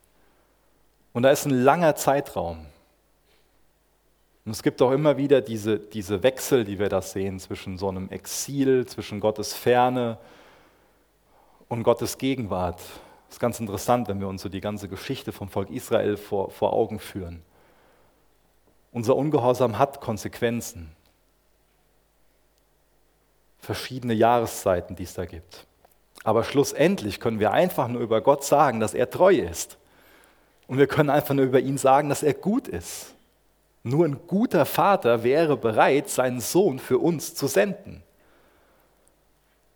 Und 1.13 1.25
da 1.25 1.31
ist 1.31 1.45
ein 1.45 1.63
langer 1.63 1.95
Zeitraum. 1.95 2.65
Und 4.47 4.53
es 4.53 4.63
gibt 4.63 4.81
auch 4.81 4.93
immer 4.93 5.19
wieder 5.19 5.43
diese, 5.43 5.79
diese 5.79 6.23
Wechsel, 6.23 6.65
die 6.65 6.79
wir 6.79 6.89
da 6.89 7.03
sehen, 7.03 7.39
zwischen 7.39 7.77
so 7.77 7.91
einem 7.91 8.09
Exil, 8.09 8.87
zwischen 8.87 9.21
Gottes 9.21 9.53
Ferne 9.53 10.17
und 11.73 11.85
Gottes 11.85 12.19
Gegenwart. 12.19 12.81
Das 13.29 13.37
ist 13.37 13.41
ganz 13.41 13.59
interessant, 13.59 14.07
wenn 14.07 14.21
wir 14.21 14.29
uns 14.29 14.43
so 14.43 14.51
die 14.51 14.61
ganze 14.61 14.89
Geschichte 14.89 15.33
vom 15.33 15.49
Volk 15.49 15.71
Israel 15.71 16.19
vor, 16.19 16.51
vor 16.51 16.75
Augen 16.75 16.99
führen. 16.99 17.43
Unser 18.93 19.17
Ungehorsam 19.17 19.79
hat 19.79 20.03
Konsequenzen. 20.03 20.93
Verschiedene 23.59 24.13
Jahreszeiten, 24.13 24.97
die 24.97 25.05
es 25.05 25.15
da 25.15 25.25
gibt. 25.25 25.67
Aber 26.25 26.45
schlussendlich 26.45 27.21
können 27.21 27.41
wir 27.41 27.53
einfach 27.53 27.89
nur 27.89 28.03
über 28.03 28.21
Gott 28.21 28.45
sagen, 28.45 28.79
dass 28.79 28.93
er 28.93 29.09
treu 29.09 29.35
ist. 29.35 29.79
Und 30.67 30.77
wir 30.77 30.87
können 30.87 31.09
einfach 31.09 31.35
nur 31.35 31.47
über 31.47 31.61
ihn 31.61 31.79
sagen, 31.79 32.11
dass 32.11 32.23
er 32.23 32.35
gut 32.35 32.69
ist. 32.69 33.15
Nur 33.83 34.05
ein 34.05 34.27
guter 34.27 34.67
Vater 34.67 35.25
wäre 35.25 35.57
bereit, 35.57 36.11
seinen 36.11 36.41
Sohn 36.41 36.79
für 36.79 36.99
uns 36.99 37.35
zu 37.35 37.47
senden. 37.47 38.03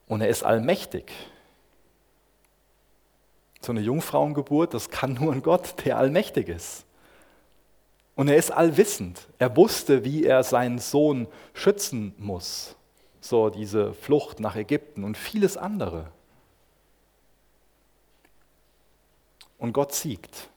Und 0.06 0.20
er 0.20 0.28
ist 0.28 0.44
allmächtig. 0.44 1.10
So 3.66 3.72
eine 3.72 3.80
Jungfrauengeburt, 3.80 4.74
das 4.74 4.90
kann 4.90 5.14
nur 5.14 5.32
ein 5.32 5.42
Gott, 5.42 5.84
der 5.84 5.98
allmächtig 5.98 6.48
ist. 6.48 6.86
Und 8.14 8.28
er 8.28 8.36
ist 8.36 8.52
allwissend. 8.52 9.26
Er 9.40 9.56
wusste, 9.56 10.04
wie 10.04 10.24
er 10.24 10.44
seinen 10.44 10.78
Sohn 10.78 11.26
schützen 11.52 12.14
muss. 12.16 12.76
So 13.20 13.50
diese 13.50 13.92
Flucht 13.92 14.38
nach 14.38 14.54
Ägypten 14.54 15.02
und 15.02 15.18
vieles 15.18 15.56
andere. 15.56 16.12
Und 19.58 19.72
Gott 19.72 19.92
siegt. 19.92 20.48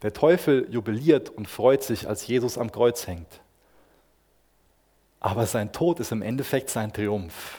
Der 0.00 0.14
Teufel 0.14 0.66
jubiliert 0.70 1.28
und 1.28 1.46
freut 1.46 1.82
sich, 1.82 2.08
als 2.08 2.26
Jesus 2.26 2.56
am 2.56 2.72
Kreuz 2.72 3.06
hängt. 3.06 3.42
Aber 5.20 5.44
sein 5.44 5.72
Tod 5.72 6.00
ist 6.00 6.10
im 6.10 6.22
Endeffekt 6.22 6.70
sein 6.70 6.90
Triumph. 6.90 7.58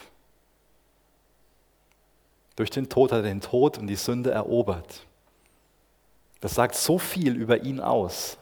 Durch 2.56 2.70
den 2.70 2.88
Tod 2.88 3.12
hat 3.12 3.18
er 3.18 3.22
den 3.22 3.40
Tod 3.40 3.78
und 3.78 3.86
die 3.86 3.96
Sünde 3.96 4.30
erobert. 4.30 5.06
Das 6.40 6.54
sagt 6.54 6.74
so 6.74 6.98
viel 6.98 7.36
über 7.36 7.62
ihn 7.62 7.80
aus. 7.80 8.36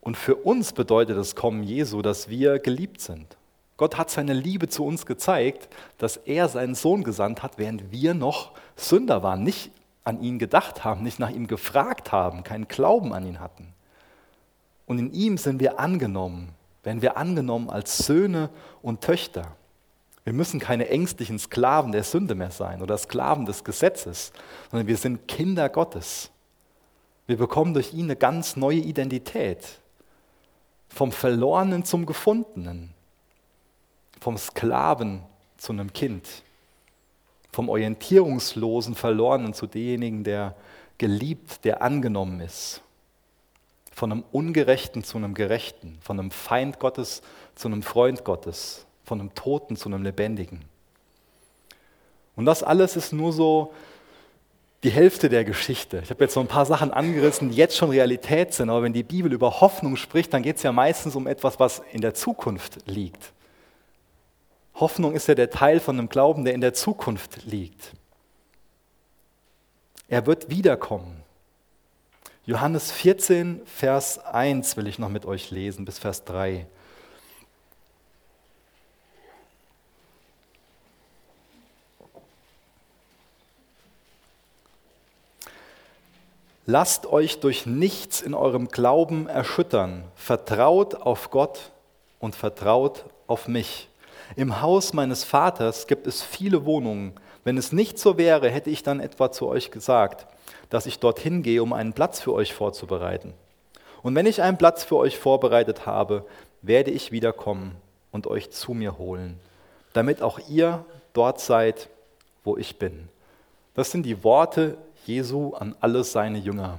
Und 0.00 0.16
für 0.16 0.36
uns 0.36 0.72
bedeutet 0.72 1.16
das 1.16 1.34
Kommen 1.34 1.62
Jesu, 1.62 2.02
dass 2.02 2.28
wir 2.28 2.58
geliebt 2.58 3.00
sind. 3.00 3.36
Gott 3.76 3.98
hat 3.98 4.10
seine 4.10 4.34
Liebe 4.34 4.68
zu 4.68 4.84
uns 4.84 5.04
gezeigt, 5.04 5.68
dass 5.98 6.16
er 6.16 6.48
seinen 6.48 6.74
Sohn 6.74 7.02
gesandt 7.02 7.42
hat, 7.42 7.58
während 7.58 7.90
wir 7.90 8.14
noch 8.14 8.52
Sünder 8.76 9.22
waren, 9.22 9.42
nicht 9.42 9.72
an 10.04 10.22
ihn 10.22 10.38
gedacht 10.38 10.84
haben, 10.84 11.02
nicht 11.02 11.18
nach 11.18 11.30
ihm 11.30 11.46
gefragt 11.46 12.12
haben, 12.12 12.44
keinen 12.44 12.68
Glauben 12.68 13.12
an 13.12 13.26
ihn 13.26 13.40
hatten. 13.40 13.72
Und 14.86 14.98
in 14.98 15.12
ihm 15.12 15.38
sind 15.38 15.60
wir 15.60 15.80
angenommen, 15.80 16.50
werden 16.82 17.02
wir 17.02 17.16
angenommen 17.16 17.70
als 17.70 17.98
Söhne 17.98 18.50
und 18.82 19.00
Töchter. 19.00 19.56
Wir 20.24 20.32
müssen 20.32 20.58
keine 20.58 20.88
ängstlichen 20.88 21.38
Sklaven 21.38 21.92
der 21.92 22.02
Sünde 22.02 22.34
mehr 22.34 22.50
sein 22.50 22.82
oder 22.82 22.96
Sklaven 22.96 23.46
des 23.46 23.62
Gesetzes, 23.62 24.32
sondern 24.70 24.86
wir 24.86 24.96
sind 24.96 25.28
Kinder 25.28 25.68
Gottes. 25.68 26.30
Wir 27.26 27.36
bekommen 27.36 27.74
durch 27.74 27.92
ihn 27.92 28.06
eine 28.06 28.16
ganz 28.16 28.56
neue 28.56 28.78
Identität. 28.78 29.80
Vom 30.88 31.12
Verlorenen 31.12 31.84
zum 31.84 32.06
Gefundenen. 32.06 32.94
Vom 34.20 34.38
Sklaven 34.38 35.22
zu 35.58 35.72
einem 35.72 35.92
Kind 35.92 36.26
vom 37.54 37.68
orientierungslosen 37.68 38.94
Verlorenen 38.94 39.54
zu 39.54 39.66
demjenigen, 39.66 40.24
der 40.24 40.56
geliebt, 40.98 41.64
der 41.64 41.82
angenommen 41.82 42.40
ist. 42.40 42.82
Von 43.92 44.10
einem 44.10 44.24
Ungerechten 44.32 45.04
zu 45.04 45.18
einem 45.18 45.34
Gerechten, 45.34 45.96
von 46.00 46.18
einem 46.18 46.32
Feind 46.32 46.80
Gottes 46.80 47.22
zu 47.54 47.68
einem 47.68 47.82
Freund 47.82 48.24
Gottes, 48.24 48.86
von 49.04 49.20
einem 49.20 49.34
Toten 49.34 49.76
zu 49.76 49.88
einem 49.88 50.02
Lebendigen. 50.02 50.64
Und 52.36 52.46
das 52.46 52.62
alles 52.62 52.96
ist 52.96 53.12
nur 53.12 53.32
so 53.32 53.72
die 54.82 54.90
Hälfte 54.90 55.28
der 55.28 55.44
Geschichte. 55.44 56.00
Ich 56.02 56.10
habe 56.10 56.24
jetzt 56.24 56.34
so 56.34 56.40
ein 56.40 56.46
paar 56.46 56.66
Sachen 56.66 56.90
angerissen, 56.90 57.50
die 57.50 57.56
jetzt 57.56 57.76
schon 57.76 57.90
Realität 57.90 58.52
sind, 58.52 58.68
aber 58.68 58.82
wenn 58.82 58.92
die 58.92 59.02
Bibel 59.02 59.32
über 59.32 59.60
Hoffnung 59.60 59.96
spricht, 59.96 60.34
dann 60.34 60.42
geht 60.42 60.56
es 60.56 60.62
ja 60.62 60.72
meistens 60.72 61.16
um 61.16 61.26
etwas, 61.26 61.58
was 61.58 61.82
in 61.92 62.02
der 62.02 62.12
Zukunft 62.12 62.78
liegt. 62.86 63.32
Hoffnung 64.74 65.14
ist 65.14 65.28
ja 65.28 65.34
der 65.34 65.50
Teil 65.50 65.80
von 65.80 65.98
einem 65.98 66.08
Glauben, 66.08 66.44
der 66.44 66.52
in 66.52 66.60
der 66.60 66.74
Zukunft 66.74 67.44
liegt. 67.46 67.92
Er 70.08 70.26
wird 70.26 70.50
wiederkommen. 70.50 71.22
Johannes 72.44 72.92
14, 72.92 73.62
Vers 73.64 74.18
1 74.18 74.76
will 74.76 74.86
ich 74.86 74.98
noch 74.98 75.08
mit 75.08 75.24
euch 75.24 75.50
lesen, 75.50 75.86
bis 75.86 75.98
Vers 75.98 76.24
3. 76.24 76.66
Lasst 86.66 87.06
euch 87.06 87.40
durch 87.40 87.66
nichts 87.66 88.22
in 88.22 88.32
eurem 88.32 88.68
Glauben 88.68 89.28
erschüttern. 89.28 90.04
Vertraut 90.14 90.94
auf 90.94 91.30
Gott 91.30 91.72
und 92.20 92.34
vertraut 92.34 93.04
auf 93.26 93.48
mich. 93.48 93.88
Im 94.34 94.62
Haus 94.62 94.94
meines 94.94 95.24
Vaters 95.24 95.86
gibt 95.86 96.06
es 96.06 96.22
viele 96.22 96.64
Wohnungen. 96.64 97.12
Wenn 97.44 97.58
es 97.58 97.72
nicht 97.72 97.98
so 97.98 98.16
wäre, 98.16 98.48
hätte 98.48 98.70
ich 98.70 98.82
dann 98.82 99.00
etwa 99.00 99.30
zu 99.30 99.46
euch 99.46 99.70
gesagt, 99.70 100.26
dass 100.70 100.86
ich 100.86 100.98
dorthin 101.00 101.42
gehe, 101.42 101.62
um 101.62 101.74
einen 101.74 101.92
Platz 101.92 102.20
für 102.20 102.32
euch 102.32 102.54
vorzubereiten. 102.54 103.34
Und 104.02 104.14
wenn 104.14 104.24
ich 104.24 104.40
einen 104.40 104.56
Platz 104.56 104.84
für 104.84 104.96
euch 104.96 105.18
vorbereitet 105.18 105.84
habe, 105.84 106.24
werde 106.62 106.90
ich 106.90 107.12
wiederkommen 107.12 107.76
und 108.10 108.26
euch 108.26 108.50
zu 108.50 108.72
mir 108.72 108.96
holen, 108.96 109.38
damit 109.92 110.22
auch 110.22 110.38
ihr 110.48 110.86
dort 111.12 111.40
seid, 111.40 111.90
wo 112.42 112.56
ich 112.56 112.78
bin. 112.78 113.08
Das 113.74 113.90
sind 113.90 114.04
die 114.04 114.24
Worte 114.24 114.78
Jesu 115.06 115.54
an 115.54 115.76
alle 115.80 116.04
seine 116.04 116.38
Jünger. 116.38 116.78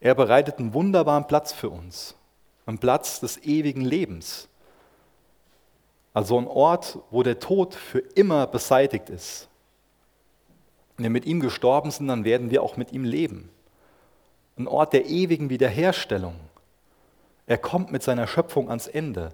Er 0.00 0.14
bereitet 0.14 0.58
einen 0.58 0.74
wunderbaren 0.74 1.26
Platz 1.26 1.52
für 1.52 1.70
uns, 1.70 2.14
einen 2.66 2.78
Platz 2.78 3.20
des 3.20 3.38
ewigen 3.44 3.82
Lebens. 3.82 4.48
Also 6.12 6.38
ein 6.38 6.46
Ort, 6.46 6.98
wo 7.10 7.22
der 7.22 7.38
Tod 7.38 7.74
für 7.74 8.00
immer 8.00 8.46
beseitigt 8.46 9.10
ist. 9.10 9.48
Wenn 10.96 11.04
wir 11.04 11.10
mit 11.10 11.26
ihm 11.26 11.40
gestorben 11.40 11.90
sind, 11.90 12.08
dann 12.08 12.24
werden 12.24 12.50
wir 12.50 12.62
auch 12.62 12.76
mit 12.76 12.92
ihm 12.92 13.04
leben. 13.04 13.50
Ein 14.58 14.66
Ort 14.66 14.92
der 14.92 15.06
ewigen 15.06 15.48
Wiederherstellung. 15.50 16.34
Er 17.46 17.58
kommt 17.58 17.90
mit 17.92 18.02
seiner 18.02 18.26
Schöpfung 18.26 18.68
ans 18.68 18.86
Ende. 18.86 19.32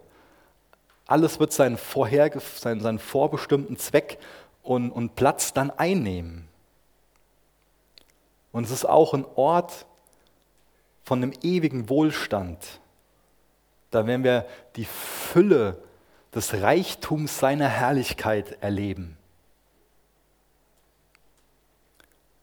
Alles 1.07 1.41
wird 1.41 1.53
seinen, 1.53 1.79
seinen, 1.79 2.81
seinen 2.81 2.99
vorbestimmten 2.99 3.77
Zweck 3.77 4.19
und, 4.63 4.91
und 4.91 5.17
Platz 5.17 5.53
dann 5.53 5.71
einnehmen. 5.71 6.46
Und 8.57 8.65
es 8.65 8.71
ist 8.71 8.87
auch 8.87 9.13
ein 9.13 9.27
Ort 9.35 9.85
von 11.05 11.23
einem 11.23 11.35
ewigen 11.43 11.91
Wohlstand. 11.91 12.81
Da 13.91 14.07
werden 14.07 14.25
wir 14.25 14.47
die 14.77 14.87
Fülle 14.87 15.77
des 16.35 16.55
Reichtums 16.55 17.39
seiner 17.39 17.69
Herrlichkeit 17.69 18.63
erleben. 18.63 19.19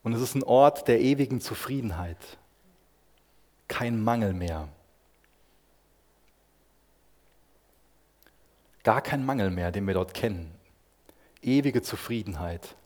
Und 0.04 0.12
es 0.12 0.22
ist 0.22 0.36
ein 0.36 0.44
Ort 0.44 0.86
der 0.86 1.00
ewigen 1.00 1.40
Zufriedenheit. 1.40 2.38
Kein 3.66 4.00
Mangel 4.00 4.34
mehr. 4.34 4.68
Gar 8.84 9.02
kein 9.02 9.26
Mangel 9.26 9.50
mehr, 9.50 9.72
den 9.72 9.84
wir 9.84 9.94
dort 9.94 10.14
kennen. 10.14 10.54
Ewige 11.42 11.82
Zufriedenheit. 11.82 12.76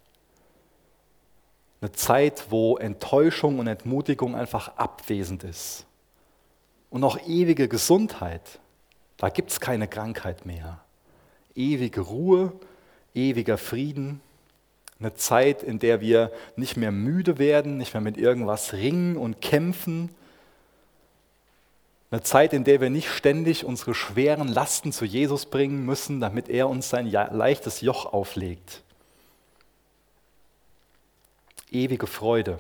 Eine 1.81 1.93
Zeit, 1.93 2.47
wo 2.51 2.77
Enttäuschung 2.77 3.59
und 3.59 3.67
Entmutigung 3.67 4.35
einfach 4.35 4.77
abwesend 4.77 5.45
ist. 5.45 5.87
Und 6.91 7.05
auch 7.05 7.19
ewige 7.27 7.69
Gesundheit. 7.69 8.61
Da 9.17 9.29
gibt 9.29 9.51
es 9.51 9.61
keine 9.61 9.89
Krankheit 9.89 10.47
mehr 10.47 10.81
ewige 11.59 12.01
Ruhe, 12.01 12.53
ewiger 13.15 13.59
Frieden, 13.59 14.21
eine 15.01 15.15
Zeit, 15.15 15.63
in 15.63 15.79
der 15.79 16.01
wir 16.01 16.33
nicht 16.57 16.77
mehr 16.77 16.91
müde 16.91 17.39
werden, 17.39 17.77
nicht 17.77 17.95
mehr 17.95 18.01
mit 18.01 18.17
irgendwas 18.17 18.73
ringen 18.73 19.17
und 19.17 19.41
kämpfen, 19.41 20.11
eine 22.11 22.23
Zeit, 22.23 22.55
in 22.55 22.65
der 22.65 22.81
wir 22.81 22.89
nicht 22.89 23.11
ständig 23.11 23.67
unsere 23.67 23.95
schweren 23.95 24.49
Lasten 24.49 24.93
zu 24.93 25.05
Jesus 25.05 25.45
bringen 25.45 25.85
müssen, 25.85 26.21
damit 26.21 26.49
er 26.49 26.69
uns 26.69 26.89
sein 26.89 27.07
leichtes 27.07 27.83
Joch 27.83 28.07
auflegt. 28.07 28.83
Ewige 31.73 32.07
Freude. 32.07 32.59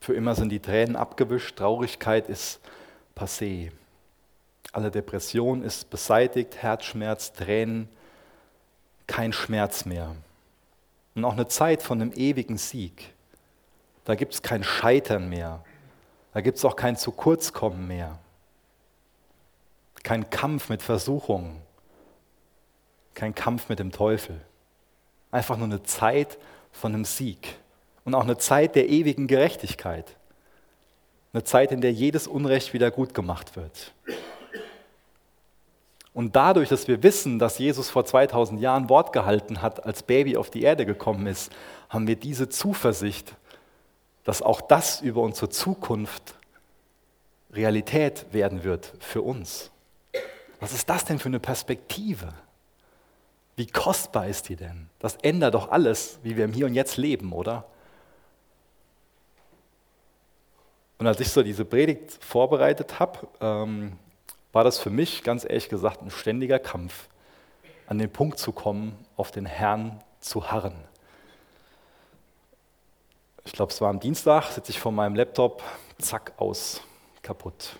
Für 0.00 0.14
immer 0.14 0.34
sind 0.34 0.50
die 0.50 0.60
Tränen 0.60 0.96
abgewischt, 0.96 1.56
Traurigkeit 1.56 2.28
ist 2.28 2.60
passé. 3.16 3.72
Alle 4.72 4.90
Depression 4.90 5.62
ist 5.62 5.90
beseitigt, 5.90 6.56
Herzschmerz, 6.56 7.32
Tränen, 7.32 7.88
kein 9.06 9.32
Schmerz 9.32 9.84
mehr. 9.84 10.14
Und 11.14 11.24
auch 11.24 11.32
eine 11.32 11.48
Zeit 11.48 11.82
von 11.82 12.00
einem 12.00 12.12
ewigen 12.12 12.58
Sieg. 12.58 13.12
Da 14.04 14.14
gibt 14.14 14.34
es 14.34 14.42
kein 14.42 14.62
Scheitern 14.62 15.28
mehr. 15.28 15.64
Da 16.32 16.40
gibt 16.40 16.58
es 16.58 16.64
auch 16.64 16.76
kein 16.76 16.96
zu 16.96 17.10
kurz 17.10 17.52
kommen 17.52 17.88
mehr. 17.88 18.18
Kein 20.02 20.30
Kampf 20.30 20.68
mit 20.68 20.82
Versuchungen. 20.82 21.60
Kein 23.14 23.34
Kampf 23.34 23.68
mit 23.68 23.78
dem 23.78 23.90
Teufel. 23.90 24.40
Einfach 25.30 25.56
nur 25.56 25.66
eine 25.66 25.82
Zeit 25.82 26.38
von 26.78 26.94
einem 26.94 27.04
Sieg. 27.04 27.58
Und 28.04 28.14
auch 28.14 28.22
eine 28.22 28.38
Zeit 28.38 28.74
der 28.74 28.88
ewigen 28.88 29.26
Gerechtigkeit. 29.26 30.16
Eine 31.32 31.44
Zeit, 31.44 31.72
in 31.72 31.80
der 31.80 31.92
jedes 31.92 32.26
Unrecht 32.26 32.72
wieder 32.72 32.90
gut 32.90 33.12
gemacht 33.12 33.56
wird. 33.56 33.92
Und 36.14 36.34
dadurch, 36.34 36.68
dass 36.68 36.88
wir 36.88 37.02
wissen, 37.02 37.38
dass 37.38 37.58
Jesus 37.58 37.90
vor 37.90 38.04
2000 38.04 38.60
Jahren 38.60 38.88
Wort 38.88 39.12
gehalten 39.12 39.62
hat, 39.62 39.84
als 39.84 40.02
Baby 40.02 40.36
auf 40.36 40.50
die 40.50 40.62
Erde 40.62 40.86
gekommen 40.86 41.26
ist, 41.26 41.52
haben 41.88 42.06
wir 42.06 42.16
diese 42.16 42.48
Zuversicht, 42.48 43.34
dass 44.24 44.42
auch 44.42 44.60
das 44.60 45.00
über 45.00 45.22
unsere 45.22 45.48
Zukunft 45.48 46.34
Realität 47.52 48.26
werden 48.32 48.64
wird 48.64 48.92
für 49.00 49.22
uns. 49.22 49.70
Was 50.60 50.72
ist 50.72 50.88
das 50.90 51.04
denn 51.04 51.18
für 51.18 51.28
eine 51.28 51.40
Perspektive? 51.40 52.32
Wie 53.58 53.66
kostbar 53.66 54.28
ist 54.28 54.48
die 54.48 54.54
denn? 54.54 54.88
Das 55.00 55.16
ändert 55.16 55.54
doch 55.54 55.72
alles, 55.72 56.20
wie 56.22 56.36
wir 56.36 56.44
im 56.44 56.52
Hier 56.52 56.66
und 56.66 56.74
Jetzt 56.74 56.96
leben, 56.96 57.32
oder? 57.32 57.64
Und 60.98 61.08
als 61.08 61.18
ich 61.18 61.28
so 61.30 61.42
diese 61.42 61.64
Predigt 61.64 62.22
vorbereitet 62.22 63.00
habe, 63.00 63.26
ähm, 63.40 63.98
war 64.52 64.62
das 64.62 64.78
für 64.78 64.90
mich 64.90 65.24
ganz 65.24 65.42
ehrlich 65.42 65.68
gesagt 65.68 66.02
ein 66.02 66.12
ständiger 66.12 66.60
Kampf, 66.60 67.08
an 67.88 67.98
den 67.98 68.12
Punkt 68.12 68.38
zu 68.38 68.52
kommen, 68.52 68.96
auf 69.16 69.32
den 69.32 69.44
Herrn 69.44 70.04
zu 70.20 70.52
harren. 70.52 70.76
Ich 73.44 73.50
glaube, 73.50 73.72
es 73.72 73.80
war 73.80 73.90
am 73.90 73.98
Dienstag, 73.98 74.52
sitze 74.52 74.70
ich 74.70 74.78
vor 74.78 74.92
meinem 74.92 75.16
Laptop, 75.16 75.64
zack, 75.98 76.32
aus, 76.36 76.80
kaputt. 77.22 77.76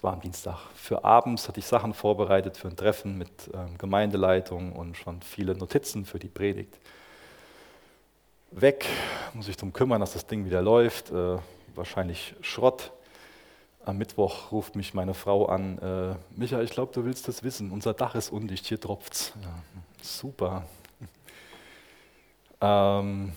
Es 0.00 0.04
war 0.04 0.14
am 0.14 0.20
Dienstag. 0.22 0.56
Für 0.74 1.04
abends 1.04 1.46
hatte 1.46 1.60
ich 1.60 1.66
Sachen 1.66 1.92
vorbereitet 1.92 2.56
für 2.56 2.68
ein 2.68 2.74
Treffen 2.74 3.18
mit 3.18 3.28
ähm, 3.52 3.76
Gemeindeleitung 3.76 4.72
und 4.72 4.96
schon 4.96 5.20
viele 5.20 5.54
Notizen 5.54 6.06
für 6.06 6.18
die 6.18 6.28
Predigt. 6.28 6.74
Weg, 8.50 8.86
muss 9.34 9.46
ich 9.46 9.58
darum 9.58 9.74
kümmern, 9.74 10.00
dass 10.00 10.14
das 10.14 10.26
Ding 10.26 10.46
wieder 10.46 10.62
läuft. 10.62 11.10
Äh, 11.10 11.36
wahrscheinlich 11.74 12.34
Schrott. 12.40 12.92
Am 13.84 13.98
Mittwoch 13.98 14.50
ruft 14.52 14.74
mich 14.74 14.94
meine 14.94 15.12
Frau 15.12 15.44
an, 15.44 15.76
äh, 15.76 16.14
Micha, 16.34 16.62
ich 16.62 16.70
glaube, 16.70 16.94
du 16.94 17.04
willst 17.04 17.28
das 17.28 17.42
wissen, 17.42 17.70
unser 17.70 17.92
Dach 17.92 18.14
ist 18.14 18.30
undicht, 18.30 18.64
hier 18.64 18.80
tropft's. 18.80 19.34
Ja, 19.42 19.54
super. 20.00 20.64
Ähm, 22.62 23.32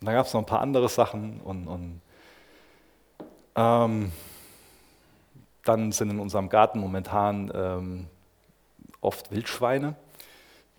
dann 0.00 0.14
gab 0.14 0.26
es 0.26 0.32
noch 0.32 0.40
ein 0.40 0.46
paar 0.46 0.60
andere 0.60 0.90
Sachen 0.90 1.40
und, 1.42 1.68
und 1.68 2.00
ähm, 3.56 4.12
dann 5.64 5.92
sind 5.92 6.10
in 6.10 6.20
unserem 6.20 6.48
Garten 6.48 6.78
momentan 6.78 7.50
ähm, 7.54 8.06
oft 9.00 9.30
Wildschweine. 9.30 9.94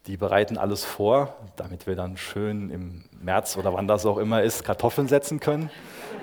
Die 0.07 0.17
bereiten 0.17 0.57
alles 0.57 0.85
vor, 0.85 1.35
damit 1.55 1.87
wir 1.87 1.95
dann 1.95 2.17
schön 2.17 2.69
im 2.69 3.03
März 3.21 3.57
oder 3.57 3.73
wann 3.73 3.87
das 3.87 4.05
auch 4.05 4.17
immer 4.17 4.43
ist, 4.43 4.63
Kartoffeln 4.63 5.07
setzen 5.07 5.39
können. 5.39 5.71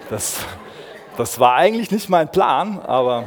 Das, 0.08 0.44
das 1.16 1.40
war 1.40 1.54
eigentlich 1.54 1.90
nicht 1.90 2.08
mein 2.08 2.30
Plan, 2.30 2.78
aber 2.78 3.24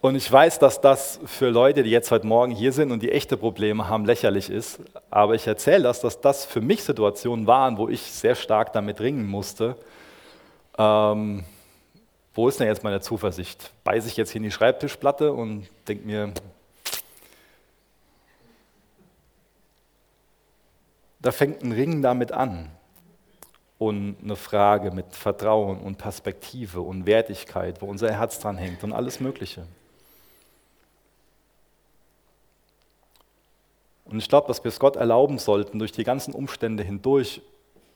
Und 0.00 0.14
ich 0.14 0.30
weiß, 0.30 0.60
dass 0.60 0.80
das 0.80 1.18
für 1.24 1.48
Leute, 1.48 1.82
die 1.82 1.90
jetzt 1.90 2.12
heute 2.12 2.26
Morgen 2.26 2.52
hier 2.52 2.72
sind 2.72 2.92
und 2.92 3.02
die 3.02 3.10
echte 3.10 3.36
Probleme 3.36 3.88
haben, 3.88 4.04
lächerlich 4.04 4.48
ist. 4.48 4.78
Aber 5.10 5.34
ich 5.34 5.44
erzähle 5.46 5.82
das, 5.82 6.00
dass 6.00 6.20
das 6.20 6.44
für 6.44 6.60
mich 6.60 6.84
Situationen 6.84 7.48
waren, 7.48 7.78
wo 7.78 7.88
ich 7.88 8.02
sehr 8.02 8.36
stark 8.36 8.72
damit 8.72 9.00
ringen 9.00 9.26
musste. 9.26 9.74
Ähm, 10.78 11.44
wo 12.34 12.48
ist 12.48 12.60
denn 12.60 12.68
jetzt 12.68 12.84
meine 12.84 13.00
Zuversicht? 13.00 13.72
Beiße 13.82 14.06
ich 14.06 14.16
jetzt 14.16 14.30
hier 14.30 14.38
in 14.38 14.44
die 14.44 14.52
Schreibtischplatte 14.52 15.32
und 15.32 15.68
denke 15.88 16.06
mir, 16.06 16.32
da 21.20 21.32
fängt 21.32 21.62
ein 21.62 21.72
Ringen 21.72 22.00
damit 22.00 22.32
an. 22.32 22.70
Und 23.78 24.16
eine 24.22 24.34
Frage 24.34 24.90
mit 24.90 25.14
Vertrauen 25.14 25.80
und 25.80 25.98
Perspektive 25.98 26.80
und 26.80 27.06
Wertigkeit, 27.06 27.80
wo 27.80 27.86
unser 27.86 28.12
Herz 28.12 28.40
dran 28.40 28.56
hängt 28.56 28.82
und 28.82 28.92
alles 28.92 29.20
Mögliche. 29.20 29.66
Und 34.04 34.18
ich 34.18 34.28
glaube, 34.28 34.48
dass 34.48 34.64
wir 34.64 34.68
es 34.68 34.80
Gott 34.80 34.96
erlauben 34.96 35.38
sollten, 35.38 35.78
durch 35.78 35.92
die 35.92 36.02
ganzen 36.02 36.34
Umstände 36.34 36.82
hindurch, 36.82 37.40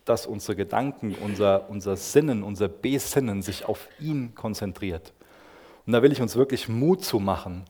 dass 0.05 0.27
unsere 0.27 0.57
Gedanken, 0.57 1.15
unser, 1.15 1.69
unser 1.71 1.97
Sinnen, 1.97 2.43
unser 2.43 2.69
Besinnen 2.69 3.43
sich 3.43 3.65
auf 3.67 3.89
ihn 4.01 4.35
konzentriert. 4.35 5.13
Und 5.87 5.93
da 5.93 6.03
will 6.03 6.13
ich 6.13 6.21
uns 6.21 6.37
wirklich 6.37 6.69
Mut 6.69 7.05
zu 7.05 7.19
machen. 7.19 7.65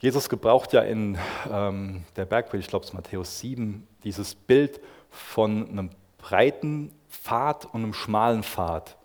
Jesus 0.00 0.28
gebraucht 0.28 0.72
ja 0.72 0.82
in 0.82 1.18
ähm, 1.50 2.04
der 2.16 2.24
Bergpredigt, 2.24 2.66
ich 2.66 2.70
glaube 2.70 2.84
es 2.84 2.92
Matthäus 2.92 3.40
7, 3.40 3.86
dieses 4.04 4.34
Bild 4.34 4.80
von 5.10 5.68
einem 5.68 5.90
breiten 6.18 6.92
Pfad 7.08 7.66
und 7.66 7.82
einem 7.82 7.94
schmalen 7.94 8.42
Pfad. 8.42 8.96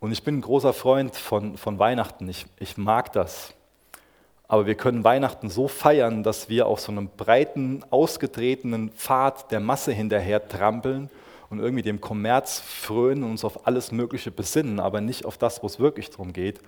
Und 0.00 0.12
ich 0.12 0.24
bin 0.24 0.38
ein 0.38 0.42
großer 0.42 0.72
Freund 0.72 1.16
von, 1.16 1.56
von 1.56 1.78
Weihnachten. 1.78 2.28
Ich, 2.28 2.46
ich 2.58 2.76
mag 2.76 3.12
das. 3.12 3.54
Aber 4.48 4.66
wir 4.66 4.74
können 4.74 5.04
Weihnachten 5.04 5.48
so 5.48 5.68
feiern, 5.68 6.22
dass 6.22 6.48
wir 6.48 6.66
auf 6.66 6.80
so 6.80 6.92
einem 6.92 7.08
breiten, 7.08 7.84
ausgetretenen 7.90 8.90
Pfad 8.90 9.50
der 9.52 9.60
Masse 9.60 9.92
hinterher 9.92 10.46
trampeln 10.48 11.08
und 11.52 11.60
irgendwie 11.60 11.82
dem 11.82 12.00
Kommerz 12.00 12.60
frönen 12.60 13.22
und 13.22 13.30
uns 13.30 13.44
auf 13.44 13.66
alles 13.66 13.92
Mögliche 13.92 14.30
besinnen, 14.30 14.80
aber 14.80 15.00
nicht 15.00 15.24
auf 15.24 15.38
das, 15.38 15.62
wo 15.62 15.66
es 15.66 15.78
wirklich 15.78 16.10
darum 16.10 16.32
geht. 16.32 16.60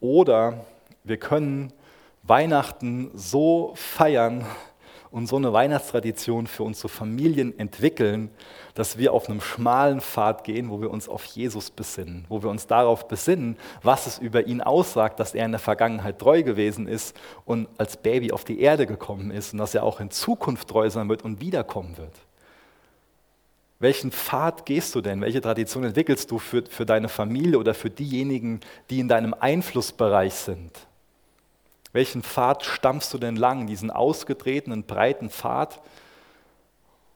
Oder 0.00 0.64
wir 1.04 1.18
können 1.18 1.72
Weihnachten 2.24 3.10
so 3.14 3.72
feiern, 3.76 4.44
und 5.16 5.26
so 5.26 5.36
eine 5.36 5.52
Weihnachtstradition 5.52 6.46
für 6.46 6.62
unsere 6.62 6.88
Familien 6.88 7.58
entwickeln, 7.58 8.30
dass 8.74 8.98
wir 8.98 9.14
auf 9.14 9.30
einem 9.30 9.40
schmalen 9.40 10.02
Pfad 10.02 10.44
gehen, 10.44 10.68
wo 10.68 10.82
wir 10.82 10.90
uns 10.90 11.08
auf 11.08 11.24
Jesus 11.24 11.70
besinnen, 11.70 12.26
wo 12.28 12.42
wir 12.42 12.50
uns 12.50 12.66
darauf 12.66 13.08
besinnen, 13.08 13.56
was 13.82 14.06
es 14.06 14.18
über 14.18 14.46
ihn 14.46 14.60
aussagt, 14.60 15.18
dass 15.18 15.34
er 15.34 15.46
in 15.46 15.52
der 15.52 15.58
Vergangenheit 15.58 16.18
treu 16.18 16.42
gewesen 16.42 16.86
ist 16.86 17.16
und 17.46 17.68
als 17.78 17.96
Baby 17.96 18.32
auf 18.32 18.44
die 18.44 18.60
Erde 18.60 18.86
gekommen 18.86 19.30
ist 19.30 19.54
und 19.54 19.58
dass 19.58 19.74
er 19.74 19.84
auch 19.84 20.00
in 20.00 20.10
Zukunft 20.10 20.68
treu 20.68 20.90
sein 20.90 21.08
wird 21.08 21.24
und 21.24 21.40
wiederkommen 21.40 21.96
wird. 21.96 22.12
Welchen 23.78 24.10
Pfad 24.10 24.64
gehst 24.64 24.94
du 24.94 25.02
denn? 25.02 25.20
Welche 25.20 25.40
Tradition 25.40 25.84
entwickelst 25.84 26.30
du 26.30 26.38
für, 26.38 26.64
für 26.64 26.86
deine 26.86 27.08
Familie 27.08 27.58
oder 27.58 27.74
für 27.74 27.90
diejenigen, 27.90 28.60
die 28.88 29.00
in 29.00 29.08
deinem 29.08 29.34
Einflussbereich 29.34 30.34
sind? 30.34 30.72
Welchen 31.92 32.22
Pfad 32.22 32.64
stampfst 32.64 33.12
du 33.12 33.18
denn 33.18 33.36
lang? 33.36 33.66
Diesen 33.66 33.90
ausgetretenen, 33.90 34.84
breiten 34.84 35.28
Pfad, 35.28 35.80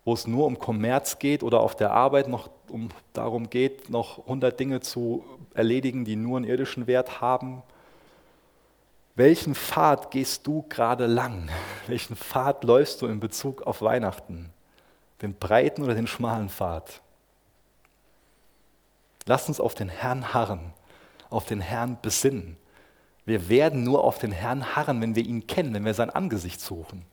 wo 0.05 0.13
es 0.13 0.27
nur 0.27 0.47
um 0.47 0.59
Kommerz 0.59 1.19
geht 1.19 1.43
oder 1.43 1.61
auf 1.61 1.77
der 1.77 1.93
Arbeit 1.93 2.29
noch 2.29 2.51
um, 2.69 2.91
darum 3.13 3.49
geht, 3.49 3.89
noch 3.91 4.19
100 4.21 4.59
Dinge 4.59 4.81
zu 4.81 5.25
erledigen, 5.55 6.05
die 6.05 6.17
nur 6.17 6.37
einen 6.37 6.47
irdischen 6.47 6.87
Wert 6.87 7.21
haben? 7.23 7.63
Welchen 9.17 9.55
Pfad 9.55 10.11
gehst 10.11 10.47
du 10.47 10.65
gerade 10.69 11.07
lang? 11.07 11.49
Welchen 11.87 12.17
Pfad 12.17 12.65
läufst 12.65 13.03
du 13.03 13.07
in 13.07 13.19
Bezug 13.21 13.63
auf 13.63 13.83
Weihnachten? 13.83 14.51
Den 15.23 15.35
breiten 15.35 15.83
oder 15.83 15.95
den 15.95 16.07
schmalen 16.07 16.49
Pfad? 16.49 17.01
Lass 19.27 19.49
uns 19.49 19.61
auf 19.61 19.75
den 19.75 19.89
Herrn 19.89 20.33
harren, 20.33 20.73
auf 21.29 21.45
den 21.45 21.61
Herrn 21.61 21.99
besinnen. 22.01 22.57
Wir 23.27 23.49
werden 23.49 23.85
nur 23.85 24.03
auf 24.03 24.19
den 24.19 24.33
Herrn 24.33 24.75
harren, 24.75 25.01
wenn 25.01 25.15
wir 25.15 25.25
ihn 25.25 25.47
kennen, 25.47 25.75
wenn 25.75 25.85
wir 25.85 25.95
sein 25.95 26.11
Angesicht 26.11 26.61
suchen. 26.61 27.05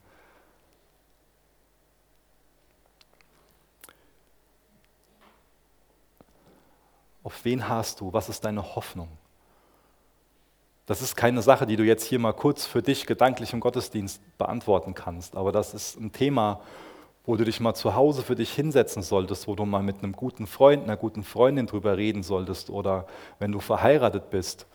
Auf 7.23 7.43
wen 7.43 7.67
hast 7.67 7.99
du? 7.99 8.13
Was 8.13 8.29
ist 8.29 8.45
deine 8.45 8.75
Hoffnung? 8.75 9.09
Das 10.85 11.01
ist 11.01 11.17
keine 11.17 11.41
Sache, 11.41 11.67
die 11.67 11.75
du 11.75 11.83
jetzt 11.83 12.05
hier 12.05 12.19
mal 12.19 12.31
kurz 12.31 12.65
für 12.65 12.81
dich 12.81 13.05
gedanklich 13.05 13.51
im 13.51 13.59
Gottesdienst 13.59 14.21
beantworten 14.37 14.93
kannst, 14.93 15.35
aber 15.35 15.51
das 15.51 15.73
ist 15.73 15.99
ein 15.99 16.13
Thema, 16.13 16.61
wo 17.27 17.35
du 17.35 17.43
dich 17.43 17.59
mal 17.59 17.75
zu 17.75 17.93
Hause 17.93 18.23
für 18.23 18.35
dich 18.35 18.53
hinsetzen 18.53 19.03
solltest, 19.03 19.47
wo 19.47 19.55
du 19.55 19.65
mal 19.65 19.83
mit 19.83 19.97
einem 19.97 20.13
guten 20.13 20.47
Freund, 20.47 20.85
einer 20.85 20.95
guten 20.95 21.23
Freundin 21.23 21.67
drüber 21.67 21.97
reden 21.97 22.23
solltest 22.23 22.69
oder 22.69 23.05
wenn 23.37 23.51
du 23.51 23.59
verheiratet 23.59 24.29
bist, 24.29 24.65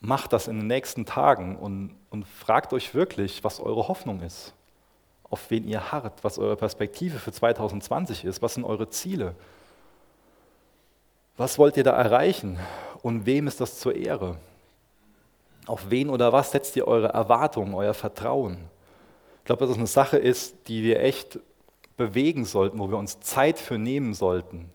macht 0.00 0.32
das 0.32 0.48
in 0.48 0.56
den 0.56 0.66
nächsten 0.68 1.04
Tagen 1.04 1.54
und, 1.56 1.94
und 2.08 2.26
fragt 2.26 2.72
euch 2.72 2.94
wirklich, 2.94 3.44
was 3.44 3.60
eure 3.60 3.88
Hoffnung 3.88 4.22
ist, 4.22 4.54
auf 5.28 5.50
wen 5.50 5.68
ihr 5.68 5.92
harrt, 5.92 6.24
was 6.24 6.38
eure 6.38 6.56
Perspektive 6.56 7.18
für 7.18 7.30
2020 7.30 8.24
ist, 8.24 8.40
was 8.40 8.54
sind 8.54 8.64
eure 8.64 8.88
Ziele. 8.88 9.34
Was 11.36 11.58
wollt 11.58 11.76
ihr 11.76 11.84
da 11.84 11.92
erreichen 11.92 12.58
und 13.02 13.26
wem 13.26 13.46
ist 13.46 13.60
das 13.60 13.78
zur 13.78 13.94
Ehre? 13.94 14.38
Auf 15.66 15.90
wen 15.90 16.08
oder 16.08 16.32
was 16.32 16.52
setzt 16.52 16.74
ihr 16.76 16.88
eure 16.88 17.08
Erwartungen, 17.08 17.74
euer 17.74 17.92
Vertrauen? 17.92 18.56
Ich 19.40 19.44
glaube, 19.44 19.60
dass 19.60 19.68
das 19.68 19.78
eine 19.78 19.86
Sache 19.86 20.16
ist, 20.16 20.68
die 20.68 20.82
wir 20.82 21.00
echt 21.00 21.38
bewegen 21.96 22.44
sollten, 22.44 22.78
wo 22.78 22.90
wir 22.90 22.98
uns 22.98 23.20
Zeit 23.20 23.58
für 23.58 23.78
nehmen 23.78 24.14
sollten, 24.14 24.70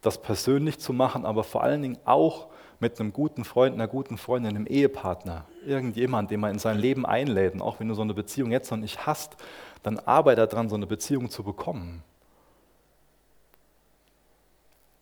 das 0.00 0.20
persönlich 0.20 0.78
zu 0.78 0.92
machen, 0.92 1.24
aber 1.24 1.44
vor 1.44 1.62
allen 1.62 1.82
Dingen 1.82 1.98
auch 2.04 2.48
mit 2.78 3.00
einem 3.00 3.12
guten 3.12 3.44
Freund, 3.44 3.74
einer 3.74 3.88
guten 3.88 4.18
Freundin, 4.18 4.54
einem 4.54 4.66
Ehepartner, 4.66 5.46
irgendjemand, 5.64 6.30
den 6.30 6.40
man 6.40 6.52
in 6.52 6.58
sein 6.58 6.78
Leben 6.78 7.06
einlädt, 7.06 7.60
auch 7.60 7.80
wenn 7.80 7.88
du 7.88 7.94
so 7.94 8.02
eine 8.02 8.14
Beziehung 8.14 8.52
jetzt 8.52 8.70
noch 8.70 8.78
nicht 8.78 9.06
hast, 9.06 9.36
dann 9.82 9.98
arbeite 10.00 10.46
daran, 10.46 10.68
so 10.68 10.76
eine 10.76 10.86
Beziehung 10.86 11.30
zu 11.30 11.42
bekommen. 11.42 12.02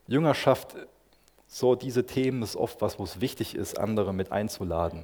Jüngerschaft, 0.06 0.76
so 1.46 1.74
diese 1.74 2.06
Themen 2.06 2.42
ist 2.42 2.56
oft 2.56 2.80
was, 2.80 2.98
wo 2.98 3.04
es 3.04 3.20
wichtig 3.20 3.54
ist, 3.54 3.78
andere 3.78 4.12
mit 4.12 4.32
einzuladen. 4.32 5.02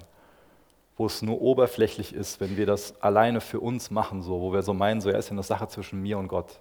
Wo 1.00 1.06
es 1.06 1.22
nur 1.22 1.40
oberflächlich 1.40 2.12
ist, 2.12 2.40
wenn 2.40 2.58
wir 2.58 2.66
das 2.66 3.00
alleine 3.00 3.40
für 3.40 3.58
uns 3.58 3.90
machen, 3.90 4.20
so, 4.20 4.42
wo 4.42 4.52
wir 4.52 4.60
so 4.60 4.74
meinen, 4.74 5.00
so 5.00 5.08
er 5.08 5.18
ist 5.18 5.28
ja 5.28 5.32
eine 5.32 5.42
Sache 5.42 5.66
zwischen 5.66 6.02
mir 6.02 6.18
und 6.18 6.28
Gott. 6.28 6.60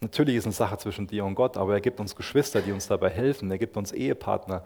Natürlich 0.00 0.34
ist 0.34 0.40
es 0.42 0.46
eine 0.46 0.54
Sache 0.54 0.76
zwischen 0.78 1.06
dir 1.06 1.24
und 1.24 1.36
Gott, 1.36 1.56
aber 1.56 1.74
er 1.74 1.80
gibt 1.80 2.00
uns 2.00 2.16
Geschwister, 2.16 2.62
die 2.62 2.72
uns 2.72 2.88
dabei 2.88 3.10
helfen. 3.10 3.48
Er 3.48 3.58
gibt 3.58 3.76
uns 3.76 3.92
Ehepartner, 3.92 4.64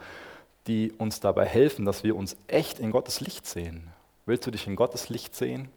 die 0.65 0.91
uns 0.93 1.19
dabei 1.19 1.45
helfen, 1.45 1.85
dass 1.85 2.03
wir 2.03 2.15
uns 2.15 2.35
echt 2.47 2.79
in 2.79 2.89
Gottes 2.89 3.21
Licht 3.21 3.45
sehen. 3.45 3.89
Willst 4.25 4.47
du 4.47 4.49
dich 4.49 4.65
in 4.65 4.75
Gottes 4.75 5.09
Licht 5.09 5.35
sehen? 5.35 5.69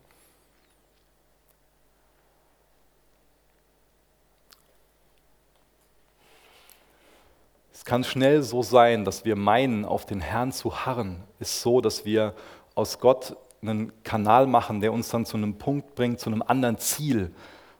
Es 7.83 7.87
kann 7.87 8.05
schnell 8.05 8.45
so 8.45 8.63
sein, 8.63 9.05
dass 9.05 9.25
wir 9.25 9.35
meinen, 9.35 9.85
auf 9.85 10.07
den 10.07 10.21
Herrn 10.21 10.53
zu 10.53 10.87
harren, 10.87 11.25
ist 11.41 11.63
so, 11.63 11.81
dass 11.81 12.05
wir 12.05 12.33
aus 12.77 13.01
Gott 13.01 13.37
einen 13.61 13.93
Kanal 14.05 14.47
machen, 14.47 14.81
der 14.81 14.93
uns 14.93 15.09
dann 15.09 15.27
zu 15.27 15.37
einem 15.37 15.59
Punkt 15.59 15.97
bringt, 15.97 16.21
zu 16.21 16.31
einem 16.31 16.43
anderen 16.43 16.79
Ziel, 16.79 17.35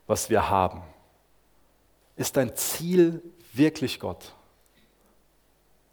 was 0.09 0.29
wir 0.29 0.51
haben. 0.51 0.83
Ist 2.17 2.37
dein 2.37 2.57
Ziel 2.57 3.23
wirklich 3.53 4.01
Gott? 4.01 4.35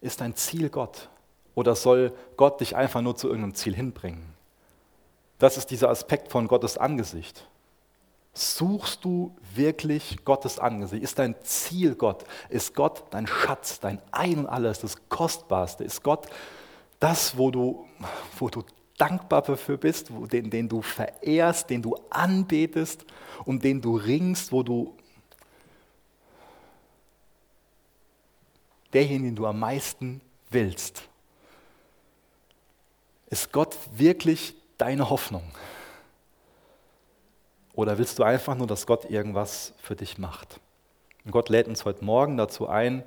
Ist 0.02 0.22
dein 0.22 0.34
Ziel 0.34 0.72
Gott? 0.72 1.08
Oder 1.54 1.76
soll 1.76 2.12
Gott 2.36 2.62
dich 2.62 2.76
einfach 2.76 3.02
nur 3.02 3.16
zu 3.16 3.28
irgendeinem 3.28 3.54
Ziel 3.54 3.76
hinbringen? 3.76 4.34
Das 5.38 5.56
ist 5.56 5.70
dieser 5.70 5.92
Aspekt 5.92 6.32
von 6.32 6.48
Gottes 6.48 6.80
Angesicht. 6.80 7.48
Suchst 8.34 9.04
du 9.04 9.36
wirklich 9.56 10.24
Gottes 10.24 10.60
Angesicht? 10.60 11.04
Ist 11.04 11.20
dein 11.20 11.36
Ziel 11.44 11.96
Gott? 11.96 12.24
Ist 12.50 12.76
Gott 12.76 13.04
dein 13.10 13.28
Schatz, 13.28 13.80
dein 13.80 14.02
Ein 14.12 14.40
und 14.40 14.48
alles, 14.48 14.80
das 14.80 15.10
Kostbarste? 15.10 15.84
Ist 15.84 16.04
Gott 16.04 16.28
das, 17.00 17.38
wo 17.38 17.52
du, 17.52 17.88
wo 18.38 18.50
du 18.50 18.64
dankbar 18.98 19.42
dafür 19.42 19.78
bist, 19.78 20.14
wo, 20.14 20.26
den, 20.26 20.50
den 20.50 20.70
du 20.70 20.82
verehrst, 20.82 21.70
den 21.70 21.82
du 21.82 21.96
anbetest, 22.10 23.06
um 23.46 23.60
den 23.60 23.82
du 23.82 23.96
ringst, 23.96 24.52
wo 24.52 24.62
du 24.62 24.96
derjenige, 28.94 29.30
den 29.30 29.36
du 29.36 29.46
am 29.48 29.60
meisten 29.60 30.22
willst? 30.50 31.04
Ist 33.30 33.52
Gott 33.52 33.76
wirklich 33.94 34.56
deine 34.78 35.10
Hoffnung? 35.10 35.44
Oder 37.80 37.98
willst 37.98 38.20
du 38.20 38.24
einfach 38.24 38.58
nur, 38.58 38.68
dass 38.68 38.86
Gott 38.86 39.10
irgendwas 39.10 39.74
für 39.78 39.96
dich 39.96 40.18
macht? 40.18 40.60
Und 41.24 41.32
Gott 41.32 41.48
lädt 41.48 41.70
uns 41.70 41.86
heute 41.86 42.04
Morgen 42.04 42.36
dazu 42.36 42.68
ein, 42.68 43.04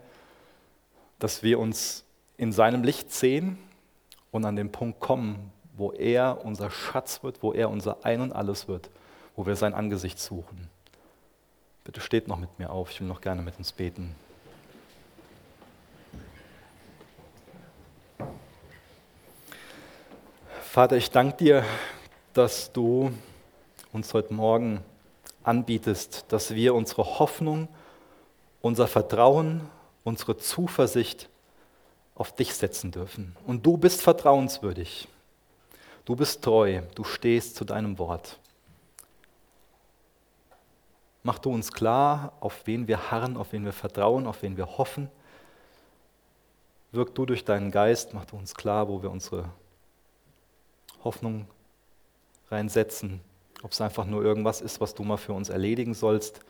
dass 1.18 1.43
wir 1.43 1.59
uns 1.59 2.07
in 2.39 2.53
seinem 2.53 2.83
Licht 2.83 3.12
sehen 3.12 3.59
und 4.31 4.47
an 4.47 4.57
den 4.57 4.73
Punkt 4.73 4.99
kommen, 4.99 5.53
wo 5.77 5.93
er 5.93 6.43
unser 6.47 6.70
Schatz 6.70 7.23
wird, 7.23 7.43
wo 7.43 7.53
er 7.53 7.68
unser 7.68 8.07
Ein 8.07 8.23
und 8.23 8.33
alles 8.33 8.66
wird, 8.66 8.89
wo 9.37 9.45
wir 9.45 9.57
sein 9.57 9.75
Angesicht 9.75 10.18
suchen. 10.18 10.70
Bitte 11.85 12.01
steht 12.01 12.27
noch 12.27 12.39
mit 12.39 12.59
mir 12.59 12.70
auf, 12.70 12.93
ich 12.93 13.01
will 13.03 13.09
noch 13.09 13.20
gerne 13.20 13.43
mit 13.43 13.59
uns 13.59 13.73
beten. 13.73 14.14
Vater, 20.62 20.97
ich 20.97 21.11
danke 21.11 21.37
dir, 21.37 21.64
dass 22.33 22.73
du 22.73 23.12
uns 23.93 24.14
heute 24.14 24.32
Morgen 24.32 24.82
anbietest, 25.43 26.24
dass 26.28 26.55
wir 26.55 26.74
unsere 26.74 27.18
Hoffnung, 27.18 27.68
unser 28.62 28.86
Vertrauen, 28.86 29.68
unsere 30.03 30.38
Zuversicht 30.38 31.28
auf 32.14 32.34
dich 32.34 32.55
setzen 32.55 32.90
dürfen. 32.90 33.36
Und 33.47 33.66
du 33.66 33.76
bist 33.76 34.01
vertrauenswürdig. 34.01 35.09
Du 36.05 36.16
bist 36.16 36.43
treu. 36.43 36.80
Du 36.95 37.05
stehst 37.05 37.57
zu 37.57 37.64
deinem 37.64 37.99
Wort. 37.99 38.38
Mach 41.22 41.38
du 41.38 41.51
uns 41.51 41.70
klar, 41.70 42.32
auf 42.40 42.66
wen 42.66 42.88
wir 42.88 43.11
harren, 43.11 43.36
auf 43.36 43.53
wen 43.53 43.64
wir 43.64 43.72
vertrauen, 43.72 44.26
auf 44.26 44.43
wen 44.43 44.57
wir 44.57 44.78
hoffen. 44.78 45.09
Wirk 46.90 47.14
du 47.14 47.26
durch 47.26 47.45
deinen 47.45 47.70
Geist, 47.70 48.12
mach 48.12 48.24
du 48.24 48.36
uns 48.36 48.55
klar, 48.55 48.88
wo 48.88 49.03
wir 49.03 49.11
unsere 49.11 49.49
Hoffnung 51.05 51.47
reinsetzen 52.51 53.20
ob 53.63 53.73
es 53.73 53.81
einfach 53.81 54.05
nur 54.05 54.23
irgendwas 54.23 54.61
ist, 54.61 54.81
was 54.81 54.95
du 54.95 55.05
mal 55.05 55.17
für 55.17 55.33
uns 55.33 55.49
erledigen 55.49 55.95
sollst, 55.95 56.41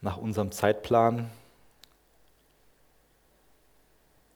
nach 0.00 0.16
unserem 0.16 0.52
Zeitplan. 0.52 1.30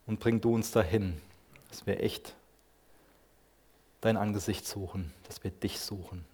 Und 0.07 0.20
bring 0.20 0.41
du 0.41 0.55
uns 0.55 0.70
dahin, 0.70 1.20
dass 1.68 1.86
wir 1.86 2.03
echt 2.03 2.34
dein 4.01 4.16
Angesicht 4.16 4.66
suchen, 4.66 5.12
dass 5.26 5.43
wir 5.45 5.51
dich 5.51 5.80
suchen. 5.80 6.24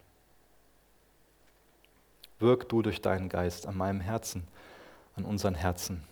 Wirk 2.39 2.69
du 2.69 2.83
durch 2.83 3.01
deinen 3.01 3.29
Geist 3.29 3.67
an 3.67 3.77
meinem 3.77 4.01
Herzen, 4.01 4.47
an 5.17 5.25
unseren 5.25 5.55
Herzen. 5.55 6.05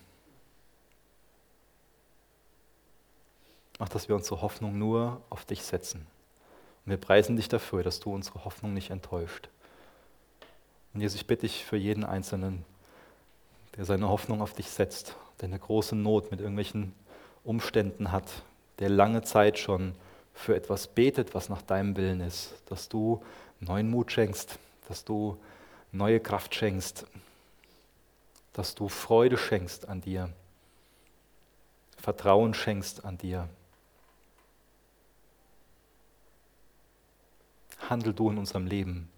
Mach, 3.79 3.89
dass 3.89 4.07
wir 4.07 4.15
unsere 4.15 4.41
Hoffnung 4.41 4.77
nur 4.77 5.21
auf 5.29 5.45
dich 5.45 5.63
setzen. 5.63 6.07
Und 6.85 6.89
wir 6.89 6.97
preisen 6.97 7.35
dich 7.35 7.47
dafür, 7.47 7.83
dass 7.83 7.99
du 7.99 8.13
unsere 8.13 8.45
Hoffnung 8.45 8.73
nicht 8.73 8.89
enttäuscht. 8.89 9.49
Und 10.93 11.01
Jesus, 11.01 11.21
ich 11.21 11.27
bitte 11.27 11.41
dich 11.41 11.65
für 11.65 11.77
jeden 11.77 12.03
Einzelnen, 12.03 12.65
der 13.77 13.85
seine 13.85 14.09
Hoffnung 14.09 14.41
auf 14.41 14.53
dich 14.53 14.69
setzt, 14.69 15.15
der 15.39 15.49
eine 15.49 15.59
große 15.59 15.95
Not 15.95 16.29
mit 16.31 16.39
irgendwelchen 16.39 16.93
Umständen 17.43 18.11
hat, 18.11 18.43
der 18.79 18.89
lange 18.89 19.23
Zeit 19.23 19.57
schon 19.57 19.95
für 20.33 20.55
etwas 20.55 20.87
betet, 20.87 21.33
was 21.33 21.49
nach 21.49 21.61
deinem 21.61 21.95
Willen 21.95 22.21
ist, 22.21 22.53
dass 22.67 22.89
du 22.89 23.23
neuen 23.59 23.89
Mut 23.89 24.11
schenkst, 24.11 24.57
dass 24.87 25.03
du 25.03 25.37
neue 25.91 26.19
Kraft 26.19 26.53
schenkst, 26.53 27.05
dass 28.53 28.75
du 28.75 28.89
Freude 28.89 29.37
schenkst 29.37 29.87
an 29.87 30.01
dir, 30.01 30.29
Vertrauen 31.97 32.53
schenkst 32.53 33.05
an 33.05 33.17
dir. 33.17 33.47
Handel 37.89 38.13
du 38.13 38.29
in 38.29 38.37
unserem 38.37 38.65
Leben, 38.65 39.09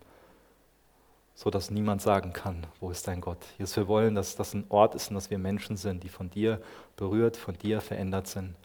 so 1.35 1.49
dass 1.49 1.69
niemand 1.69 2.01
sagen 2.01 2.33
kann, 2.33 2.65
wo 2.79 2.91
ist 2.91 3.07
dein 3.07 3.21
Gott? 3.21 3.39
Jesus, 3.57 3.75
wir 3.75 3.87
wollen, 3.87 4.15
dass 4.15 4.35
das 4.35 4.53
ein 4.53 4.65
Ort 4.69 4.95
ist 4.95 5.09
und 5.09 5.15
dass 5.15 5.29
wir 5.29 5.37
Menschen 5.37 5.77
sind, 5.77 6.03
die 6.03 6.09
von 6.09 6.29
dir 6.29 6.61
berührt, 6.95 7.37
von 7.37 7.57
dir 7.57 7.81
verändert 7.81 8.27
sind. 8.27 8.55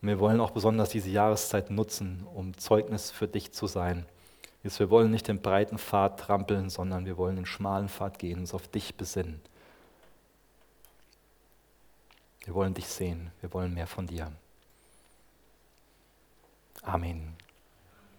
Und 0.00 0.08
wir 0.08 0.18
wollen 0.18 0.40
auch 0.40 0.50
besonders 0.50 0.90
diese 0.90 1.10
Jahreszeit 1.10 1.70
nutzen, 1.70 2.26
um 2.34 2.56
Zeugnis 2.56 3.10
für 3.10 3.28
dich 3.28 3.52
zu 3.52 3.66
sein. 3.66 4.06
Jesus, 4.62 4.80
wir 4.80 4.90
wollen 4.90 5.10
nicht 5.10 5.28
den 5.28 5.42
breiten 5.42 5.78
Pfad 5.78 6.20
trampeln, 6.20 6.70
sondern 6.70 7.06
wir 7.06 7.16
wollen 7.16 7.36
den 7.36 7.46
schmalen 7.46 7.88
Pfad 7.88 8.18
gehen, 8.18 8.40
uns 8.40 8.54
auf 8.54 8.68
dich 8.68 8.96
besinnen. 8.96 9.40
Wir 12.44 12.54
wollen 12.54 12.74
dich 12.74 12.86
sehen, 12.86 13.30
wir 13.40 13.52
wollen 13.52 13.74
mehr 13.74 13.86
von 13.86 14.06
dir. 14.06 14.32
Amen. 16.82 17.36